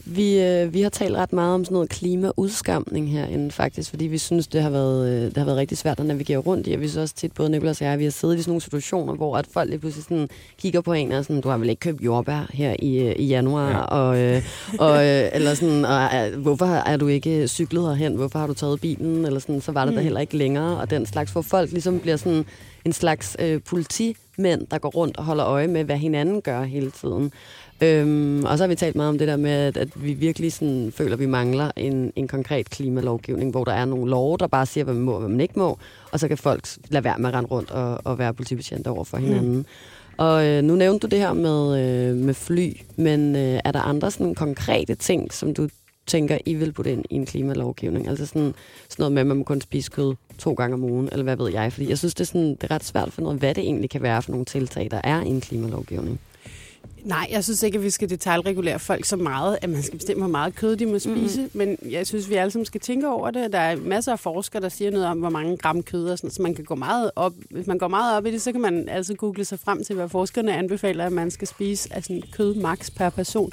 Vi, 0.10 0.40
øh, 0.40 0.74
vi 0.74 0.82
har 0.82 0.90
talt 0.90 1.16
ret 1.16 1.34
meget 1.34 1.54
om 1.54 1.66
sådan 1.66 1.74
noget 1.74 1.90
klimaudskamning 1.90 3.12
herinde 3.12 3.52
faktisk, 3.52 3.90
fordi 3.90 4.08
vi 4.08 4.18
synes, 4.18 4.48
det 4.48 4.62
har 4.62 4.70
været, 4.70 5.10
øh, 5.10 5.26
det 5.26 5.38
har 5.38 5.46
været 5.46 5.58
rigtig 5.58 5.78
svært 5.78 6.00
at 6.00 6.06
navigere 6.06 6.38
rundt 6.38 6.68
i, 6.68 6.72
og 6.72 6.82
vi 6.82 6.88
synes 6.88 6.98
også 7.02 7.16
tit, 7.16 7.32
både 7.34 7.50
Nicolas 7.50 7.82
og 7.82 7.88
jeg, 7.88 8.00
vi 8.00 8.04
har 8.04 8.12
siddet 8.12 8.38
i 8.38 8.42
sådan 8.42 8.50
nogle 8.50 8.62
situationer, 8.62 9.14
hvor 9.14 9.38
at 9.38 9.48
folk 9.52 9.70
lige 9.70 9.80
pludselig 9.80 10.04
sådan 10.04 10.30
kigger 10.58 10.82
på 10.82 10.94
en 10.94 11.12
og 11.12 11.26
sådan, 11.26 11.42
du 11.42 11.50
har 11.50 11.58
vel 11.58 11.70
ikke 11.70 11.80
købt 11.80 12.02
jordbær 12.02 12.50
her 12.54 12.76
i, 12.80 12.98
øh, 12.98 13.16
i 13.18 13.26
januar, 13.26 13.70
ja. 13.70 13.80
og, 13.80 14.20
øh, 14.20 14.42
og, 14.80 15.06
øh, 15.06 15.30
eller 15.34 15.54
sådan, 15.54 15.86
og, 15.86 16.10
øh, 16.16 16.42
hvorfor 16.42 16.66
er 16.66 16.98
du 16.98 17.08
ikke 17.08 17.48
cyklet 17.48 17.84
herhen, 17.84 18.16
hvorfor 18.16 18.40
har 18.40 18.48
du 18.48 18.54
taget 18.54 18.82
bilen, 18.82 19.26
eller 19.26 19.40
sådan, 19.40 19.62
så 19.62 19.72
var 19.72 19.86
det 19.86 19.94
mm. 19.94 19.96
der 19.96 20.04
heller 20.04 20.20
ikke 20.20 20.38
længere, 20.38 20.80
og 20.80 20.90
den 20.90 21.06
slags, 21.06 21.32
hvor 21.32 21.42
folk 21.42 21.72
ligesom 21.72 22.00
bliver 22.00 22.18
sådan 22.18 22.46
en 22.86 22.94
slags 22.94 23.36
øh, 23.40 23.62
politimænd, 24.38 24.68
der 24.72 24.78
går 24.78 24.90
rundt 24.90 25.18
og 25.18 25.24
holder 25.24 25.46
øje 25.46 25.68
med, 25.68 25.84
hvad 25.84 25.98
hinanden 25.98 26.42
gør 26.42 26.64
hele 26.64 26.92
tiden. 26.92 27.32
Øhm, 27.82 28.44
og 28.46 28.58
så 28.58 28.64
har 28.64 28.68
vi 28.68 28.76
talt 28.76 28.96
meget 28.96 29.10
om 29.10 29.18
det 29.18 29.28
der 29.28 29.38
med, 29.38 29.52
at, 29.52 29.78
at 29.78 29.90
vi 29.96 30.14
virkelig 30.14 30.54
sådan, 30.54 30.92
føler, 30.96 31.14
at 31.14 31.20
vi 31.20 31.26
mangler 31.26 31.72
en, 31.76 32.14
en 32.16 32.28
konkret 32.28 32.70
klimalovgivning, 32.70 33.52
hvor 33.52 33.64
der 33.64 33.72
er 33.72 33.86
nogle 33.86 34.10
love, 34.10 34.38
der 34.38 34.48
bare 34.48 34.66
siger, 34.66 34.84
hvad 34.84 34.94
man 34.94 35.04
må 35.04 35.12
og 35.12 35.20
hvad 35.20 35.30
man 35.30 35.40
ikke 35.40 35.60
må, 35.60 35.78
og 36.12 36.20
så 36.20 36.28
kan 36.28 36.38
folk 36.38 36.68
lade 36.90 37.04
være 37.04 37.18
med 37.18 37.30
at 37.30 37.36
rende 37.36 37.50
rundt 37.50 37.72
og, 37.72 38.00
og 38.04 38.18
være 38.18 38.34
politibetjente 38.34 38.88
over 38.88 39.04
for 39.04 39.18
hinanden. 39.18 39.56
Mm. 39.56 39.66
Og 40.18 40.46
øh, 40.46 40.64
nu 40.64 40.76
nævnte 40.76 41.08
du 41.08 41.12
det 41.12 41.20
her 41.20 41.34
med, 41.34 41.80
øh, 41.82 42.16
med 42.16 42.34
fly, 42.34 42.74
men 42.96 43.36
øh, 43.36 43.60
er 43.66 43.72
der 43.72 43.82
andre 43.82 44.12
sådan 44.12 44.36
konkrete 44.36 44.96
ting, 44.96 45.34
som 45.34 45.54
du 45.54 45.70
tænker, 46.08 46.38
I 46.46 46.54
vil 46.54 46.72
putte 46.72 46.92
ind 46.92 47.06
i 47.10 47.16
en 47.16 47.26
klimalovgivning? 47.26 48.08
Altså 48.08 48.26
sådan, 48.26 48.54
sådan 48.90 49.04
noget 49.04 49.12
med, 49.12 49.22
at 49.22 49.28
man 49.28 49.38
må 49.38 49.44
kun 49.44 49.62
spise 49.62 49.92
kød 49.92 50.16
to 50.38 50.54
gange 50.54 50.74
om 50.74 50.84
ugen, 50.84 51.10
eller 51.12 51.24
hvad 51.24 51.38
ved 51.38 51.52
jeg? 51.52 51.74
Fordi 51.74 51.90
jeg 51.90 51.98
synes, 51.98 52.14
det 52.14 52.22
er, 52.22 52.26
sådan, 52.26 52.50
det 52.50 52.64
er 52.64 52.72
ret 52.72 52.84
svært 52.84 53.08
at 53.08 53.14
finde 53.14 53.30
ud 53.30 53.34
af, 53.34 53.40
hvad 53.40 53.56
det 53.56 53.64
egentlig 53.64 53.90
kan 53.90 54.02
være 54.02 54.22
for 54.22 54.32
nogle 54.32 54.46
tiltag, 54.46 54.88
der 54.92 55.02
er 55.04 55.22
i 55.22 55.28
en 55.28 55.42
klimalovgivning. 55.42 56.20
Nej, 57.04 57.28
jeg 57.32 57.44
synes 57.44 57.64
ikke, 57.64 57.78
at 57.78 57.84
vi 57.84 57.90
skal 57.90 58.10
detaljregulere 58.10 58.80
folk 58.80 59.06
så 59.06 59.16
meget, 59.16 59.58
at 59.62 59.70
man 59.70 59.84
skal 59.84 59.98
bestemme, 59.98 60.22
hvor 60.22 60.32
meget 60.32 60.56
kød 60.56 60.76
de 60.76 60.86
må 60.86 61.00
spise. 61.00 61.42
Mm. 61.42 61.50
Men 61.54 61.78
jeg 61.90 62.08
synes, 62.08 62.30
vi 62.30 62.36
alle 62.36 62.52
sammen 62.52 62.66
skal 62.66 62.82
tænke 62.82 63.10
over 63.10 63.32
det. 63.32 63.54
Der 63.54 63.60
er 63.60 63.76
masser 63.76 64.12
af 64.12 64.20
forskere, 64.20 64.62
der 64.62 64.70
siger 64.70 64.92
noget 64.92 65.08
om, 65.08 65.18
hvor 65.18 65.30
mange 65.30 65.58
gram 65.58 65.84
kød 65.84 66.10
og 66.10 66.18
sådan 66.18 66.32
så 66.32 66.42
man 66.42 66.56
kan 66.56 66.66
gå 66.66 66.76
meget 66.76 67.12
op. 67.16 67.34
Hvis 67.50 67.68
man 67.68 67.78
går 67.78 67.88
meget 67.88 68.18
op 68.18 68.26
i 68.26 68.32
det, 68.32 68.42
så 68.42 68.52
kan 68.52 68.62
man 68.62 68.90
altså 68.90 69.14
google 69.14 69.46
sig 69.46 69.60
frem 69.60 69.84
til, 69.84 69.96
hvad 69.96 70.10
forskerne 70.10 70.58
anbefaler, 70.58 71.06
at 71.06 71.12
man 71.12 71.32
skal 71.32 71.48
spise 71.48 71.94
af 71.94 72.04
sådan 72.04 72.24
kød 72.32 72.56
max 72.56 72.92
per 72.96 73.10
person. 73.10 73.52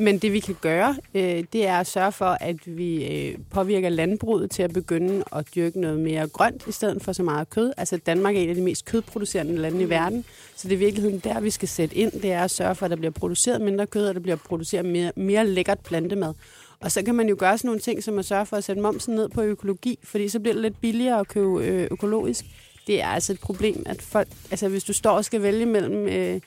Men 0.00 0.18
det 0.18 0.32
vi 0.32 0.40
kan 0.40 0.56
gøre, 0.60 0.96
øh, 1.14 1.44
det 1.52 1.66
er 1.66 1.76
at 1.76 1.86
sørge 1.86 2.12
for, 2.12 2.36
at 2.40 2.56
vi 2.66 3.06
øh, 3.06 3.38
påvirker 3.50 3.88
landbruget 3.88 4.50
til 4.50 4.62
at 4.62 4.72
begynde 4.72 5.24
at 5.36 5.46
dyrke 5.54 5.80
noget 5.80 6.00
mere 6.00 6.28
grønt, 6.28 6.62
i 6.68 6.72
stedet 6.72 7.02
for 7.02 7.12
så 7.12 7.22
meget 7.22 7.50
kød. 7.50 7.72
Altså 7.76 7.96
Danmark 7.96 8.36
er 8.36 8.40
et 8.40 8.48
af 8.48 8.54
de 8.54 8.62
mest 8.62 8.84
kødproducerende 8.84 9.56
lande 9.56 9.82
i 9.82 9.88
verden, 9.88 10.24
så 10.56 10.68
det 10.68 10.74
er 10.74 10.76
i 10.76 10.78
virkeligheden 10.78 11.18
der, 11.18 11.40
vi 11.40 11.50
skal 11.50 11.68
sætte 11.68 11.96
ind. 11.96 12.12
Det 12.12 12.32
er 12.32 12.44
at 12.44 12.50
sørge 12.50 12.74
for, 12.74 12.84
at 12.84 12.90
der 12.90 12.96
bliver 12.96 13.10
produceret 13.10 13.60
mindre 13.60 13.86
kød, 13.86 14.08
og 14.08 14.14
der 14.14 14.20
bliver 14.20 14.36
produceret 14.36 14.86
mere, 14.86 15.12
mere 15.16 15.46
lækkert 15.46 15.78
plantemad. 15.80 16.34
Og 16.80 16.92
så 16.92 17.02
kan 17.02 17.14
man 17.14 17.28
jo 17.28 17.36
gøre 17.38 17.58
sådan 17.58 17.68
nogle 17.68 17.80
ting, 17.80 18.02
som 18.02 18.18
at 18.18 18.24
sørge 18.24 18.46
for 18.46 18.56
at 18.56 18.64
sætte 18.64 18.82
momsen 18.82 19.14
ned 19.14 19.28
på 19.28 19.42
økologi, 19.42 19.98
fordi 20.02 20.28
så 20.28 20.40
bliver 20.40 20.54
det 20.54 20.62
lidt 20.62 20.80
billigere 20.80 21.20
at 21.20 21.28
købe 21.28 21.64
øh, 21.64 21.88
økologisk. 21.90 22.44
Det 22.86 23.02
er 23.02 23.06
altså 23.06 23.32
et 23.32 23.40
problem, 23.40 23.82
at 23.86 24.02
folk, 24.02 24.28
altså 24.50 24.68
hvis 24.68 24.84
du 24.84 24.92
står 24.92 25.10
og 25.10 25.24
skal 25.24 25.42
vælge 25.42 25.66
mellem 25.66 26.08
øh, 26.08 26.40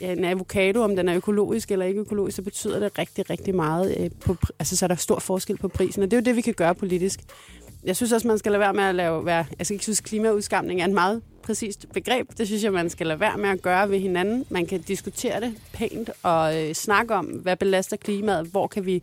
en 0.00 0.24
avocado, 0.24 0.82
om 0.82 0.96
den 0.96 1.08
er 1.08 1.16
økologisk 1.16 1.70
eller 1.70 1.86
ikke 1.86 2.00
økologisk, 2.00 2.36
så 2.36 2.42
betyder 2.42 2.78
det 2.78 2.98
rigtig, 2.98 3.30
rigtig 3.30 3.54
meget. 3.54 3.96
Øh, 4.00 4.10
på, 4.20 4.36
altså 4.58 4.76
så 4.76 4.86
er 4.86 4.88
der 4.88 4.94
stor 4.94 5.18
forskel 5.18 5.56
på 5.56 5.68
prisen, 5.68 6.02
og 6.02 6.10
det 6.10 6.16
er 6.16 6.20
jo 6.20 6.24
det, 6.24 6.36
vi 6.36 6.40
kan 6.40 6.54
gøre 6.54 6.74
politisk. 6.74 7.20
Jeg 7.84 7.96
synes 7.96 8.12
også, 8.12 8.28
man 8.28 8.38
skal 8.38 8.52
lade 8.52 8.60
være 8.60 8.74
med 8.74 8.84
at 8.84 8.94
lave... 8.94 9.26
Være, 9.26 9.44
altså, 9.58 9.74
jeg 9.74 9.80
synes, 9.80 10.00
klimaudskamning 10.00 10.80
er 10.80 10.84
en 10.84 10.94
meget 10.94 11.22
præcist 11.42 11.86
begreb. 11.92 12.28
Det 12.38 12.46
synes 12.46 12.64
jeg, 12.64 12.72
man 12.72 12.90
skal 12.90 13.06
lade 13.06 13.20
være 13.20 13.38
med 13.38 13.48
at 13.48 13.62
gøre 13.62 13.90
ved 13.90 13.98
hinanden. 13.98 14.44
Man 14.48 14.66
kan 14.66 14.80
diskutere 14.80 15.40
det 15.40 15.54
pænt 15.72 16.10
og 16.22 16.62
øh, 16.62 16.74
snakke 16.74 17.14
om, 17.14 17.26
hvad 17.26 17.56
belaster 17.56 17.96
klimaet, 17.96 18.46
hvor 18.46 18.66
kan 18.66 18.86
vi 18.86 19.02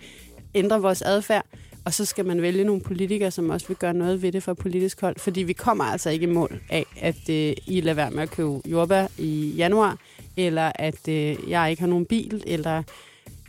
ændre 0.55 0.81
vores 0.81 1.01
adfærd. 1.01 1.45
Og 1.85 1.93
så 1.93 2.05
skal 2.05 2.25
man 2.25 2.41
vælge 2.41 2.63
nogle 2.63 2.81
politikere, 2.81 3.31
som 3.31 3.49
også 3.49 3.67
vil 3.67 3.77
gøre 3.77 3.93
noget 3.93 4.21
ved 4.21 4.31
det 4.31 4.43
fra 4.43 4.53
politisk 4.53 5.01
hold. 5.01 5.19
Fordi 5.19 5.43
vi 5.43 5.53
kommer 5.53 5.83
altså 5.83 6.09
ikke 6.09 6.23
i 6.23 6.29
mål 6.29 6.59
af, 6.69 6.85
at 7.01 7.29
øh, 7.29 7.53
I 7.67 7.81
lader 7.81 7.93
være 7.93 8.11
med 8.11 8.23
at 8.23 8.31
købe 8.31 8.61
jordbær 8.65 9.07
i 9.17 9.53
januar, 9.57 9.97
eller 10.37 10.71
at 10.75 11.07
øh, 11.07 11.35
jeg 11.47 11.69
ikke 11.69 11.81
har 11.81 11.89
nogen 11.89 12.05
bil, 12.05 12.43
eller 12.47 12.83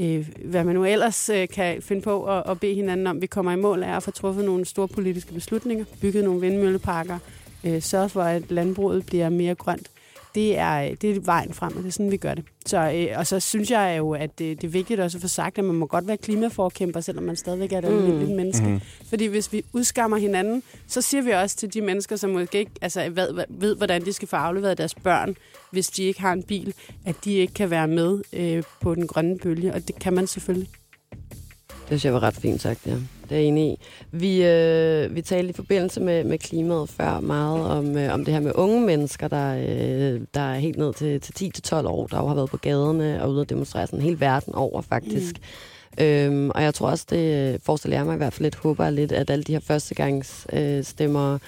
øh, 0.00 0.28
hvad 0.44 0.64
man 0.64 0.74
nu 0.74 0.84
ellers 0.84 1.28
øh, 1.28 1.48
kan 1.48 1.82
finde 1.82 2.02
på 2.02 2.24
at, 2.24 2.42
at 2.50 2.60
bede 2.60 2.74
hinanden 2.74 3.06
om. 3.06 3.22
Vi 3.22 3.26
kommer 3.26 3.52
i 3.52 3.56
mål 3.56 3.82
af 3.82 3.96
at 3.96 4.02
få 4.02 4.10
truffet 4.10 4.44
nogle 4.44 4.64
store 4.64 4.88
politiske 4.88 5.32
beslutninger, 5.32 5.84
bygget 6.00 6.24
nogle 6.24 6.40
vindmølleparker, 6.40 7.18
øh, 7.64 7.82
sørge 7.82 8.08
for, 8.08 8.22
at 8.22 8.50
landbruget 8.50 9.06
bliver 9.06 9.28
mere 9.28 9.54
grønt. 9.54 9.90
Det 10.36 10.58
er, 10.58 10.94
det 10.94 11.16
er 11.16 11.20
vejen 11.20 11.52
frem, 11.54 11.76
og 11.76 11.82
det 11.82 11.88
er 11.88 11.92
sådan, 11.92 12.10
vi 12.10 12.16
gør 12.16 12.34
det. 12.34 12.44
Så, 12.66 12.90
øh, 12.94 13.18
og 13.18 13.26
så 13.26 13.40
synes 13.40 13.70
jeg 13.70 13.94
jo, 13.98 14.10
at 14.10 14.38
det, 14.38 14.60
det 14.62 14.66
er 14.66 14.70
vigtigt 14.72 15.00
også 15.00 15.18
at 15.18 15.22
få 15.22 15.28
sagt, 15.28 15.58
at 15.58 15.64
man 15.64 15.74
må 15.74 15.86
godt 15.86 16.06
være 16.06 16.16
klimaforkæmper, 16.16 17.00
selvom 17.00 17.24
man 17.24 17.36
stadigvæk 17.36 17.72
er 17.72 17.78
et 17.78 17.84
Mm. 17.84 17.96
almindeligt 17.96 18.36
menneske. 18.36 18.66
Mhm. 18.66 18.80
Fordi 19.08 19.26
hvis 19.26 19.52
vi 19.52 19.62
udskammer 19.72 20.16
hinanden, 20.16 20.62
så 20.86 21.00
siger 21.00 21.22
vi 21.22 21.30
også 21.30 21.56
til 21.56 21.74
de 21.74 21.80
mennesker, 21.80 22.16
som 22.16 22.30
måske 22.30 22.58
ikke 22.58 22.70
altså, 22.82 23.10
ved, 23.14 23.44
ved, 23.48 23.76
hvordan 23.76 24.04
de 24.04 24.12
skal 24.12 24.28
få 24.28 24.36
afleveret 24.36 24.78
deres 24.78 24.94
børn, 24.94 25.36
hvis 25.70 25.88
de 25.88 26.02
ikke 26.02 26.20
har 26.20 26.32
en 26.32 26.42
bil, 26.42 26.74
at 27.06 27.14
de 27.24 27.32
ikke 27.32 27.54
kan 27.54 27.70
være 27.70 27.88
med 27.88 28.20
øh, 28.32 28.62
på 28.80 28.94
den 28.94 29.06
grønne 29.06 29.38
bølge. 29.38 29.74
Og 29.74 29.88
det 29.88 29.98
kan 29.98 30.12
man 30.12 30.26
selvfølgelig. 30.26 30.68
Det 31.68 31.86
synes 31.86 32.04
jeg 32.04 32.14
var 32.14 32.22
ret 32.22 32.34
fint 32.36 32.60
sagt, 32.62 32.86
ja. 32.86 32.96
Det 33.28 33.36
er 33.36 33.40
jeg 33.40 33.48
enig 33.48 33.72
i. 33.72 33.78
Vi, 34.10 34.44
øh, 34.44 35.14
vi 35.14 35.22
talte 35.22 35.50
i 35.50 35.52
forbindelse 35.52 36.00
med, 36.00 36.24
med 36.24 36.38
klimaet 36.38 36.88
før 36.88 37.20
meget 37.20 37.66
om, 37.70 37.96
øh, 37.96 38.14
om 38.14 38.24
det 38.24 38.34
her 38.34 38.40
med 38.40 38.52
unge 38.54 38.80
mennesker, 38.80 39.28
der, 39.28 39.56
øh, 39.56 40.20
der 40.34 40.40
er 40.40 40.58
helt 40.58 40.78
ned 40.78 40.94
til, 40.94 41.20
til 41.20 41.52
10-12 41.72 41.74
år, 41.86 42.06
der 42.06 42.18
jo 42.18 42.26
har 42.26 42.34
været 42.34 42.50
på 42.50 42.56
gaderne 42.56 43.22
og 43.22 43.30
ude 43.30 43.40
at 43.40 43.50
demonstrere 43.50 43.86
sådan 43.86 44.02
hele 44.02 44.20
verden 44.20 44.54
over, 44.54 44.82
faktisk. 44.82 45.34
Mm. 45.38 46.04
Øhm, 46.04 46.50
og 46.50 46.62
jeg 46.62 46.74
tror 46.74 46.90
også, 46.90 47.06
det 47.10 47.52
øh, 47.54 47.58
forestiller 47.62 47.96
jeg 47.96 48.06
mig 48.06 48.14
i 48.14 48.16
hvert 48.16 48.32
fald 48.32 48.42
lidt, 48.42 48.54
håber 48.54 48.90
lidt, 48.90 49.12
at 49.12 49.30
alle 49.30 49.44
de 49.44 49.52
her 49.52 49.60
førstegangs 49.60 50.46
øh, 50.52 50.84
stemmer 50.84 51.38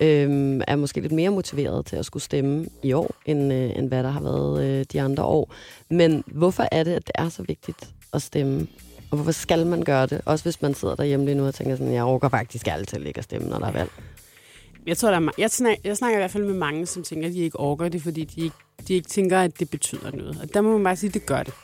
øh, 0.00 0.60
er 0.68 0.76
måske 0.76 1.00
lidt 1.00 1.12
mere 1.12 1.30
motiveret 1.30 1.86
til 1.86 1.96
at 1.96 2.04
skulle 2.04 2.22
stemme 2.22 2.66
i 2.82 2.92
år, 2.92 3.10
end, 3.26 3.52
øh, 3.52 3.70
end 3.76 3.88
hvad 3.88 4.02
der 4.02 4.10
har 4.10 4.20
været 4.20 4.64
øh, 4.64 4.84
de 4.92 5.00
andre 5.00 5.24
år. 5.24 5.54
Men 5.90 6.24
hvorfor 6.26 6.68
er 6.72 6.84
det, 6.84 6.92
at 6.92 7.06
det 7.06 7.12
er 7.14 7.28
så 7.28 7.42
vigtigt 7.42 7.90
at 8.12 8.22
stemme? 8.22 8.66
Og 9.10 9.16
hvorfor 9.16 9.32
skal 9.32 9.66
man 9.66 9.82
gøre 9.82 10.06
det? 10.06 10.20
Også 10.24 10.44
hvis 10.44 10.62
man 10.62 10.74
sidder 10.74 10.94
derhjemme 10.94 11.26
lige 11.26 11.34
nu 11.34 11.46
og 11.46 11.54
tænker 11.54 11.76
sådan, 11.76 11.92
jeg 11.92 12.02
overgår 12.02 12.28
faktisk 12.28 12.68
altid 12.68 12.86
til 12.86 13.06
ikke 13.06 13.18
at 13.18 13.24
stemme, 13.24 13.48
når 13.48 13.58
der 13.58 13.66
er 13.66 13.72
valg. 13.72 13.90
Jeg 14.86 14.96
tror, 14.96 15.10
der 15.10 15.16
er, 15.16 15.30
ma- 15.30 15.34
jeg, 15.38 15.50
snakker, 15.50 15.80
jeg 15.84 15.96
snakker 15.96 16.18
i 16.18 16.20
hvert 16.20 16.30
fald 16.30 16.44
med 16.44 16.54
mange, 16.54 16.86
som 16.86 17.02
tænker, 17.02 17.28
at 17.28 17.34
de 17.34 17.38
ikke 17.38 17.60
orker 17.60 17.88
det, 17.88 18.02
fordi 18.02 18.24
de 18.24 18.40
ikke, 18.40 18.56
de 18.88 18.94
ikke 18.94 19.08
tænker, 19.08 19.40
at 19.40 19.58
det 19.60 19.70
betyder 19.70 20.10
noget. 20.10 20.38
Og 20.42 20.54
der 20.54 20.60
må 20.60 20.72
man 20.72 20.84
bare 20.84 20.96
sige, 20.96 21.08
at 21.08 21.14
det 21.14 21.26
gør 21.26 21.42
det. 21.42 21.54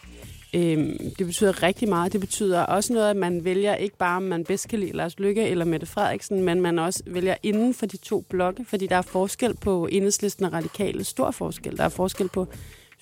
Øhm, 0.55 0.98
det 1.18 1.26
betyder 1.26 1.62
rigtig 1.62 1.88
meget. 1.88 2.12
Det 2.12 2.20
betyder 2.20 2.62
også 2.62 2.92
noget, 2.92 3.11
at 3.11 3.16
man 3.16 3.44
vælger 3.44 3.74
ikke 3.74 3.96
bare, 3.96 4.16
om 4.16 4.22
man 4.22 4.44
bedst 4.44 4.68
kan 4.68 4.78
lide 4.78 4.92
Lars 4.92 5.18
Lykke 5.18 5.48
eller 5.48 5.64
Mette 5.64 5.87
Frederiksen, 5.87 6.42
men 6.42 6.61
man 6.61 6.78
også 6.78 7.02
vælger 7.07 7.35
inden 7.42 7.74
for 7.74 7.87
de 7.87 7.96
to 7.96 8.24
blokke, 8.28 8.64
fordi 8.68 8.87
der 8.87 8.96
er 8.96 9.02
forskel 9.02 9.55
på 9.55 9.87
enhedslisten 9.87 10.44
og 10.44 10.52
radikale. 10.52 11.05
Stor 11.05 11.31
forskel. 11.31 11.76
Der 11.76 11.85
er 11.85 11.88
forskel 11.88 12.28
på 12.28 12.46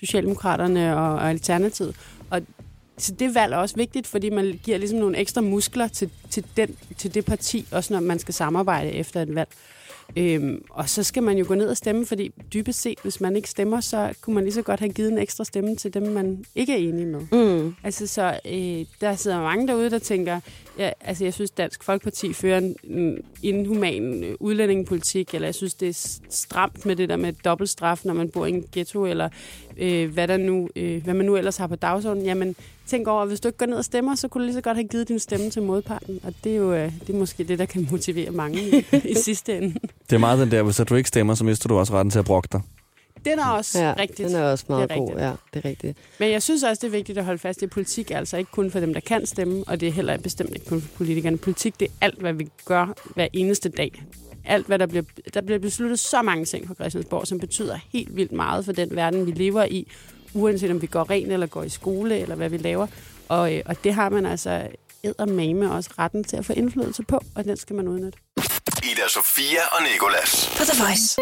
Socialdemokraterne 0.01 0.97
og, 0.97 1.13
og 1.13 1.31
Alternativet. 1.31 1.97
Og 2.31 2.43
så 3.03 3.15
det 3.15 3.35
valg 3.35 3.53
er 3.53 3.57
også 3.57 3.77
vigtigt, 3.77 4.07
fordi 4.07 4.31
man 4.31 4.61
giver 4.63 4.79
ligesom 4.79 4.99
nogle 4.99 5.19
ekstra 5.19 5.41
muskler 5.41 5.89
til, 5.89 6.11
til, 6.31 6.45
den, 6.57 6.77
til 6.99 7.15
det 7.15 7.25
parti, 7.25 7.67
også 7.73 7.93
når 7.93 8.01
man 8.01 8.19
skal 8.19 8.35
samarbejde 8.35 8.93
efter 8.93 9.23
et 9.23 9.35
valg. 9.35 9.49
Øhm, 10.17 10.65
og 10.71 10.89
så 10.89 11.03
skal 11.03 11.23
man 11.23 11.39
jo 11.39 11.45
gå 11.49 11.55
ned 11.55 11.69
og 11.69 11.77
stemme, 11.77 12.07
fordi 12.07 12.33
dybest 12.55 12.81
set, 12.81 12.99
hvis 13.03 13.21
man 13.21 13.37
ikke 13.37 13.51
stemmer, 13.51 13.81
så 13.81 14.13
kunne 14.21 14.35
man 14.35 14.45
lige 14.45 14.55
så 14.55 14.63
godt 14.63 14.81
have 14.81 14.93
givet 14.93 15.13
en 15.13 15.19
ekstra 15.19 15.45
stemme 15.45 15.77
til 15.77 15.95
dem, 15.95 16.03
man 16.03 16.45
ikke 16.55 16.73
er 16.73 16.77
enig 16.77 17.07
med. 17.07 17.21
Mm. 17.33 17.75
Altså, 17.85 18.07
så 18.07 18.41
øh, 18.47 18.87
der 19.01 19.17
sidder 19.17 19.43
mange 19.43 19.69
derude, 19.69 19.91
der 19.91 19.99
tænker, 19.99 20.41
ja, 20.79 20.91
altså, 21.01 21.25
jeg 21.25 21.35
synes, 21.35 21.51
Dansk 21.51 21.85
Folkeparti 21.85 22.33
fører 22.33 22.59
en, 22.59 22.77
en 22.85 23.19
inhuman 23.43 24.25
øh, 24.25 24.35
udlændingepolitik, 24.41 25.35
eller 25.35 25.49
jeg 25.49 25.55
synes, 25.55 25.75
det 25.75 25.89
er 25.89 26.19
stramt 26.31 26.87
med 26.87 26.97
det 26.97 27.09
der 27.09 27.17
med 27.17 27.33
dobbeltstraf, 27.33 28.01
når 28.05 28.15
man 28.15 28.29
bor 28.29 28.47
i 28.47 28.51
en 28.51 28.65
ghetto, 28.73 29.07
eller 29.07 29.29
øh, 29.77 30.13
hvad, 30.13 30.29
der 30.29 30.37
nu, 30.37 30.69
øh, 30.77 31.05
hvad 31.05 31.15
man 31.15 31.27
nu 31.27 31.37
ellers 31.37 31.57
har 31.57 31.67
på 31.67 31.77
dagsordenen. 31.77 32.27
Jamen, 32.27 32.57
tænk 32.87 33.09
over, 33.09 33.23
at 33.23 33.29
hvis 33.29 33.41
du 33.41 33.49
ikke 33.49 33.59
går 33.59 33.67
ned 33.67 33.77
og 33.77 33.85
stemmer, 33.85 34.15
så 34.15 34.29
kunne 34.29 34.43
du 34.43 34.47
lige 34.47 34.55
så 34.55 34.61
godt 34.61 34.77
have 34.77 34.89
givet 34.89 35.09
din 35.09 35.19
stemme 35.19 35.51
til 35.51 35.63
modparten. 35.63 36.21
Og 36.23 36.35
det 36.45 36.53
er 36.53 36.57
jo 36.57 36.73
øh, 36.73 36.93
det 37.07 37.15
er 37.15 37.19
måske 37.19 37.45
det, 37.45 37.59
der 37.59 37.67
kan 37.67 37.89
motivere 37.91 38.31
mange 38.31 38.63
i, 38.63 38.85
i 39.05 39.15
sidste 39.25 39.57
ende. 39.57 39.75
Det 40.11 40.17
er 40.17 40.19
meget 40.19 40.39
den 40.39 40.51
der, 40.51 40.63
hvis 40.63 40.77
du 40.77 40.95
ikke 40.95 41.09
stemmer, 41.09 41.35
så 41.35 41.45
mister 41.45 41.69
du 41.69 41.79
også 41.79 41.93
retten 41.93 42.11
til 42.11 42.19
at 42.19 42.25
brokke 42.25 42.49
dig. 42.53 42.61
Den 43.25 43.39
er 43.39 43.47
også 43.47 43.79
Ja, 43.79 43.95
rigtigt. 43.99 44.29
den 44.29 44.37
er 44.37 44.43
også 44.53 44.65
meget 44.69 44.89
Det 44.89 44.97
er 44.97 44.99
god. 45.01 45.09
rigtigt. 45.09 45.25
Ja, 45.27 45.33
det 45.55 45.65
er 45.65 45.69
rigtigt. 45.69 45.99
Men 46.19 46.31
jeg 46.31 46.43
synes 46.43 46.63
også, 46.63 46.81
det 46.81 46.87
er 46.87 46.91
vigtigt 46.93 47.19
at 47.19 47.25
holde 47.25 47.39
fast 47.39 47.63
i, 47.63 47.65
at 47.65 47.71
politik 47.71 48.11
er 48.11 48.19
altså 48.19 48.37
ikke 48.37 48.51
kun 48.51 48.71
for 48.71 48.81
dem, 48.81 48.95
der 48.95 49.01
kan 49.01 49.27
stemme, 49.27 49.65
og 49.67 49.81
det 49.81 49.89
er 49.89 49.93
heller 49.93 50.17
bestemt 50.19 50.51
ikke 50.55 50.67
kun 50.67 50.81
for 50.81 50.89
politikerne. 50.97 51.39
Politik, 51.39 51.81
det 51.81 51.89
er 51.89 51.93
alt, 52.01 52.19
hvad 52.21 52.33
vi 52.33 52.49
gør 52.65 52.87
hver 53.15 53.29
eneste 53.33 53.69
dag. 53.69 54.03
Alt, 54.45 54.67
hvad 54.67 54.79
der 54.79 54.87
bliver, 54.87 55.03
der 55.35 55.41
bliver 55.41 55.59
besluttet 55.59 55.99
så 55.99 56.23
mange 56.23 56.45
ting 56.45 56.67
på 56.67 56.75
Christiansborg, 56.75 57.27
som 57.27 57.39
betyder 57.41 57.79
helt 57.93 58.17
vildt 58.17 58.33
meget 58.33 58.65
for 58.65 58.73
den 58.73 58.97
verden, 58.97 59.27
vi 59.27 59.31
lever 59.31 59.65
i, 59.65 59.89
uanset 60.35 60.71
om 60.71 60.83
vi 60.83 60.87
går 60.87 61.11
ren 61.11 61.31
eller 61.31 61.47
går 61.47 61.63
i 61.63 61.69
skole, 61.69 62.19
eller 62.19 62.35
hvad 62.35 62.49
vi 62.49 62.57
laver. 62.57 62.87
Og, 63.29 63.55
øh, 63.55 63.63
og 63.67 63.85
det 63.85 63.95
har 63.95 64.09
man 64.09 64.27
altså 64.27 64.69
eddermame 65.03 65.73
også 65.73 65.91
retten 65.99 66.25
til 66.25 66.37
at 66.37 66.45
få 66.45 66.53
indflydelse 66.53 67.03
på, 67.03 67.21
og 67.35 67.45
den 67.45 67.57
skal 67.57 67.77
man 67.77 67.89
udnytte. 67.89 68.19
Ida 68.83 69.09
Sofia 69.09 69.61
og 69.73 69.83
Nikolas. 69.93 70.51
På 70.57 70.65
The 70.65 70.83
Voice. 70.85 71.17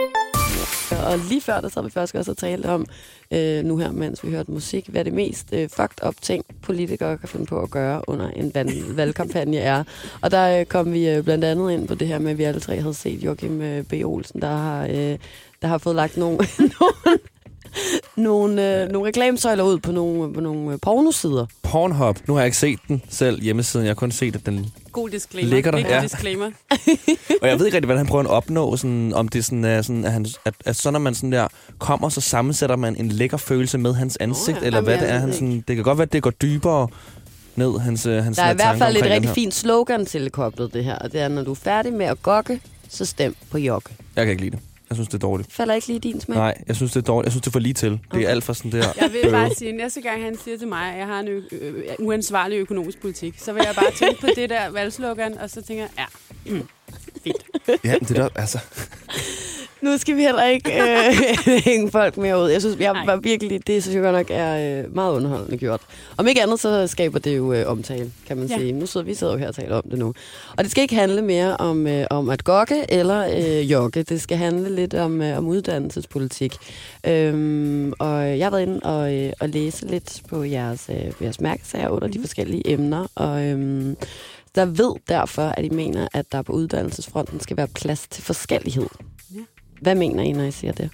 Og 1.07 1.19
lige 1.19 1.41
før, 1.41 1.61
der 1.61 1.69
sad 1.69 1.83
vi 1.83 1.91
først 1.91 2.15
også 2.15 2.31
og 2.31 2.37
talte 2.37 2.67
om, 2.67 2.87
øh, 3.31 3.65
nu 3.65 3.77
her, 3.77 3.93
mens 3.93 4.25
vi 4.25 4.31
hørte 4.31 4.51
musik, 4.51 4.89
hvad 4.89 5.05
det 5.05 5.13
mest 5.13 5.47
øh, 5.53 5.69
fucked 5.69 6.07
up 6.07 6.15
ting, 6.23 6.45
politikere 6.63 7.19
kan 7.19 7.29
finde 7.29 7.47
på 7.47 7.61
at 7.61 7.71
gøre 7.71 8.03
under 8.07 8.31
en 8.31 8.53
valg- 8.55 8.97
valgkampagne 8.97 9.59
er. 9.59 9.85
Og 10.21 10.31
der 10.31 10.61
øh, 10.61 10.67
kom 10.67 10.93
vi 10.93 11.09
øh, 11.09 11.25
blandt 11.25 11.45
andet 11.45 11.71
ind 11.71 11.89
på 11.89 11.95
det 11.95 12.09
her 12.09 12.19
med, 12.19 12.31
at 12.31 12.39
vi 12.39 12.45
alle 12.45 12.61
tre 12.61 12.81
havde 12.81 12.95
set 12.95 13.25
Joachim 13.25 13.61
øh, 13.63 13.85
B. 13.85 13.93
Olsen, 14.05 14.43
der 14.43 14.57
har, 14.57 14.87
øh, 14.87 15.19
der 15.63 15.67
har 15.69 15.79
fået 15.79 15.97
lagt 15.97 16.17
nogle, 16.17 16.39
nogle, 16.81 17.19
nogle, 18.17 18.83
øh, 18.83 18.89
nogle 18.89 19.09
reklamesøjler 19.09 19.65
ud 19.65 19.79
på 19.79 19.93
nogle, 19.93 20.35
på 20.35 20.41
nogle 20.41 20.73
øh, 20.73 20.79
pornosider. 20.83 21.47
Pornhub. 21.63 22.19
Nu 22.29 22.35
har 22.35 22.41
jeg 22.41 22.47
ikke 22.47 22.57
set 22.57 22.79
den 22.89 23.03
selv 23.09 23.43
hjemmesiden. 23.43 23.87
Jeg 23.87 23.91
har 23.91 23.95
kun 23.95 24.11
set, 24.11 24.35
at 24.35 24.47
den... 24.47 24.67
God 25.01 25.11
disclaimer. 25.11 25.51
Ligger 25.51 25.71
der? 25.71 25.79
Ja. 25.79 26.03
disclaimer. 26.03 26.51
Og 27.43 27.49
jeg 27.49 27.59
ved 27.59 27.67
ikke 27.67 27.77
rigtig, 27.77 27.87
hvad 27.87 27.97
han 27.97 28.07
prøver 28.07 28.25
at 28.25 28.31
opnå. 28.31 28.77
Sådan, 28.77 29.13
om 29.15 29.29
det 29.29 29.45
sådan 29.45 29.65
er 29.65 29.83
sådan, 29.83 30.05
at, 30.05 30.13
han, 30.13 30.27
at, 30.45 30.55
at 30.65 30.77
så 30.77 30.91
når 30.91 30.99
man 30.99 31.15
sådan 31.15 31.33
der 31.33 31.49
kommer, 31.79 32.09
så 32.09 32.21
sammensætter 32.21 32.77
man 32.77 32.97
en 32.97 33.09
lækker 33.09 33.37
følelse 33.37 33.79
med 33.79 33.95
hans 33.95 34.17
ansigt. 34.21 34.59
ja. 34.61 34.67
Eller 34.67 34.79
Jamen, 34.79 34.91
hvad 34.91 34.99
det 34.99 35.11
er. 35.11 35.19
Han 35.19 35.33
sådan, 35.33 35.65
det 35.69 35.77
kan 35.77 35.85
godt 35.85 35.99
være, 35.99 36.07
at 36.07 36.13
det 36.13 36.23
går 36.23 36.31
dybere 36.31 36.89
ned, 37.57 37.79
hans, 37.79 38.07
øh, 38.07 38.25
hans 38.25 38.37
Der 38.37 38.45
er 38.45 38.53
i 38.53 38.55
hvert 38.55 38.79
fald 38.79 38.97
et 38.97 39.05
rigtig 39.05 39.31
fint 39.31 39.55
slogan 39.55 40.07
tilkoblet 40.07 40.75
det 40.75 40.85
her, 40.85 40.95
og 40.95 41.13
det 41.13 41.21
er, 41.21 41.29
når 41.29 41.43
du 41.43 41.51
er 41.51 41.55
færdig 41.55 41.93
med 41.93 42.07
at 42.07 42.23
gokke, 42.23 42.61
så 42.89 43.05
stem 43.05 43.37
på 43.51 43.59
Jokke. 43.59 43.91
Jeg 44.17 44.25
kan 44.25 44.31
ikke 44.31 44.43
lide 44.43 44.57
det. 44.57 44.61
Jeg 44.91 44.97
synes, 44.97 45.09
det 45.09 45.15
er 45.15 45.19
dårligt. 45.19 45.53
Falder 45.53 45.75
ikke 45.75 45.87
lige 45.87 45.97
i 45.97 46.01
din 46.01 46.21
smag? 46.21 46.37
Nej, 46.39 46.63
jeg 46.69 46.77
synes, 46.77 46.93
det 46.93 47.01
er 47.01 47.05
dårligt. 47.05 47.27
Jeg 47.27 47.33
synes, 47.33 47.43
det 47.43 47.49
er 47.49 47.53
for 47.53 47.59
lige 47.59 47.75
til. 47.75 47.91
Det 47.91 48.01
Okay. 48.11 48.25
er 48.25 48.29
alt 48.29 48.45
for 48.45 48.53
sådan 48.53 48.73
der... 48.73 48.79
Jeg 49.01 49.11
vil 49.13 49.21
bøve. 49.23 49.33
bare 49.33 49.55
sige, 49.55 49.73
næste 49.73 50.01
gang 50.01 50.23
han 50.23 50.39
siger 50.45 50.59
til 50.59 50.69
mig, 50.69 50.93
at 50.93 50.99
jeg 50.99 51.07
har 51.07 51.21
en 51.21 51.29
ø- 51.29 51.43
ø- 51.53 51.83
uansvarlig 51.99 52.57
økonomisk 52.59 53.01
politik, 53.01 53.35
så 53.39 53.53
vil 53.53 53.63
jeg 53.67 53.75
bare 53.75 53.93
tænke 53.97 54.21
på 54.21 54.27
det 54.37 54.51
der 54.51 54.71
valgslogan, 54.71 55.39
og 55.39 55.51
så 55.51 55.63
tænker 55.63 55.83
jeg, 55.97 56.07
ja, 56.47 56.53
mm, 56.53 56.63
fint. 57.25 57.45
Ja, 57.85 57.93
men 58.01 58.09
det 58.09 58.17
der, 58.17 58.29
altså... 58.35 58.59
nu 59.83 59.99
skal 59.99 60.17
vi 60.17 60.23
heller 60.23 60.45
ikke 60.45 60.73
øh, 60.83 61.61
hænge 61.65 61.91
folk 61.91 62.17
mere 62.17 62.43
ud. 62.43 62.49
Jeg 62.49 62.61
synes, 62.61 62.77
jeg 62.81 62.95
var 63.07 63.17
virkelig, 63.17 63.67
det 63.67 63.83
synes 63.83 63.95
jeg 63.95 64.03
godt 64.03 64.17
nok 64.17 64.27
er 64.31 64.79
øh, 64.85 64.95
meget 64.95 65.13
underholdende 65.15 65.59
gjort. 65.59 65.81
Om 66.17 66.27
ikke 66.27 66.43
andet, 66.43 66.61
så 66.61 66.87
skaber 66.87 67.19
det 67.19 67.37
jo 67.37 67.53
øh, 67.53 67.67
omtale, 67.67 68.13
kan 68.27 68.37
man 68.37 68.47
Ja. 68.47 68.59
sige. 68.59 68.73
Nu 68.73 68.87
sidder 68.87 69.07
vi 69.07 69.15
sidder 69.15 69.33
jo 69.33 69.39
her 69.39 69.49
og 69.49 69.55
taler 69.55 69.77
om 69.77 69.83
det 69.91 69.99
nu. 69.99 70.15
Og 70.57 70.65
det 70.65 70.71
skal 70.71 70.83
ikke 70.83 70.95
handle 70.95 71.23
mere 71.23 71.57
om, 71.57 71.87
øh, 71.87 72.07
om 72.11 72.29
at 72.31 72.45
gokke 72.45 72.85
eller 72.89 73.27
øh, 73.37 73.71
jogge. 73.71 74.03
Det 74.03 74.21
skal 74.21 74.37
handle 74.37 74.75
lidt 74.75 74.95
om, 74.95 75.23
øh, 75.23 75.39
om 75.39 75.47
uddannelsespolitik. 75.47 76.57
Øhm, 77.07 77.93
og 77.99 78.39
jeg 78.39 78.47
har 78.47 78.51
været 78.51 78.63
inde 78.63 78.81
og, 78.83 79.15
øh, 79.15 79.33
og 79.41 79.49
læse 79.49 79.87
lidt 79.87 80.23
på 80.29 80.45
jeres, 80.45 80.87
øh, 80.91 81.13
jeres 81.23 81.41
mærkesager 81.41 81.89
under 81.89 82.09
de 82.09 82.21
forskellige 82.21 82.71
emner. 82.71 83.07
Og 83.15 83.45
øhm, 83.45 83.97
der 84.55 84.65
ved 84.65 84.93
derfor, 85.09 85.43
at 85.43 85.65
I 85.65 85.69
mener, 85.69 86.09
at 86.15 86.33
der 86.33 86.43
på 86.43 86.53
uddannelsesfronten 86.53 87.41
skal 87.41 87.57
være 87.57 87.69
plads 87.75 88.07
til 88.11 88.23
forskellighed. 88.25 88.87
Hvad 89.81 89.95
mener 89.95 90.23
I, 90.23 90.33
når 90.33 90.45
I 90.45 90.51
siger 90.51 90.73
det? 90.73 90.91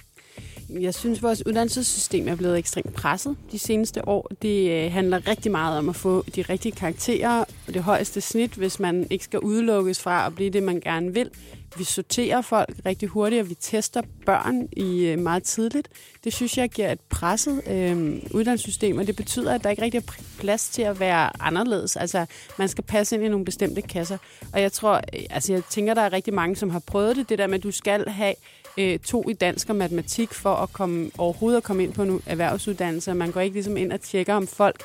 Jeg 0.69 0.93
synes, 0.93 1.23
vores 1.23 1.45
uddannelsessystem 1.45 2.27
er 2.27 2.35
blevet 2.35 2.57
ekstremt 2.57 2.93
presset 2.93 3.35
de 3.51 3.59
seneste 3.59 4.07
år. 4.07 4.31
Det 4.41 4.71
øh, 4.71 4.91
handler 4.91 5.27
rigtig 5.27 5.51
meget 5.51 5.77
om 5.77 5.89
at 5.89 5.95
få 5.95 6.23
de 6.35 6.41
rigtige 6.41 6.71
karakterer 6.71 7.45
og 7.67 7.73
det 7.73 7.83
højeste 7.83 8.21
snit, 8.21 8.53
hvis 8.53 8.79
man 8.79 9.07
ikke 9.09 9.23
skal 9.23 9.39
udelukkes 9.39 9.99
fra 9.99 10.25
at 10.25 10.35
blive 10.35 10.49
det, 10.49 10.63
man 10.63 10.79
gerne 10.79 11.13
vil. 11.13 11.29
Vi 11.77 11.83
sorterer 11.83 12.41
folk 12.41 12.69
rigtig 12.85 13.09
hurtigt, 13.09 13.41
og 13.41 13.49
vi 13.49 13.55
tester 13.55 14.01
børn 14.25 14.67
i 14.71 15.05
øh, 15.05 15.19
meget 15.19 15.43
tidligt. 15.43 15.89
Det 16.23 16.33
synes 16.33 16.57
jeg 16.57 16.69
giver 16.69 16.91
et 16.91 16.99
presset 16.99 17.61
øh, 17.67 18.21
uddannelsessystem, 18.31 18.97
og 18.97 19.07
det 19.07 19.15
betyder, 19.15 19.53
at 19.53 19.63
der 19.63 19.69
ikke 19.69 19.81
rigtig 19.81 19.97
er 19.97 20.13
plads 20.39 20.69
til 20.69 20.81
at 20.81 20.99
være 20.99 21.41
anderledes. 21.41 21.95
Altså, 21.95 22.25
man 22.57 22.67
skal 22.67 22.83
passe 22.83 23.15
ind 23.15 23.23
i 23.25 23.29
nogle 23.29 23.45
bestemte 23.45 23.81
kasser. 23.81 24.17
Og 24.53 24.61
jeg 24.61 24.71
tror, 24.71 24.95
øh, 24.95 25.19
altså 25.29 25.53
jeg 25.53 25.63
tænker, 25.69 25.93
der 25.93 26.01
er 26.01 26.13
rigtig 26.13 26.33
mange, 26.33 26.55
som 26.55 26.69
har 26.69 26.79
prøvet 26.79 27.15
det, 27.15 27.29
det 27.29 27.39
der 27.39 27.47
med, 27.47 27.55
at 27.55 27.63
du 27.63 27.71
skal 27.71 28.09
have 28.09 28.33
øh, 28.77 28.99
to 28.99 29.29
i 29.29 29.33
dansk 29.33 29.69
og 29.69 29.75
matematik 29.75 30.33
for 30.33 30.55
at 30.55 30.73
komme 30.73 31.11
overhovedet 31.17 31.57
at 31.57 31.63
komme 31.63 31.83
ind 31.83 31.93
på 31.93 32.03
en 32.03 32.21
erhvervsuddannelse. 32.25 33.13
Man 33.13 33.31
går 33.31 33.41
ikke 33.41 33.53
ligesom 33.53 33.77
ind 33.77 33.91
og 33.91 34.01
tjekker, 34.01 34.33
om 34.33 34.47
folk 34.47 34.83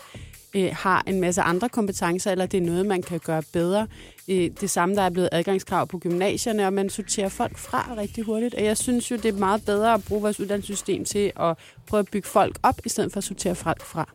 øh, 0.55 0.71
har 0.73 1.03
en 1.07 1.21
masse 1.21 1.43
andre 1.43 1.69
kompetencer, 1.69 2.31
eller 2.31 2.47
det 2.47 2.59
er 2.59 2.67
noget, 2.67 2.87
man 2.87 3.03
kan 3.03 3.21
gøre 3.25 3.43
bedre. 3.53 3.87
Øh, 4.29 4.51
det 4.61 4.71
samme, 4.71 4.95
der 4.95 5.03
er 5.03 5.11
blevet 5.11 5.29
adgangskrav 5.33 5.87
på 5.87 5.99
gymnasierne, 5.99 6.67
og 6.67 6.73
man 6.73 6.91
sorterer 6.91 7.29
folk 7.29 7.59
fra 7.59 7.95
rigtig 7.97 8.25
hurtigt. 8.25 8.55
Og 8.55 8.65
jeg 8.65 8.77
synes 8.77 9.11
jo, 9.11 9.17
det 9.17 9.25
er 9.25 9.39
meget 9.39 9.65
bedre 9.65 9.95
at 9.95 10.05
bruge 10.05 10.23
vores 10.23 10.41
uddannelsessystem 10.41 11.05
til 11.05 11.33
at 11.41 11.57
prøve 11.87 11.99
at 11.99 12.09
bygge 12.13 12.29
folk 12.29 12.59
op, 12.63 12.81
i 12.85 12.89
stedet 12.89 13.13
for 13.13 13.19
at 13.19 13.25
sortere 13.25 13.55
folk 13.55 13.83
fra. 13.83 14.09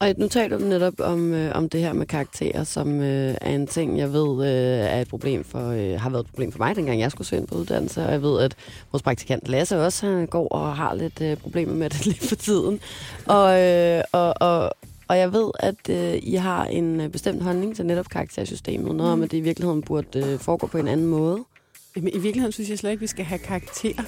Og 0.00 0.14
nu 0.18 0.28
taler 0.28 0.58
du 0.58 0.64
netop 0.64 1.00
om, 1.00 1.34
øh, 1.34 1.52
om 1.54 1.68
det 1.68 1.80
her 1.80 1.92
med 1.92 2.06
karakterer, 2.06 2.64
som 2.64 3.00
øh, 3.00 3.34
er 3.40 3.50
en 3.50 3.66
ting, 3.66 3.98
jeg 3.98 4.12
ved 4.12 4.46
øh, 4.46 4.86
er 4.86 5.00
et 5.00 5.08
problem 5.08 5.44
for, 5.44 5.68
øh, 5.68 6.00
har 6.00 6.10
været 6.10 6.24
et 6.24 6.30
problem 6.30 6.52
for 6.52 6.58
mig, 6.58 6.76
dengang 6.76 7.00
jeg 7.00 7.10
skulle 7.10 7.28
søge 7.28 7.40
ind 7.40 7.48
på 7.48 7.54
uddannelse. 7.54 8.06
Og 8.06 8.12
jeg 8.12 8.22
ved, 8.22 8.40
at 8.40 8.56
vores 8.92 9.02
praktikant 9.02 9.48
Lasse 9.48 9.84
også 9.84 10.06
han 10.06 10.26
går 10.26 10.48
og 10.48 10.76
har 10.76 10.94
lidt 10.94 11.20
øh, 11.20 11.36
problemer 11.36 11.74
med 11.74 11.90
det 11.90 12.04
lige 12.06 12.28
for 12.28 12.36
tiden. 12.36 12.80
Og, 13.26 13.62
øh, 13.62 14.02
og, 14.12 14.34
og, 14.40 14.70
og 15.08 15.18
jeg 15.18 15.32
ved, 15.32 15.50
at 15.60 15.90
øh, 15.90 16.20
I 16.22 16.34
har 16.34 16.64
en 16.64 17.00
øh, 17.00 17.08
bestemt 17.08 17.42
holdning 17.42 17.76
til 17.76 17.86
netop 17.86 18.08
karaktersystemet. 18.08 18.96
Noget 18.96 19.12
om, 19.12 19.22
at 19.22 19.30
det 19.30 19.36
i 19.36 19.40
virkeligheden 19.40 19.82
burde 19.82 20.18
øh, 20.18 20.38
foregå 20.38 20.66
på 20.66 20.78
en 20.78 20.88
anden 20.88 21.06
måde. 21.06 21.44
Jamen, 21.96 22.08
i 22.08 22.18
virkeligheden 22.18 22.52
synes 22.52 22.70
jeg 22.70 22.78
slet 22.78 22.90
ikke, 22.90 23.00
vi 23.00 23.06
skal 23.06 23.24
have 23.24 23.38
karakterer. 23.38 24.02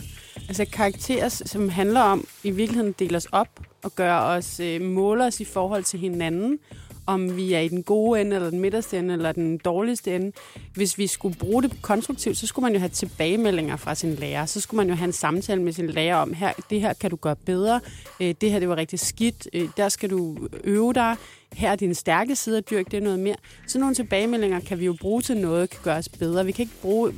Altså 0.49 0.64
karakterer, 0.72 1.28
som 1.28 1.68
handler 1.68 2.01
om 2.01 2.26
i 2.44 2.51
virkeligheden 2.51 2.94
deler 2.99 3.16
os 3.16 3.26
op 3.32 3.61
og 3.82 3.94
gør 3.94 4.14
os, 4.18 4.61
øh, 4.61 4.80
måler 4.80 5.26
os 5.26 5.40
i 5.40 5.44
forhold 5.44 5.84
til 5.84 6.01
hinanden. 6.01 6.59
Om 7.07 7.36
vi 7.36 7.53
er 7.53 7.61
i 7.61 7.68
den 7.68 7.82
gode 7.82 8.20
ende, 8.20 8.36
eller 8.36 8.51
den 8.51 8.61
midterste 8.61 8.99
ende, 8.99 9.14
eller 9.14 9.32
den 9.32 9.59
dårligste 9.59 10.16
ende. 10.16 10.32
Hvis 10.74 10.99
vi 10.99 11.07
skulle 11.07 11.36
bruge 11.36 11.62
det 11.62 11.82
konstruktivt, 11.82 12.36
så 12.36 12.46
skulle 12.46 12.64
man 12.64 12.72
jo 12.72 12.78
have 12.78 12.88
tilbagemeldinger 12.88 13.76
fra 13.76 13.94
sin 13.94 14.14
lærer. 14.14 14.46
Så 14.46 14.61
skulle 14.61 14.76
man 14.76 14.88
jo 14.88 14.94
have 14.94 15.07
en 15.07 15.12
samtale 15.12 15.62
med 15.62 15.72
sin 15.72 15.86
lærer 15.86 16.16
om, 16.16 16.32
her, 16.32 16.53
det 16.70 16.80
her 16.80 16.92
kan 16.92 17.11
du 17.11 17.16
gøre 17.16 17.36
bedre. 17.36 17.80
Øh, 18.20 18.34
det 18.40 18.51
her, 18.51 18.59
det 18.59 18.68
var 18.68 18.76
rigtig 18.76 18.99
skidt. 18.99 19.49
Øh, 19.53 19.68
der 19.76 19.88
skal 19.88 20.11
du 20.11 20.38
øve 20.64 20.92
dig. 20.92 21.16
Her 21.53 21.70
er 21.70 21.76
din 21.76 21.94
stærke 21.94 22.36
side 22.36 22.57
af 22.57 22.64
dyrk, 22.64 22.86
det 22.90 22.96
er 22.96 23.01
noget 23.01 23.18
mere. 23.18 23.36
Så 23.66 23.78
nogle 23.78 23.94
tilbagemeldinger 23.94 24.61
kan 24.61 24.80
vi 24.80 24.84
jo 24.84 24.96
bruge 25.01 25.22
til 25.22 25.36
noget, 25.36 25.70
kan 25.70 25.80
gøre 25.82 25.96
os 25.96 26.09
bedre. 26.09 26.46
Vi 26.46 26.53
kan 26.53 26.62
ikke 26.62 26.80
bruge 26.82 27.11
øh, 27.11 27.14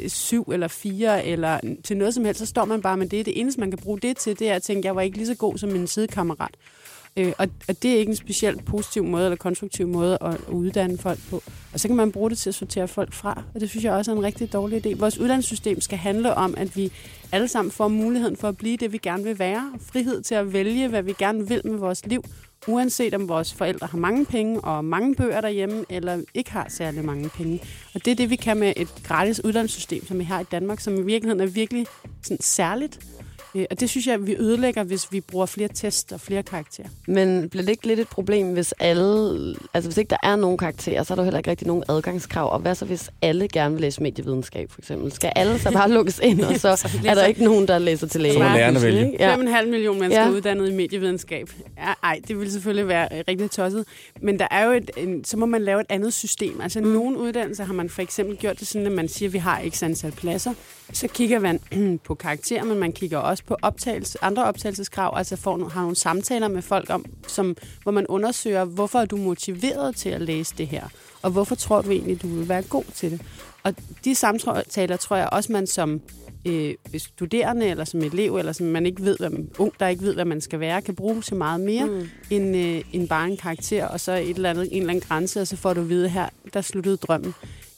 Øh, 0.00 0.08
syv 0.08 0.42
eller 0.52 0.68
fire 0.68 1.26
eller 1.26 1.60
til 1.84 1.96
noget 1.96 2.14
som 2.14 2.24
helst, 2.24 2.38
så 2.38 2.46
står 2.46 2.64
man 2.64 2.82
bare 2.82 2.96
med 2.96 3.06
det. 3.06 3.26
Det 3.26 3.40
eneste, 3.40 3.60
man 3.60 3.70
kan 3.70 3.78
bruge 3.78 4.00
det 4.00 4.16
til, 4.16 4.38
det 4.38 4.48
er 4.48 4.54
at 4.54 4.62
tænke, 4.62 4.86
jeg 4.86 4.96
var 4.96 5.02
ikke 5.02 5.16
lige 5.16 5.26
så 5.26 5.34
god 5.34 5.58
som 5.58 5.70
min 5.70 5.86
sidekammerat. 5.86 6.54
Øh, 7.16 7.32
og, 7.38 7.48
og 7.68 7.82
det 7.82 7.94
er 7.94 7.98
ikke 7.98 8.10
en 8.10 8.16
specielt 8.16 8.64
positiv 8.64 9.04
måde 9.04 9.24
eller 9.24 9.36
konstruktiv 9.36 9.88
måde 9.88 10.18
at, 10.20 10.34
at 10.34 10.48
uddanne 10.48 10.98
folk 10.98 11.18
på. 11.30 11.42
Og 11.72 11.80
så 11.80 11.88
kan 11.88 11.96
man 11.96 12.12
bruge 12.12 12.30
det 12.30 12.38
til 12.38 12.50
at 12.50 12.54
sortere 12.54 12.88
folk 12.88 13.12
fra, 13.12 13.42
og 13.54 13.60
det 13.60 13.70
synes 13.70 13.84
jeg 13.84 13.92
også 13.92 14.12
er 14.12 14.16
en 14.16 14.22
rigtig 14.22 14.52
dårlig 14.52 14.86
idé. 14.86 14.98
Vores 14.98 15.18
uddannelsessystem 15.18 15.80
skal 15.80 15.98
handle 15.98 16.34
om, 16.34 16.54
at 16.56 16.76
vi 16.76 16.92
alle 17.32 17.48
sammen 17.48 17.72
får 17.72 17.88
muligheden 17.88 18.36
for 18.36 18.48
at 18.48 18.56
blive 18.56 18.76
det, 18.76 18.92
vi 18.92 18.98
gerne 18.98 19.24
vil 19.24 19.38
være. 19.38 19.72
Frihed 19.80 20.22
til 20.22 20.34
at 20.34 20.52
vælge, 20.52 20.88
hvad 20.88 21.02
vi 21.02 21.14
gerne 21.18 21.48
vil 21.48 21.60
med 21.64 21.78
vores 21.78 22.06
liv, 22.06 22.24
uanset 22.66 23.14
om 23.14 23.28
vores 23.28 23.54
forældre 23.54 23.86
har 23.86 23.98
mange 23.98 24.26
penge 24.26 24.60
og 24.60 24.84
mange 24.84 25.14
bøger 25.14 25.40
derhjemme, 25.40 25.84
eller 25.88 26.22
ikke 26.34 26.52
har 26.52 26.66
særlig 26.68 27.04
mange 27.04 27.28
penge. 27.28 27.60
Og 27.94 28.04
det 28.04 28.10
er 28.10 28.14
det, 28.14 28.30
vi 28.30 28.36
kan 28.36 28.56
med 28.56 28.72
et 28.76 28.88
gratis 29.04 29.44
uddannelsessystem, 29.44 30.06
som 30.06 30.18
vi 30.18 30.24
har 30.24 30.40
i 30.40 30.44
Danmark, 30.44 30.80
som 30.80 30.94
i 30.94 31.02
virkeligheden 31.02 31.48
er 31.48 31.52
virkelig 31.52 31.86
sådan 32.22 32.40
særligt. 32.40 32.98
Øh, 33.54 33.64
Og 33.70 33.80
det 33.80 33.90
synes 33.90 34.06
jeg, 34.06 34.26
vi 34.26 34.36
ødelægger, 34.36 34.82
hvis 34.82 35.12
vi 35.12 35.20
bruger 35.20 35.46
flere 35.46 35.68
test 35.74 36.12
og 36.12 36.20
flere 36.20 36.42
karakterer. 36.42 36.88
Men 37.06 37.48
bliver 37.48 37.62
det 37.62 37.70
ikke 37.70 37.86
lidt 37.86 38.00
et 38.00 38.08
problem, 38.08 38.52
hvis 38.52 38.72
alle... 38.80 39.54
Altså, 39.74 39.88
hvis 39.90 39.96
ikke 39.96 40.10
der 40.10 40.16
er 40.22 40.36
nogen 40.36 40.58
karakterer, 40.58 41.02
så 41.02 41.14
er 41.14 41.16
der 41.16 41.24
heller 41.24 41.38
ikke 41.38 41.50
rigtig 41.50 41.66
nogen 41.66 41.84
adgangskrav. 41.88 42.52
Og 42.52 42.58
hvad 42.58 42.74
så, 42.74 42.84
hvis 42.84 43.10
alle 43.22 43.48
gerne 43.48 43.74
vil 43.74 43.80
læse 43.80 44.02
medievidenskab, 44.02 44.70
for 44.72 44.80
eksempel? 44.80 45.12
Skal 45.12 45.32
alle 45.36 45.58
så 45.58 45.70
bare 45.72 45.90
lukkes 45.90 46.20
ind, 46.22 46.40
og 46.40 46.56
så 46.60 46.68
er 47.06 47.14
der 47.14 47.24
ikke 47.26 47.44
nogen, 47.44 47.68
der 47.68 47.78
læser 47.78 48.06
til 48.06 48.20
læge? 48.20 48.32
Så 48.34 48.38
må 48.38 48.44
lærerne 48.44 48.82
vælge. 48.82 49.16
Ja. 49.18 49.30
Ja. 49.30 49.60
5,5 49.60 49.66
millioner 49.66 50.00
mennesker 50.00 50.24
Ja. 50.24 50.30
uddannet 50.30 50.68
i 50.70 50.72
medievidenskab. 50.74 51.50
Ja, 51.78 51.92
ej, 52.02 52.20
det 52.28 52.40
vil 52.40 52.52
selvfølgelig 52.52 52.88
være 52.88 53.08
øh, 53.12 53.24
rigtig 53.28 53.50
tosset. 53.50 53.84
Men 54.22 54.38
der 54.38 54.46
er 54.50 54.64
jo 54.64 54.72
et, 54.72 54.90
en, 54.96 55.24
så 55.24 55.36
må 55.36 55.46
man 55.46 55.62
lave 55.62 55.80
et 55.80 55.86
andet 55.88 56.12
system. 56.12 56.60
Altså 56.60 56.80
mm. 56.80 56.86
nogle 56.86 57.18
uddannelser 57.18 57.64
har 57.64 57.74
man 57.74 57.88
for 57.90 58.02
eksempel 58.02 58.36
gjort 58.36 58.60
det 58.60 58.66
sådan, 58.68 58.86
at 58.86 58.92
man 58.92 59.08
siger, 59.08 59.28
at 59.28 59.32
vi 59.32 59.38
har 59.38 59.58
ikke 59.60 59.78
antal 59.82 60.12
pladser. 60.12 60.52
Så 60.92 61.08
kigger 61.08 61.38
man 61.38 61.60
på 62.06 62.14
karakterer, 62.14 62.64
men 62.64 62.78
man 62.78 62.92
kigger 62.92 63.18
også 63.18 63.44
på 63.44 63.56
optagelse, 63.62 64.18
andre 64.22 64.44
optagelseskrav. 64.44 65.14
Altså 65.16 65.36
får, 65.36 65.68
har 65.68 65.80
nogle 65.80 65.96
samtaler 65.96 66.48
med 66.48 66.62
folk, 66.62 66.90
om, 66.90 67.04
som, 67.26 67.56
hvor 67.82 67.92
man 67.92 68.06
undersøger, 68.06 68.64
hvorfor 68.64 68.98
er 68.98 69.04
du 69.04 69.16
motiveret 69.16 69.96
til 69.96 70.08
at 70.08 70.20
læse 70.20 70.54
det 70.58 70.66
her? 70.66 70.84
Og 71.22 71.30
hvorfor 71.30 71.54
tror 71.54 71.82
du 71.82 71.90
egentlig, 71.90 72.22
du 72.22 72.28
vil 72.28 72.48
være 72.48 72.62
god 72.62 72.84
til 72.94 73.10
det? 73.10 73.20
Og 73.62 73.74
de 74.04 74.14
samtaler 74.14 74.96
tror 74.96 75.16
jeg 75.16 75.28
også, 75.32 75.52
man 75.52 75.66
som 75.66 76.00
øh, 76.44 76.74
studerende, 76.98 77.66
eller 77.66 77.84
som 77.84 78.02
elev, 78.02 78.36
eller 78.36 78.52
som 78.52 78.66
man 78.66 78.86
ikke 78.86 79.02
ved, 79.02 79.16
hvad 79.18 79.30
man, 79.30 79.50
ung, 79.58 79.72
der 79.80 79.88
ikke 79.88 80.02
ved, 80.02 80.14
hvad 80.14 80.24
man 80.24 80.40
skal 80.40 80.60
være, 80.60 80.82
kan 80.82 80.94
bruge 80.94 81.22
til 81.22 81.36
meget 81.36 81.60
mere 81.60 81.86
mm. 81.86 82.08
end, 82.30 82.56
øh, 82.56 82.82
end 82.92 83.08
bare 83.08 83.28
en 83.28 83.36
karakter, 83.36 83.86
og 83.86 84.00
så 84.00 84.12
et 84.12 84.30
eller 84.30 84.50
andet, 84.50 84.68
en 84.72 84.82
eller 84.82 84.90
anden 84.90 85.08
grænse, 85.08 85.40
og 85.40 85.46
så 85.46 85.56
får 85.56 85.74
du 85.74 85.80
at 85.80 85.88
vide, 85.88 86.08
her, 86.08 86.28
der 86.54 86.60
sluttede 86.60 86.96
drømmen. 86.96 87.34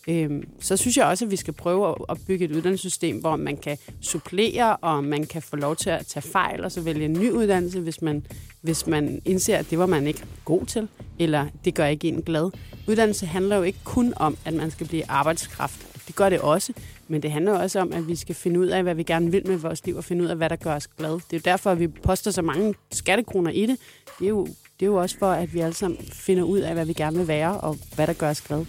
Øhm, 0.09 0.49
så 0.61 0.77
synes 0.77 0.97
jeg 0.97 1.07
også, 1.07 1.25
at 1.25 1.31
vi 1.31 1.37
skal 1.37 1.55
prøve 1.55 1.89
at- 1.89 1.95
at 2.09 2.19
bygge 2.27 2.45
et 2.45 2.51
uddannelsessystem, 2.51 3.21
hvor 3.21 3.37
man 3.37 3.57
kan 3.57 3.79
supplere, 4.01 4.77
og 4.77 5.05
man 5.05 5.25
kan 5.25 5.43
få 5.43 5.57
lov 5.57 5.77
til 5.77 5.91
at 5.91 6.07
tage 6.07 6.23
fejl, 6.23 6.65
og 6.65 6.73
så 6.73 6.81
vælge 6.81 7.05
en 7.05 7.13
ny 7.13 7.31
uddannelse, 7.31 7.81
hvis 7.81 8.03
man, 8.03 8.27
hvis 8.61 8.87
man 8.87 9.23
indser, 9.25 9.57
at 9.57 9.71
det 9.71 9.79
var 9.79 9.87
man 9.87 10.07
ikke 10.07 10.25
god 10.45 10.67
til, 10.67 10.89
eller 11.19 11.47
det 11.65 11.75
gør 11.75 11.87
ikke 11.87 12.09
en 12.09 12.23
glad. 12.23 12.51
Uddannelse 12.89 13.27
handler 13.27 13.57
jo 13.57 13.63
ikke 13.63 13.79
kun 13.85 14.13
om, 14.17 14.37
at 14.45 14.55
man 14.55 14.71
skal 14.71 14.87
blive 14.89 15.11
arbejdskraft. 15.11 15.87
Det 16.07 16.17
gør 16.17 16.29
det 16.29 16.41
også, 16.41 16.73
men 17.09 17.23
det 17.23 17.31
handler 17.31 17.53
også 17.59 17.81
om, 17.81 17.93
at 17.93 18.09
vi 18.09 18.17
skal 18.17 18.35
finde 18.35 18.61
ud 18.61 18.67
af, 18.67 18.83
hvad 18.83 18.95
vi 18.95 19.03
gerne 19.03 19.31
vil 19.31 19.47
med 19.47 19.57
vores 19.57 19.87
liv, 19.87 19.97
og 19.97 20.05
finde 20.05 20.25
ud 20.25 20.29
af, 20.29 20.37
hvad 20.37 20.51
der 20.51 20.57
gør 20.57 20.75
os 20.75 20.87
glade. 20.87 21.13
Det 21.15 21.23
er 21.33 21.37
jo 21.37 21.41
derfor, 21.45 21.71
at 21.71 21.81
vi 21.81 21.89
poster 21.89 22.31
så 22.31 22.43
mange 22.43 22.75
skattekroner 22.93 23.51
i 23.51 23.67
det. 23.67 23.77
Det 24.19 24.25
er 24.25 24.29
jo, 24.29 24.45
det 24.81 24.83
er 24.83 24.87
jo 24.87 24.95
også 24.97 25.19
for, 25.19 25.31
at 25.31 25.55
vi 25.55 25.61
alle 25.61 25.75
sammen 25.75 25.99
finder 26.13 26.43
ud 26.45 26.59
af, 26.59 26.75
hvad 26.75 26.87
vi 26.87 26.93
gerne 26.93 27.17
vil 27.19 27.29
være, 27.29 27.61
og 27.61 27.77
hvad 27.95 28.07
der 28.07 28.13
gør 28.13 28.31
os 28.31 28.41
glade. 28.41 28.67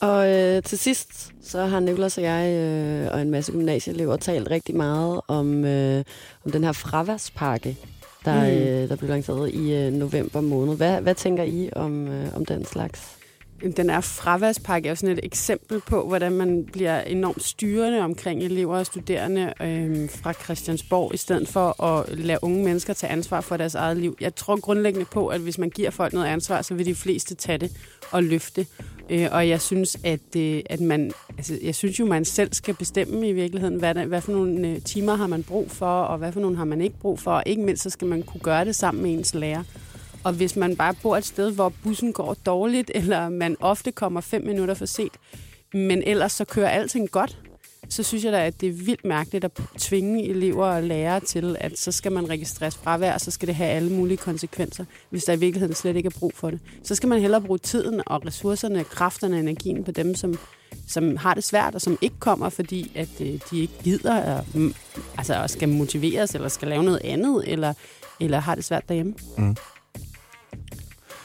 Og 0.00 0.28
øh, 0.32 0.62
til 0.62 0.78
sidst, 0.78 1.32
så 1.42 1.66
har 1.66 1.80
Nicolas 1.80 2.18
og 2.18 2.24
jeg 2.24 2.52
øh, 2.52 3.08
og 3.12 3.22
en 3.22 3.30
masse 3.30 3.52
gymnasieelever 3.52 4.16
talt 4.16 4.50
rigtig 4.50 4.76
meget 4.76 5.20
om, 5.28 5.64
øh, 5.64 6.04
om 6.44 6.52
den 6.52 6.64
her 6.64 6.72
fraværspakke, 6.72 7.76
der, 8.24 8.34
Mm. 8.44 8.50
øh, 8.50 8.88
der 8.88 8.96
blev 8.96 9.10
lanceret 9.10 9.50
i 9.54 9.74
øh, 9.74 9.92
november 9.92 10.40
måned. 10.40 10.76
Hvad, 10.76 11.00
hvad 11.00 11.14
tænker 11.14 11.42
I 11.42 11.70
om, 11.76 12.08
øh, 12.08 12.36
om 12.36 12.44
den 12.44 12.64
slags? 12.64 13.15
Den 13.72 13.90
er 13.90 14.00
fraværspakke 14.00 14.88
er 14.88 14.94
sådan 14.94 15.18
et 15.18 15.24
eksempel 15.24 15.80
på, 15.80 16.06
hvordan 16.06 16.32
man 16.32 16.64
bliver 16.72 17.00
enormt 17.00 17.42
styrende 17.42 18.00
omkring 18.00 18.42
elever 18.42 18.78
og 18.78 18.86
studerende 18.86 19.52
øh, 19.60 20.10
fra 20.10 20.32
Christiansborg, 20.32 21.14
i 21.14 21.16
stedet 21.16 21.48
for 21.48 21.82
at 21.82 22.18
lade 22.18 22.38
unge 22.42 22.64
mennesker 22.64 22.92
tage 22.92 23.12
ansvar 23.12 23.40
for 23.40 23.56
deres 23.56 23.74
eget 23.74 23.96
liv. 23.96 24.16
Jeg 24.20 24.34
tror 24.34 24.60
grundlæggende 24.60 25.06
på, 25.12 25.26
at 25.26 25.40
hvis 25.40 25.58
man 25.58 25.70
giver 25.70 25.90
folk 25.90 26.12
noget 26.12 26.26
ansvar, 26.26 26.62
så 26.62 26.74
vil 26.74 26.86
de 26.86 26.94
fleste 26.94 27.34
tage 27.34 27.58
det 27.58 27.72
og 28.10 28.22
løfte. 28.22 28.66
Øh, 29.10 29.28
og 29.32 29.48
jeg 29.48 29.60
synes, 29.60 29.96
at, 30.04 30.36
øh, 30.36 30.62
at 30.66 30.80
man, 30.80 31.12
altså, 31.38 31.58
jeg 31.62 31.74
synes 31.74 31.98
jo, 31.98 32.06
man 32.06 32.24
selv 32.24 32.52
skal 32.52 32.74
bestemme 32.74 33.28
i 33.28 33.32
virkeligheden, 33.32 33.76
hvad, 33.76 33.94
hvad 33.94 34.20
for 34.20 34.32
nogle 34.32 34.68
øh, 34.68 34.80
timer 34.82 35.14
har 35.14 35.26
man 35.26 35.42
brug 35.42 35.70
for, 35.70 36.00
og 36.00 36.18
hvad 36.18 36.32
for 36.32 36.40
nogle 36.40 36.56
har 36.56 36.64
man 36.64 36.80
ikke 36.80 36.98
brug 36.98 37.20
for. 37.20 37.30
Og 37.30 37.42
ikke 37.46 37.62
mindst, 37.62 37.82
så 37.82 37.90
skal 37.90 38.08
man 38.08 38.22
kunne 38.22 38.40
gøre 38.40 38.64
det 38.64 38.76
sammen 38.76 39.02
med 39.02 39.12
ens 39.12 39.34
lærer. 39.34 39.62
Og 40.26 40.32
hvis 40.32 40.56
man 40.56 40.76
bare 40.76 40.94
bor 41.02 41.16
et 41.16 41.24
sted, 41.24 41.52
hvor 41.52 41.72
bussen 41.82 42.12
går 42.12 42.36
dårligt, 42.46 42.90
eller 42.94 43.28
man 43.28 43.56
ofte 43.60 43.92
kommer 43.92 44.20
fem 44.20 44.42
minutter 44.42 44.74
for 44.74 44.86
sent, 44.86 45.12
men 45.74 46.02
ellers 46.02 46.32
så 46.32 46.44
kører 46.44 46.68
alting 46.68 47.10
godt, 47.10 47.38
så 47.88 48.02
synes 48.02 48.24
jeg 48.24 48.32
da, 48.32 48.46
at 48.46 48.60
det 48.60 48.68
er 48.68 48.72
vildt 48.72 49.04
mærkeligt 49.04 49.44
at 49.44 49.50
tvinge 49.78 50.28
elever 50.28 50.66
og 50.66 50.82
lærere 50.82 51.20
til, 51.20 51.56
at 51.60 51.78
så 51.78 51.92
skal 51.92 52.12
man 52.12 52.28
registreres 52.28 52.76
fravær, 52.76 53.12
og 53.14 53.20
så 53.20 53.30
skal 53.30 53.48
det 53.48 53.54
have 53.54 53.70
alle 53.70 53.92
mulige 53.92 54.16
konsekvenser, 54.16 54.84
hvis 55.10 55.24
der 55.24 55.32
i 55.32 55.38
virkeligheden 55.38 55.74
slet 55.74 55.96
ikke 55.96 56.06
er 56.06 56.18
brug 56.18 56.32
for 56.34 56.50
det. 56.50 56.60
Så 56.82 56.94
skal 56.94 57.08
man 57.08 57.20
hellere 57.20 57.40
bruge 57.40 57.58
tiden 57.58 58.02
og 58.06 58.26
ressourcerne, 58.26 58.84
kræfterne 58.84 59.36
og 59.36 59.40
energien 59.40 59.84
på 59.84 59.90
dem, 59.90 60.14
som, 60.14 60.38
som 60.88 61.16
har 61.16 61.34
det 61.34 61.44
svært, 61.44 61.74
og 61.74 61.80
som 61.80 61.98
ikke 62.00 62.16
kommer, 62.18 62.48
fordi 62.48 62.92
at 62.94 63.20
øh, 63.20 63.40
de 63.50 63.60
ikke 63.60 63.74
gider, 63.82 64.36
og, 64.36 64.44
mm, 64.54 64.74
altså 65.18 65.34
og 65.34 65.50
skal 65.50 65.68
motiveres, 65.68 66.34
eller 66.34 66.48
skal 66.48 66.68
lave 66.68 66.82
noget 66.82 67.00
andet, 67.04 67.44
eller, 67.46 67.74
eller 68.20 68.38
har 68.38 68.54
det 68.54 68.64
svært 68.64 68.88
derhjemme. 68.88 69.14
Mm. 69.38 69.56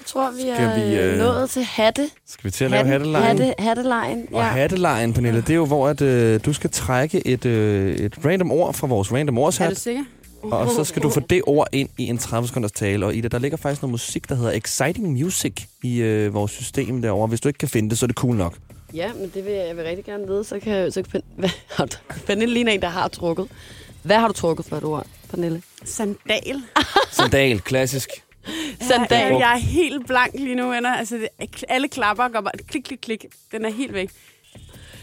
Jeg 0.01 0.05
tror, 0.07 0.31
vi 0.31 0.41
er 0.49 0.55
Skal 0.55 0.89
vi, 0.91 0.95
øh, 0.95 1.17
nået 1.17 1.49
til 1.49 1.63
hatte. 1.63 2.09
Skal 2.27 2.43
vi 2.43 2.51
til 2.51 2.65
at 2.65 2.71
lave 2.71 2.85
hattelejen? 2.85 3.39
Hatte, 3.39 3.53
hattelejen. 3.59 4.27
Og 4.31 4.45
hattelejen, 4.45 5.13
Pernille, 5.13 5.41
det 5.41 5.49
er 5.49 5.55
jo, 5.55 5.65
hvor 5.65 5.87
at, 5.87 6.01
øh, 6.01 6.39
du 6.45 6.53
skal 6.53 6.69
trække 6.69 7.27
et, 7.27 7.45
øh, 7.45 7.95
et 7.95 8.13
random 8.25 8.51
ord 8.51 8.73
fra 8.73 8.87
vores 8.87 9.11
random 9.11 9.37
Er 9.37 9.41
ordshat, 9.41 9.69
du 9.69 9.75
sikker? 9.75 10.03
og 10.43 10.71
så 10.71 10.83
skal 10.83 11.01
du 11.01 11.09
få 11.09 11.19
det 11.19 11.41
ord 11.45 11.67
ind 11.71 11.89
i 11.97 12.07
en 12.07 12.17
30 12.17 12.47
sekunders 12.47 12.71
tale. 12.71 13.05
Og 13.05 13.15
i 13.15 13.21
det, 13.21 13.31
der 13.31 13.39
ligger 13.39 13.57
faktisk 13.57 13.81
noget 13.81 13.91
musik, 13.91 14.29
der 14.29 14.35
hedder 14.35 14.51
Exciting 14.51 15.11
Music 15.11 15.53
i 15.83 15.97
øh, 15.97 16.33
vores 16.33 16.51
system 16.51 17.01
derovre. 17.01 17.27
Hvis 17.27 17.41
du 17.41 17.47
ikke 17.49 17.57
kan 17.57 17.69
finde 17.69 17.89
det, 17.89 17.97
så 17.97 18.05
er 18.05 18.07
det 18.07 18.15
cool 18.15 18.35
nok. 18.35 18.53
Ja, 18.93 19.13
men 19.13 19.31
det 19.33 19.45
vil 19.45 19.53
jeg, 19.53 19.67
jeg 19.67 19.77
vil 19.77 19.83
rigtig 19.85 20.05
gerne 20.05 20.27
vide. 20.27 20.43
Så 20.43 20.59
kan, 20.59 20.91
så 20.91 21.03
kan 21.03 21.21
hvad 21.37 21.49
har 21.69 21.85
du? 21.85 21.97
Pernille 22.27 22.53
ligner 22.53 22.71
en, 22.71 22.81
der 22.81 22.89
har 22.89 23.07
trukket. 23.07 23.47
Hvad 24.03 24.15
har 24.15 24.27
du 24.27 24.33
trukket 24.33 24.65
for 24.65 24.75
et 24.77 24.83
ord, 24.83 25.05
Pernille? 25.29 25.61
Sandal. 25.85 26.61
Sandal, 27.11 27.59
klassisk. 27.61 28.09
Sandal. 28.87 29.31
Jeg, 29.31 29.39
jeg 29.39 29.53
er 29.53 29.57
helt 29.59 30.07
blank 30.07 30.33
lige 30.33 30.55
nu, 30.55 30.69
venner. 30.69 30.89
Altså, 30.95 31.17
det, 31.17 31.63
alle 31.69 31.87
klapper 31.87 32.27
går 32.27 32.41
bare 32.41 32.51
klik, 32.67 32.83
klik, 32.83 32.99
klik. 33.01 33.25
Den 33.51 33.65
er 33.65 33.69
helt 33.69 33.93
væk. 33.93 34.09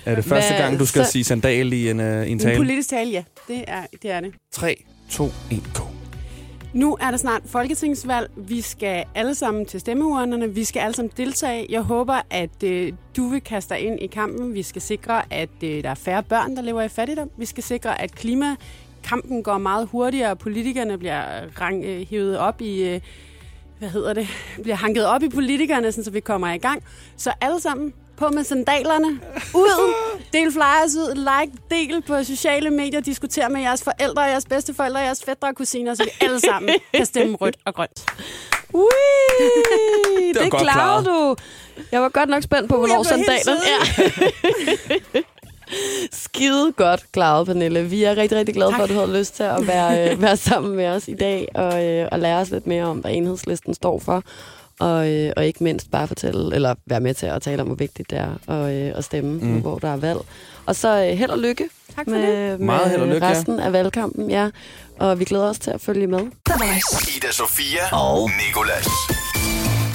Er 0.04 0.14
det 0.14 0.24
første 0.24 0.50
Hvad- 0.54 0.62
gang, 0.62 0.78
du 0.78 0.86
skal 0.86 1.04
så- 1.04 1.10
sige 1.12 1.24
sandal 1.24 1.72
i 1.72 1.90
en, 1.90 2.00
øh, 2.00 2.22
i 2.26 2.26
en 2.26 2.32
En 2.32 2.38
tale? 2.38 2.56
politisk 2.56 2.88
tale, 2.88 3.10
ja. 3.10 3.22
Det 3.48 3.64
er 3.68 3.82
det. 4.02 4.10
Er 4.10 4.20
det. 4.20 4.34
3, 4.52 4.84
2, 5.10 5.24
1, 5.24 5.32
go. 5.74 5.82
Nu 6.72 6.96
er 7.00 7.10
der 7.10 7.18
snart 7.18 7.42
folketingsvalg. 7.46 8.30
Vi 8.36 8.60
skal 8.60 9.04
alle 9.14 9.34
sammen 9.34 9.66
til 9.66 9.80
stemmeurnerne. 9.80 10.54
Vi 10.54 10.64
skal 10.64 10.80
alle 10.80 10.94
sammen 10.94 11.12
deltage. 11.16 11.66
Jeg 11.70 11.80
håber, 11.80 12.20
at 12.30 12.62
øh, 12.64 12.92
du 13.16 13.28
vil 13.28 13.40
kaste 13.40 13.74
dig 13.74 13.82
ind 13.82 14.00
i 14.00 14.06
kampen. 14.06 14.54
Vi 14.54 14.62
skal 14.62 14.82
sikre, 14.82 15.32
at 15.32 15.48
øh, 15.62 15.82
der 15.82 15.90
er 15.90 15.94
færre 15.94 16.22
børn, 16.22 16.56
der 16.56 16.62
lever 16.62 16.82
i 16.82 16.88
fattigdom. 16.88 17.30
Vi 17.38 17.44
skal 17.46 17.62
sikre, 17.64 18.00
at 18.02 18.12
klimakampen 18.14 19.42
går 19.42 19.58
meget 19.58 19.88
hurtigere, 19.92 20.30
og 20.30 20.38
politikerne 20.38 20.98
bliver 20.98 21.22
rang, 21.60 21.84
øh, 21.84 22.06
hævet 22.10 22.38
op 22.38 22.60
i... 22.60 22.82
Øh, 22.82 23.00
hvad 23.78 23.88
hedder 23.88 24.12
det? 24.12 24.28
Bliver 24.62 24.76
hanket 24.76 25.06
op 25.06 25.22
i 25.22 25.28
politikerne, 25.28 25.92
sådan, 25.92 26.04
så 26.04 26.10
vi 26.10 26.20
kommer 26.20 26.52
i 26.52 26.58
gang. 26.58 26.82
Så 27.16 27.32
alle 27.40 27.60
sammen 27.60 27.94
på 28.16 28.28
med 28.28 28.44
sandalerne. 28.44 29.20
Ud. 29.54 29.94
Del 30.32 30.52
flyers 30.52 30.96
ud. 30.96 31.14
Like. 31.14 31.58
Del 31.70 32.02
på 32.02 32.24
sociale 32.24 32.70
medier. 32.70 33.00
Diskuter 33.00 33.48
med 33.48 33.60
jeres 33.60 33.84
forældre, 33.84 34.22
jeres 34.22 34.44
bedsteforældre, 34.44 35.00
jeres 35.00 35.24
fædre 35.24 35.48
og 35.48 35.54
kusiner, 35.54 35.94
så 35.94 36.04
vi 36.04 36.10
alle 36.20 36.40
sammen 36.40 36.70
kan 36.94 37.06
stemme 37.06 37.36
rødt 37.36 37.56
og 37.64 37.74
grønt. 37.74 38.04
Ui, 38.72 38.84
det, 40.34 40.42
det 40.42 40.52
klarede 40.52 41.04
du. 41.04 41.36
Jeg 41.92 42.02
var 42.02 42.08
godt 42.08 42.28
nok 42.28 42.42
spændt 42.42 42.68
på, 42.70 42.76
hvornår 42.76 43.02
sandalerne 43.02 43.60
er. 43.60 45.22
Skide 46.24 46.72
godt 46.72 47.12
klaret, 47.12 47.46
Pernille. 47.46 47.84
Vi 47.84 48.04
er 48.04 48.16
rigtig, 48.16 48.38
rigtig 48.38 48.54
glade 48.54 48.72
for, 48.76 48.82
at 48.82 48.88
du 48.88 48.94
havde 48.94 49.18
lyst 49.18 49.36
til 49.36 49.42
at 49.42 49.66
være, 49.66 50.12
øh, 50.12 50.20
være 50.22 50.36
sammen 50.36 50.76
med 50.76 50.86
os 50.86 51.08
i 51.08 51.14
dag 51.14 51.48
og, 51.54 51.84
øh, 51.84 52.08
og 52.12 52.18
lære 52.18 52.40
os 52.40 52.50
lidt 52.50 52.66
mere 52.66 52.84
om, 52.84 52.98
hvad 52.98 53.10
enhedslisten 53.10 53.74
står 53.74 53.98
for. 53.98 54.22
Og, 54.80 55.12
øh, 55.12 55.32
og 55.36 55.46
ikke 55.46 55.64
mindst 55.64 55.90
bare 55.90 56.08
fortælle, 56.08 56.54
eller 56.54 56.74
være 56.86 57.00
med 57.00 57.14
til 57.14 57.26
at 57.26 57.42
tale 57.42 57.62
om, 57.62 57.66
hvor 57.66 57.76
vigtigt 57.76 58.10
det 58.10 58.18
er 58.18 58.52
at, 58.54 58.74
øh, 58.74 58.92
at 58.96 59.04
stemme, 59.04 59.40
mm. 59.40 59.60
hvor 59.60 59.78
der 59.78 59.88
er 59.88 59.96
valg. 59.96 60.18
Og 60.66 60.76
så 60.76 60.88
øh, 60.88 61.18
held 61.18 61.30
og 61.30 61.38
lykke 61.38 61.64
Tak 61.96 62.04
for 62.04 62.10
med, 62.10 62.58
med 62.58 62.66
Meget 62.66 62.90
held 62.90 63.00
og 63.00 63.08
lykke, 63.08 63.26
ja. 63.26 63.32
resten 63.32 63.60
af 63.60 63.72
valgkampen. 63.72 64.30
Ja. 64.30 64.50
Og 64.98 65.18
vi 65.18 65.24
glæder 65.24 65.48
os 65.48 65.58
til 65.58 65.70
at 65.70 65.80
følge 65.80 66.06
med. 66.06 66.20
Ida 67.16 67.32
Sofia 67.32 67.96
og 67.96 68.30
Nikolas. 68.46 68.88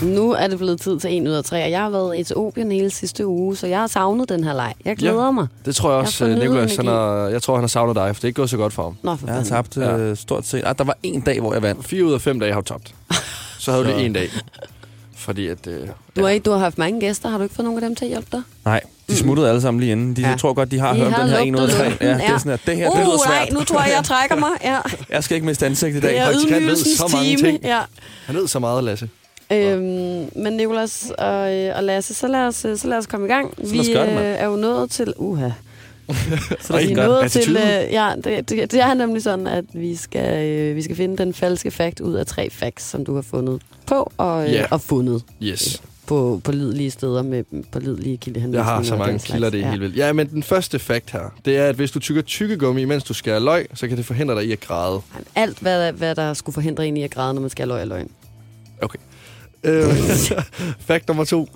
Nu 0.04 0.32
er 0.32 0.48
det 0.48 0.58
blevet 0.58 0.82
tid 0.82 1.00
til 1.00 1.14
en 1.14 1.28
ud 1.28 1.34
af 1.34 1.44
tre, 1.44 1.64
og 1.64 1.72
jeg 1.72 1.80
har 1.82 1.90
været 1.90 2.16
i 2.18 2.20
Etiopien 2.22 2.72
hele 2.72 2.90
sidste 2.90 3.28
uge, 3.28 3.56
så 3.56 3.68
jeg 3.68 3.80
har 3.80 3.88
savnet 3.88 4.30
den 4.30 4.44
her 4.44 4.54
leg. 4.54 4.74
Jeg 4.86 4.98
glæder 4.98 5.26
Ja. 5.26 5.32
mig. 5.32 5.48
Det 5.66 5.76
tror 5.76 5.90
jeg 5.90 5.98
Jeg 5.98 6.06
også, 6.08 6.24
har 6.26 6.32
jeg 6.32 6.40
Nikolas, 6.40 6.76
han 6.76 6.88
har, 6.88 7.14
jeg 7.28 7.42
tror, 7.42 7.56
han 7.56 7.64
har 7.64 7.68
savnet 7.68 7.96
dig, 7.96 8.08
for 8.08 8.20
det 8.20 8.24
er 8.24 8.28
ikke 8.28 8.36
gået 8.38 8.50
så 8.50 8.58
godt 8.58 8.74
for 8.74 8.84
ham. 8.84 8.96
Nå, 9.04 9.16
for 9.16 9.28
Jeg 9.28 9.36
har 9.36 9.44
tabt 9.44 9.78
øh, 9.78 10.18
stort 10.18 10.48
set. 10.48 10.64
Ah, 10.66 10.78
der 10.78 10.84
var 10.84 10.98
en 11.04 11.22
dag, 11.22 11.40
hvor 11.40 11.54
jeg 11.54 11.62
vandt. 11.62 11.86
Fire 11.86 12.06
ud 12.06 12.14
af 12.14 12.22
fem 12.22 12.40
dage 12.40 12.54
har 12.54 12.62
du 12.62 12.66
tabt. 12.74 12.94
Så 13.60 13.72
havde 13.72 13.84
du 13.90 13.90
en 13.90 14.14
dag. 14.14 14.30
Fordi 15.16 15.48
at... 15.48 15.68
Øh, 15.68 15.88
Du 16.16 16.22
har, 16.24 16.30
ikke, 16.30 16.44
du 16.44 16.52
har 16.52 16.58
haft 16.58 16.78
mange 16.78 17.00
gæster. 17.00 17.30
Har 17.30 17.38
du 17.38 17.44
ikke 17.44 17.56
fået 17.56 17.66
nogen 17.66 17.84
af 17.84 17.90
dem 17.90 17.96
til 17.96 18.06
at 18.06 18.10
hjælpe 18.10 18.28
dig? 18.32 18.42
Nej, 18.66 18.82
de 19.10 19.16
smuttede 19.18 19.50
alle 19.50 19.62
sammen 19.62 19.80
lige 19.80 19.92
inden. 19.92 20.16
De 20.16 20.22
Ja. 20.22 20.30
ja. 20.30 20.36
tror 20.36 20.54
godt, 20.54 20.72
de 20.72 20.80
har 20.80 20.94
De 20.94 21.00
hørt 21.00 21.08
om 21.08 21.14
har 21.14 21.22
den 21.22 21.30
her 21.30 21.40
en 21.40 21.56
ud 21.56 21.60
af 21.60 21.66
lugtet 21.68 21.78
tre. 21.80 21.90
lugten, 21.90 22.08
Ja, 22.08 22.14
det 22.14 22.20
ja. 22.22 22.34
er 22.34 22.38
sådan, 22.38 22.52
at 22.52 22.60
det 22.66 22.76
her, 22.78 22.90
det 22.90 22.94
uh, 23.00 23.06
lyder 23.06 23.18
svært. 23.28 23.50
nej, 23.52 23.60
nu 23.60 23.64
tror 23.66 23.80
jeg, 23.82 23.94
jeg 23.98 24.04
trækker 24.06 24.36
mig. 24.36 24.50
Ja. 24.64 24.78
Jeg 25.10 25.24
skal 25.24 25.36
ikke 25.36 25.48
miste 25.48 25.66
ansigt 25.66 25.96
i 25.96 26.00
dag. 26.00 26.10
Det 26.12 26.20
er 26.20 26.26
praktikant 26.26 26.52
ved 26.52 26.58
ydmygelsens 26.62 26.98
så 26.98 27.10
mange 27.14 27.36
time. 27.38 27.50
ting. 27.52 27.64
Ja. 27.64 27.80
han 28.26 28.36
ved 28.36 28.48
så 28.48 28.60
meget, 28.60 28.84
Lasse. 28.84 29.10
Øhm, 29.52 30.30
men 30.36 30.54
Nicolas 30.54 31.12
og, 31.18 31.54
øh, 31.54 31.76
og 31.78 31.84
Lasse, 31.84 32.14
så 32.14 32.28
lad, 32.28 32.40
os, 32.48 32.66
øh, 32.66 32.78
så 32.78 32.88
lad 32.88 32.98
os 32.98 33.08
komme 33.08 33.26
i 33.28 33.30
gang. 33.30 33.54
lad 33.58 33.72
Vi 33.72 33.78
det, 33.78 33.98
øh, 33.98 34.06
er 34.18 34.46
jo 34.46 34.56
nået 34.56 34.90
til... 34.92 35.14
Uha. 35.18 35.50
Så 36.62 36.78
Vi 36.78 36.92
er 36.92 36.98
er 36.98 37.08
nået 37.08 37.32
til... 37.32 37.58
Øh, 37.58 37.94
ja, 37.94 38.12
det, 38.24 38.50
det, 38.50 38.72
det 38.72 38.82
er 38.82 38.94
nemlig 38.94 39.24
sådan, 39.24 39.48
at 39.48 39.66
vi 39.74 39.96
skal, 39.96 40.48
øh, 40.48 40.76
vi 40.76 40.82
skal 40.82 40.96
finde 40.96 41.18
den 41.18 41.34
falske 41.34 41.72
fakt 41.72 42.00
ud 42.00 42.14
af 42.14 42.26
tre 42.26 42.50
facts, 42.50 42.90
som 42.90 43.06
du 43.06 43.16
har 43.16 43.22
fundet 43.22 43.62
på 43.86 44.12
og, 44.18 44.46
øh, 44.48 44.54
Ja. 44.54 44.66
og 44.72 44.82
fundet 44.82 45.24
Yes. 45.44 45.82
på 46.08 46.42
pålidelige 46.44 46.92
steder 46.92 47.22
med 47.22 47.44
pålidelige 47.72 48.18
kildehenvisninger. 48.18 48.70
Jeg 48.70 48.76
har 48.76 48.84
så 48.84 48.96
mange 48.96 49.20
kilder, 49.20 49.50
det 49.50 49.60
er 49.60 49.64
ja. 49.64 49.70
helt 49.70 49.82
vildt. 49.82 49.98
Ja, 49.98 50.14
men 50.14 50.30
den 50.30 50.44
første 50.44 50.80
fakt 50.80 51.12
her, 51.12 51.34
det 51.46 51.58
er, 51.58 51.66
at 51.66 51.76
hvis 51.76 51.92
du 51.92 52.00
tykker 52.00 52.22
tykkegummi, 52.22 52.86
mens 52.86 53.04
du 53.04 53.14
skærer 53.14 53.40
løg, 53.40 53.68
så 53.74 53.88
kan 53.88 53.98
det 53.98 54.06
forhindre 54.06 54.36
dig 54.36 54.46
i 54.46 54.52
at 54.52 54.60
græde. 54.60 55.02
Alt, 55.36 55.60
hvad, 55.60 55.92
hvad 55.92 56.16
der 56.16 56.34
skulle 56.34 56.54
forhindre 56.54 56.88
en 56.88 56.98
i 56.98 57.04
at 57.04 57.12
græde, 57.12 57.34
når 57.34 57.42
man 57.42 57.50
skal 57.50 57.64
have 57.68 57.76
løg 57.76 57.82
og 57.82 57.88
løgn. 57.88 58.10
Okay. 58.82 59.00
Øh, 59.64 59.84
fakt 60.88 61.08
nummer 61.08 61.24
to. 61.24 61.50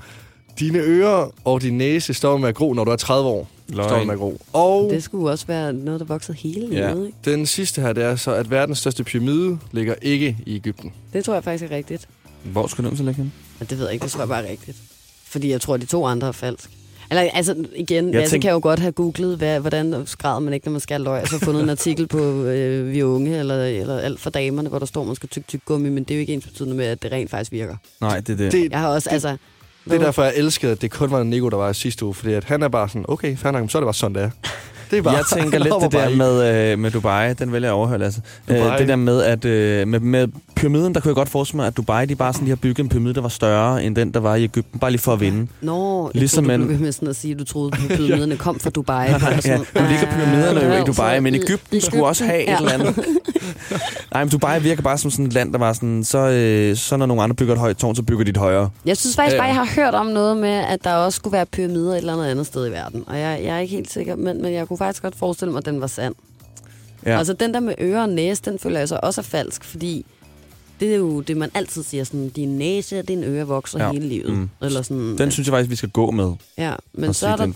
Dine 0.59 0.79
ører 0.79 1.31
og 1.45 1.61
din 1.61 1.77
næse 1.77 2.13
står 2.13 2.37
med 2.37 2.49
at 2.49 2.55
gro, 2.55 2.73
når 2.73 2.83
du 2.83 2.91
er 2.91 2.95
30 2.95 3.29
år. 3.29 3.49
Løgn. 3.69 3.89
Står 3.89 4.03
med 4.03 4.13
at 4.13 4.19
gro. 4.19 4.41
Og 4.53 4.89
Det 4.93 5.03
skulle 5.03 5.31
også 5.31 5.47
være 5.47 5.73
noget, 5.73 5.99
der 5.99 6.05
voksede 6.05 6.37
hele 6.37 6.67
Ja. 6.75 6.93
livet. 6.93 7.05
Ikke? 7.07 7.17
den 7.25 7.45
sidste 7.45 7.81
her, 7.81 7.93
det 7.93 8.03
er 8.03 8.15
så, 8.15 8.31
at 8.33 8.51
verdens 8.51 8.77
største 8.77 9.03
pyramide 9.03 9.57
ligger 9.71 9.95
ikke 10.01 10.37
i 10.45 10.55
Ægypten. 10.55 10.93
Det 11.13 11.25
tror 11.25 11.33
jeg 11.33 11.43
faktisk 11.43 11.71
er 11.71 11.75
rigtigt. 11.75 12.07
Hvor 12.43 12.67
skulle 12.67 12.89
den 12.89 12.97
så 12.97 13.03
ligge 13.03 13.17
hen? 13.17 13.33
Men 13.59 13.67
det 13.69 13.77
ved 13.77 13.85
jeg 13.85 13.93
ikke, 13.93 14.03
det 14.03 14.11
tror 14.11 14.21
jeg 14.21 14.27
bare 14.27 14.47
er 14.47 14.51
rigtigt. 14.51 14.77
Fordi 15.25 15.49
jeg 15.51 15.61
tror, 15.61 15.73
at 15.73 15.81
de 15.81 15.85
to 15.85 16.05
andre 16.05 16.27
er 16.27 16.31
falsk. 16.31 16.69
Eller 17.09 17.21
altså 17.33 17.55
igen, 17.75 18.05
Jeg 18.05 18.13
Lasse 18.13 18.33
tænk- 18.35 18.41
kan 18.41 18.51
jo 18.51 18.59
godt 18.63 18.79
have 18.79 18.91
googlet, 18.91 19.37
hvad, 19.37 19.59
hvordan 19.59 20.03
skræder 20.05 20.39
man 20.39 20.53
ikke, 20.53 20.65
når 20.67 20.71
man 20.71 20.81
skal 20.81 21.01
løg, 21.01 21.21
og 21.21 21.27
så 21.27 21.39
fundet 21.39 21.63
en 21.63 21.69
artikel 21.79 22.07
på 22.07 22.19
øh, 22.43 22.91
Vi 22.93 23.03
Unge, 23.03 23.37
eller, 23.39 23.63
eller 23.65 23.99
alt 23.99 24.19
for 24.19 24.29
damerne, 24.29 24.69
hvor 24.69 24.79
der 24.79 24.85
står, 24.85 25.03
man 25.03 25.15
skal 25.15 25.29
tykke 25.29 25.47
tyk 25.47 25.61
gummi, 25.65 25.89
men 25.89 26.03
det 26.03 26.11
er 26.11 26.15
jo 26.15 26.19
ikke 26.21 26.33
ens 26.33 26.45
betydende 26.47 26.75
med, 26.75 26.85
at 26.85 27.03
det 27.03 27.11
rent 27.11 27.29
faktisk 27.31 27.51
virker. 27.51 27.75
Nej, 28.01 28.19
det 28.19 28.33
er 28.33 28.37
det. 28.37 28.51
Det, 28.51 28.71
Jeg 28.71 28.79
har 28.79 28.87
også, 28.87 29.09
altså... 29.09 29.37
det 29.85 29.93
er 29.93 29.97
derfor, 29.99 30.23
jeg 30.23 30.33
elskede, 30.35 30.71
at 30.71 30.81
det 30.81 30.91
kun 30.91 31.11
var 31.11 31.23
Nico, 31.23 31.49
der 31.49 31.57
var 31.57 31.69
i 31.69 31.73
sidste 31.73 32.05
uge. 32.05 32.13
Fordi 32.13 32.33
at 32.33 32.43
han 32.43 32.63
er 32.63 32.67
bare 32.67 32.89
sådan, 32.89 33.05
okay, 33.07 33.37
fair 33.37 33.51
nok, 33.51 33.71
så 33.71 33.77
er 33.77 33.79
det 33.79 33.85
bare 33.85 33.93
sådan, 33.93 34.15
det 34.15 34.23
er. 34.23 34.29
Det 34.91 34.97
er 34.97 35.01
bare, 35.01 35.15
Jeg 35.15 35.23
tænker 35.33 35.59
lidt 35.65 35.73
det 35.81 35.91
der 35.91 36.09
med, 36.09 36.71
øh, 36.71 36.79
med 36.79 36.91
Dubai, 36.91 37.33
den 37.33 37.53
vælger 37.53 37.67
jeg 37.67 37.73
overhøre, 37.73 38.03
altså. 38.03 38.21
Øh, 38.47 38.79
det 38.79 38.87
der 38.87 38.95
med, 38.95 39.23
at 39.23 39.45
øh, 39.45 39.87
med, 39.87 39.99
med 39.99 40.27
pyramiden, 40.55 40.93
der 40.93 40.99
kunne 40.99 41.09
jeg 41.09 41.15
godt 41.15 41.29
forestille 41.29 41.57
mig, 41.57 41.67
at 41.67 41.77
Dubai, 41.77 42.05
de 42.05 42.15
bare 42.15 42.33
sådan, 42.33 42.45
de 42.45 42.51
har 42.51 42.55
bygget 42.55 42.79
en 42.79 42.89
pyramide, 42.89 43.13
der 43.13 43.21
var 43.21 43.29
større 43.29 43.83
end 43.83 43.95
den, 43.95 44.13
der 44.13 44.19
var 44.19 44.35
i 44.35 44.43
Ægypten, 44.43 44.79
bare 44.79 44.91
lige 44.91 45.01
for 45.01 45.13
at 45.13 45.19
vinde. 45.19 45.47
Nå, 45.61 46.11
jeg 46.13 46.19
Ligesom 46.19 46.45
troede, 46.45 46.61
du 46.61 46.67
blev 46.67 46.79
med 46.79 46.91
sådan 46.91 47.07
at 47.07 47.15
sige, 47.15 47.33
at 47.33 47.39
du 47.39 47.43
troede, 47.45 47.71
at 47.73 47.97
pyramiderne 47.97 48.37
kom 48.47 48.59
fra 48.59 48.69
Dubai. 48.69 49.07
Ja, 49.07 49.57
nu 49.57 49.87
ligger 49.89 50.07
pyramiderne 50.11 50.75
jo 50.75 50.83
i 50.83 50.85
Dubai, 50.85 51.19
men 51.19 51.35
Egypten 51.35 51.57
Ægypten 51.57 51.81
skulle 51.81 52.05
også 52.05 52.25
have 52.25 52.43
et 52.43 52.57
eller 52.57 52.71
andet. 52.71 52.95
Nej, 54.13 54.23
men 54.23 54.31
Dubai 54.31 54.61
virker 54.61 54.81
bare 54.81 54.97
som 54.97 55.11
sådan 55.11 55.25
et 55.25 55.33
land, 55.33 55.51
der 55.53 55.59
var 55.59 55.73
sådan, 55.73 56.03
så, 56.03 56.17
øh, 56.17 56.75
så 56.75 56.97
når 56.97 57.05
nogle 57.05 57.23
andre 57.23 57.35
bygger 57.35 57.53
et 57.53 57.59
højt 57.59 57.77
tårn, 57.77 57.95
så 57.95 58.03
bygger 58.03 58.23
de 58.23 58.29
et 58.29 58.37
højere. 58.37 58.69
Jeg 58.85 58.97
synes 58.97 59.15
faktisk 59.15 59.37
bare, 59.37 59.47
jeg 59.47 59.55
har 59.55 59.67
hørt 59.75 59.93
om 59.93 60.05
noget 60.05 60.37
med, 60.37 60.49
at 60.49 60.83
der 60.83 60.93
også 60.93 61.15
skulle 61.15 61.33
være 61.33 61.45
pyramider 61.45 61.91
et 61.91 61.97
eller 61.97 62.13
andet 62.13 62.25
andet 62.25 62.45
sted 62.45 62.67
i 62.67 62.71
verden. 62.71 63.03
Og 63.07 63.19
jeg, 63.19 63.39
jeg 63.43 63.55
er 63.55 63.59
ikke 63.59 63.75
helt 63.75 63.91
sikker, 63.91 64.15
men, 64.15 64.41
men 64.41 64.53
jeg 64.53 64.67
kunne 64.67 64.76
faktisk 64.77 65.03
godt 65.03 65.15
forestille 65.15 65.51
mig, 65.51 65.59
at 65.59 65.65
den 65.65 65.81
var 65.81 65.87
sand. 65.87 66.15
Ja. 67.05 67.11
Ja. 67.11 67.17
Altså 67.17 67.33
den 67.33 67.53
der 67.53 67.59
med 67.59 67.75
øre 67.79 68.01
og 68.01 68.09
næse, 68.09 68.41
den 68.45 68.59
føler 68.59 68.79
jeg 68.79 68.87
så 68.87 68.99
også 69.03 69.21
er 69.21 69.23
falsk, 69.23 69.63
fordi 69.63 70.05
det 70.79 70.93
er 70.93 70.97
jo 70.97 71.21
det, 71.21 71.37
man 71.37 71.49
altid 71.53 71.83
siger, 71.83 72.03
sådan, 72.03 72.29
din 72.29 72.57
næse 72.57 72.99
og 72.99 73.07
din 73.07 73.23
øre 73.23 73.47
vokser 73.47 73.83
Ja. 73.85 73.91
hele 73.91 74.07
livet. 74.07 74.31
Mm. 74.33 74.37
Mm. 74.39 74.49
Eller 74.61 74.81
sådan, 74.81 75.17
Den 75.17 75.31
synes 75.31 75.47
jeg 75.47 75.53
faktisk, 75.53 75.69
vi 75.71 75.75
skal 75.75 75.89
gå 75.89 76.11
med. 76.11 76.31
ja, 76.57 76.73
men 76.93 77.13
så 77.13 77.27
er 77.27 77.35
der, 77.35 77.47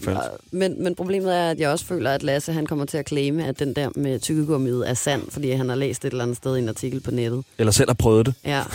men, 0.52 0.84
men 0.84 0.96
problemet 0.96 1.36
er, 1.36 1.50
at 1.50 1.60
jeg 1.60 1.70
også 1.70 1.86
føler, 1.86 2.12
at 2.12 2.24
Lasse 2.24 2.54
han 2.54 2.66
kommer 2.66 2.86
til 2.86 2.98
at 2.98 3.08
claime, 3.08 3.46
at 3.46 3.60
den 3.60 3.74
der 3.74 3.90
med 3.96 4.20
tykkegummiet 4.20 4.90
er 4.90 4.94
sand, 4.94 5.22
fordi 5.30 5.52
han 5.52 5.70
har 5.70 5.76
læst 5.76 6.06
et 6.06 6.12
eller 6.12 6.24
andet 6.24 6.38
sted 6.38 6.56
i 6.56 6.60
en 6.60 6.70
artikel 6.70 7.00
på 7.00 7.12
nettet. 7.12 7.44
Eller 7.58 7.72
selv 7.72 7.90
har 7.90 7.94
prøvet 7.96 8.26
det. 8.26 8.34
Ja. 8.46 8.62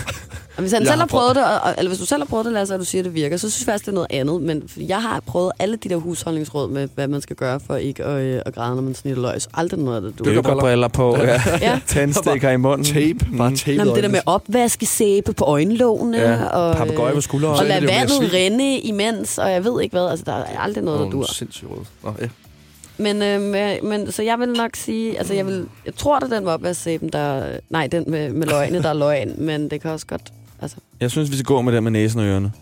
Og 0.56 0.60
hvis 0.62 0.72
han 0.72 0.82
Jeg 0.82 0.86
selv 0.86 0.94
har 0.94 0.98
har 0.98 1.06
prøvet 1.06 1.36
det, 1.36 1.44
og, 1.44 1.74
eller 1.78 1.88
hvis 1.88 1.98
du 1.98 2.06
selv 2.06 2.20
har 2.20 2.26
prøvet 2.26 2.44
det, 2.44 2.52
Lasse, 2.54 2.74
og 2.74 2.80
du 2.80 2.84
siger, 2.84 3.02
at 3.02 3.04
det 3.04 3.14
virker, 3.14 3.36
så 3.36 3.50
synes 3.50 3.60
jeg 3.66 3.72
faktisk, 3.72 3.84
det 3.86 3.90
er 3.90 3.94
noget 3.94 4.06
andet. 4.10 4.42
Men 4.42 4.62
jeg 4.88 5.02
har 5.02 5.20
prøvet 5.20 5.52
alle 5.58 5.76
de 5.76 5.88
der 5.88 5.96
husholdningsråd 5.96 6.70
med, 6.70 6.88
hvad 6.94 7.08
man 7.08 7.20
skal 7.20 7.36
gøre 7.36 7.60
for 7.66 7.76
ikke 7.76 8.04
at, 8.04 8.22
øh, 8.22 8.42
at 8.46 8.54
græde, 8.54 8.74
når 8.74 8.82
man 8.82 8.94
snitter 8.94 9.22
løg. 9.22 9.42
Så 9.42 9.48
aldrig 9.54 9.80
noget 9.80 9.96
af 9.96 10.02
det, 10.02 10.18
du. 10.18 10.24
Dykkerbriller 10.24 10.88
på, 10.88 11.16
ja. 11.22 11.40
Ja. 11.60 11.80
Tændstikker 11.86 12.50
i 12.50 12.56
munden. 12.56 12.84
Tape, 12.84 13.18
bare 13.38 13.56
tape 13.56 13.76
Nå, 13.78 13.84
men 13.84 13.94
det 13.94 14.02
der 14.02 14.08
med 14.10 14.20
opvaskesæbe 14.36 15.32
på 15.32 15.44
øjenlågene, 15.44 16.18
Ja, 16.18 16.44
og, 16.44 16.70
øh, 16.70 16.76
papegøje 16.76 17.14
på 17.14 17.20
skulderen. 17.20 17.54
og 17.54 17.64
er 17.64 17.68
lade 17.68 17.86
vandet 17.86 18.32
rinde 18.32 18.78
imens, 18.78 19.38
og 19.38 19.50
jeg 19.50 19.64
ved 19.64 19.82
ikke 19.82 19.92
hvad. 19.92 20.08
Altså, 20.08 20.24
der 20.24 20.32
er 20.32 20.58
aldrig 20.58 20.84
noget, 20.84 21.00
der 21.00 21.10
dur. 21.10 21.24
Sindssygt 21.32 21.70
råd. 21.70 21.84
Nå, 22.04 22.14
ja. 22.20 22.28
Men, 22.98 23.22
øh, 23.22 23.40
med, 23.42 23.82
men, 23.82 24.12
så 24.12 24.22
jeg 24.22 24.38
vil 24.38 24.48
nok 24.48 24.70
sige, 24.76 25.18
altså 25.18 25.34
jeg, 25.34 25.46
vil, 25.46 25.66
jeg 25.86 25.94
tror, 25.94 26.18
det 26.18 26.32
er 26.32 26.34
den 26.36 26.44
med 26.44 26.52
opvasksæben, 26.52 27.08
der, 27.08 27.42
nej, 27.70 27.86
den 27.86 28.04
med, 28.06 28.32
med 28.32 28.46
løgne, 28.46 28.82
der 28.82 28.88
er 28.88 28.94
løgn, 28.94 29.34
men 29.46 29.70
det 29.70 29.80
kan 29.82 29.90
også 29.90 30.06
godt, 30.06 30.32
altså, 30.62 30.76
Jeg 31.00 31.10
synes, 31.10 31.30
vi 31.30 31.36
skal 31.36 31.44
gå 31.44 31.60
med 31.62 31.72
den 31.72 31.84
med 31.84 31.90
næsen 31.92 32.20
og 32.20 32.26
ørerne. 32.26 32.52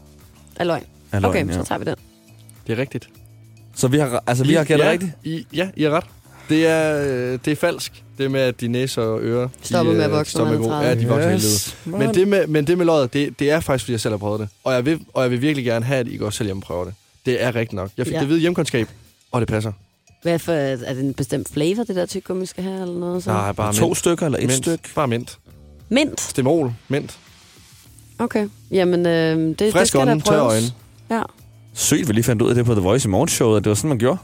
er 0.57 0.65
løgn. 0.65 0.83
Er 1.13 1.21
løgn, 1.21 1.31
Okay, 1.31 1.49
ja. 1.49 1.53
så 1.53 1.65
tager 1.65 1.79
vi 1.79 1.85
den. 1.85 1.95
Det 2.67 2.73
er 2.73 2.79
rigtigt. 2.79 3.09
Så 3.77 3.89
vi 3.89 3.99
har, 3.99 4.23
altså, 4.27 4.45
vi 4.45 4.55
har 4.55 4.65
gættet 4.65 4.85
ja, 4.87 4.91
rigtigt? 4.91 5.13
I, 5.25 5.47
ja, 5.55 5.69
I 5.77 5.83
har 5.83 5.91
ret. 5.91 6.05
Det 6.49 6.67
er, 6.67 7.03
øh, 7.33 7.39
det 7.45 7.49
er 7.53 7.57
falsk. 7.57 8.03
Det 8.19 8.31
med, 8.31 8.41
at 8.41 8.61
de 8.61 8.69
næse 8.69 9.03
og 9.03 9.21
ører... 9.23 9.49
Stopper 9.63 9.93
de, 9.93 9.97
med 9.97 10.05
at 10.05 10.11
øh, 10.11 10.17
vokse, 10.17 10.39
er 10.39 10.57
gro. 10.57 10.73
Ja, 10.73 10.95
de 10.95 11.09
vokser 11.09 11.35
Yes. 11.35 11.43
yes. 11.45 11.77
Men 11.85 12.15
det 12.15 12.29
med, 12.29 12.47
men 12.47 12.67
det 12.67 12.79
med 12.79 12.87
løjet, 12.87 13.13
det, 13.13 13.39
det 13.39 13.51
er 13.51 13.61
faktisk, 13.61 13.85
fordi 13.85 13.93
jeg 13.93 14.01
selv 14.01 14.13
har 14.13 14.19
prøvet 14.19 14.41
det. 14.41 14.49
Og 14.65 14.75
jeg 14.75 14.85
vil, 14.87 15.01
og 15.15 15.23
jeg 15.23 15.31
vil 15.31 15.41
virkelig 15.41 15.65
gerne 15.65 15.85
have, 15.85 16.01
at 16.01 16.09
I 16.09 16.17
går 16.17 16.31
selv 16.31 16.47
hjem 16.47 16.57
og 16.57 16.63
prøver 16.63 16.85
det. 16.85 16.95
Det 17.27 17.43
er 17.43 17.55
rigtigt 17.55 17.73
nok. 17.73 17.91
Jeg 17.97 18.07
fik 18.07 18.15
Ja. 18.15 18.21
det 18.21 18.29
ved 18.29 18.39
hjemkundskab, 18.39 18.89
og 19.33 19.41
det 19.41 19.49
passer. 19.49 19.73
Hvad 20.23 20.39
for, 20.39 20.53
er 20.53 20.77
det 20.95 21.01
en 21.05 21.15
bestemt 21.15 21.49
flavor, 21.53 21.85
det 21.85 21.97
der 21.97 22.07
tyggegummi 22.07 22.47
skal 22.47 22.65
have, 22.65 22.81
eller 22.83 22.99
noget? 22.99 23.25
Så? 23.25 23.31
Nej, 23.31 23.53
bare 23.53 23.73
To 23.75 23.87
mint. 23.87 23.97
stykker 23.99 24.27
eller 24.27 24.39
et 24.39 24.43
mint. 24.47 24.53
stykke? 24.53 24.89
Bare 24.95 25.09
mint. 25.09 25.39
Mint? 25.89 26.21
Stemol, 26.21 26.73
mint. 26.89 27.19
Okay. 28.19 28.49
Jamen, 28.71 29.07
øh, 29.07 29.39
det, 29.39 29.59
det 29.59 29.73
Frisk 29.73 29.89
skal 29.89 29.99
da 30.01 30.03
ånden, 30.03 30.21
prøves. 30.21 30.41
øjne. 30.43 30.67
Ja. 31.11 31.23
Sygt, 31.75 32.09
vi 32.09 32.13
lige 32.13 32.25
fandt 32.25 32.43
ud 32.43 32.49
af 32.49 32.55
det 32.55 32.65
på 32.67 32.73
The 32.75 32.83
Voice 32.83 33.09
i 33.09 33.11
morgenshowet, 33.11 33.57
at 33.57 33.65
det 33.65 33.71
var 33.71 33.75
sådan, 33.75 33.89
man 33.89 33.99
gjorde. 33.99 34.19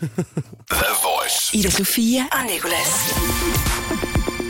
The 0.00 0.86
Voice. 1.04 1.17
Ida 1.54 1.70
Sofia 1.70 2.20
og 2.32 2.38
Nicolas. 2.54 3.14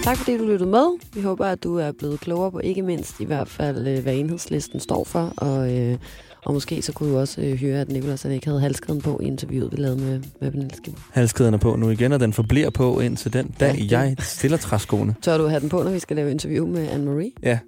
Tak 0.04 0.16
fordi 0.16 0.38
du 0.38 0.44
lyttede 0.44 0.70
med. 0.70 0.98
Vi 1.14 1.20
håber, 1.22 1.46
at 1.46 1.62
du 1.64 1.76
er 1.78 1.92
blevet 1.98 2.20
klogere 2.20 2.50
på 2.52 2.58
ikke 2.58 2.82
mindst 2.82 3.20
i 3.20 3.24
hvert 3.24 3.48
fald, 3.48 3.86
øh, 3.88 4.02
hvad 4.02 4.14
enhedslisten 4.14 4.80
står 4.80 5.04
for. 5.04 5.32
Og, 5.36 5.72
øh, 5.76 5.98
og 6.44 6.52
måske 6.54 6.82
så 6.82 6.92
kunne 6.92 7.12
du 7.12 7.18
også 7.18 7.40
øh, 7.40 7.60
høre, 7.60 7.80
at 7.80 7.88
Nicolas 7.92 8.22
han 8.22 8.32
ikke 8.32 8.46
havde 8.46 8.60
halskeden 8.60 9.00
på 9.00 9.20
i 9.22 9.24
interviewet, 9.26 9.72
vi 9.72 9.76
lavede 9.76 10.00
med, 10.00 10.20
med 10.40 10.50
Pernille 10.50 10.76
Skipper. 10.76 11.00
Halskæden 11.12 11.54
er 11.54 11.58
på 11.58 11.76
nu 11.76 11.90
igen, 11.90 12.12
og 12.12 12.20
den 12.20 12.32
forbliver 12.32 12.70
på 12.70 13.00
indtil 13.00 13.32
den 13.32 13.54
dag, 13.60 13.74
Ja, 13.76 13.82
det- 13.82 13.90
jeg 13.90 14.16
stiller 14.20 14.56
træskoene. 14.56 15.14
Tør 15.22 15.38
du 15.38 15.46
have 15.46 15.60
den 15.60 15.68
på, 15.68 15.82
når 15.82 15.90
vi 15.90 15.98
skal 15.98 16.16
lave 16.16 16.30
interview 16.30 16.66
med 16.66 16.88
Anne-Marie? 16.88 17.40
Ja, 17.42 17.58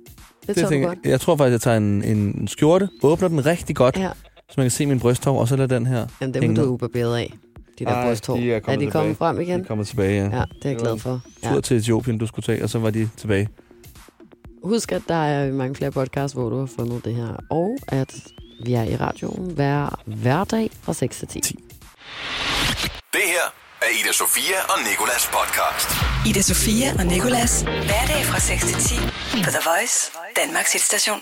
Det 0.47 0.57
tør 0.57 0.63
du 0.65 0.69
tænker 0.69 0.89
godt. 0.89 0.99
jeg. 1.05 1.11
Jeg 1.11 1.21
tror 1.21 1.37
faktisk, 1.37 1.53
jeg 1.53 1.61
tager 1.61 1.77
en, 1.77 2.05
en 2.05 2.49
skjorte, 2.49 2.89
åbner 3.03 3.29
den 3.29 3.47
rigtig 3.47 3.77
godt, 3.77 3.97
Ja. 3.99 4.11
så 4.49 4.55
man 4.57 4.65
kan 4.65 4.71
se 4.71 4.87
min 4.87 5.01
brysthår, 5.01 5.41
og 5.41 5.49
så 5.49 5.57
lader 5.57 5.79
den 5.79 5.87
her 5.87 6.07
Jamen, 6.21 6.35
hænge 6.43 6.61
er 6.61 6.65
du 6.65 6.71
ubarberet 6.71 7.17
af. 7.17 7.35
De 7.81 7.85
der 7.85 7.93
Ej, 7.95 8.07
brysthår. 8.09 8.37
de 8.37 8.53
er 8.53 8.57
er 8.57 8.61
kommet 8.61 8.81
de 8.81 8.91
kommet 8.91 9.17
frem 9.17 9.41
igen? 9.41 9.61
De 9.61 9.65
kommer 9.65 9.85
tilbage, 9.85 10.15
ja. 10.25 10.37
Ja, 10.39 10.45
det 10.55 10.65
er 10.65 10.69
jeg 10.71 10.77
glad 10.79 10.99
for. 10.99 11.21
Tur 11.45 11.55
Ja. 11.55 11.61
til 11.61 11.77
Etiopien, 11.77 12.19
du 12.19 12.27
skulle 12.27 12.47
tage, 12.47 12.63
og 12.65 12.71
så 12.71 12.79
var 12.79 12.91
de 12.91 13.09
tilbage. 13.17 13.49
Husk, 14.65 14.93
at 14.93 15.03
der 15.09 15.15
er 15.25 15.53
mange 15.53 15.75
flere 15.75 15.91
podcasts, 15.91 16.33
hvor 16.35 16.49
du 16.51 16.59
har 16.59 16.69
fundet 16.77 17.05
det 17.05 17.15
her. 17.15 17.37
Og 17.51 17.79
at 17.89 18.15
vi 18.65 18.75
er 18.75 18.83
i 18.85 18.97
radioen 18.97 19.51
hver 19.51 20.01
hverdag 20.07 20.71
fra 20.83 20.93
6 20.95 21.19
til 21.19 21.29
10. 21.29 21.41
Det 23.13 23.21
her 23.35 23.47
er 23.83 23.91
Ida 24.05 24.13
Sofia 24.13 24.59
og 24.73 24.79
Nikolas 24.91 25.25
podcast. 25.37 25.89
Ida 26.29 26.43
Sofia 26.43 26.89
og 26.99 27.07
Nicolas. 27.07 27.63
Hverdag 27.63 28.23
fra 28.31 28.41
6 28.41 28.65
til 28.65 28.75
10 28.75 28.95
på 29.45 29.51
The 29.57 29.63
Voice, 29.71 29.97
Danmarks 30.45 30.73
hitstation. 30.73 31.19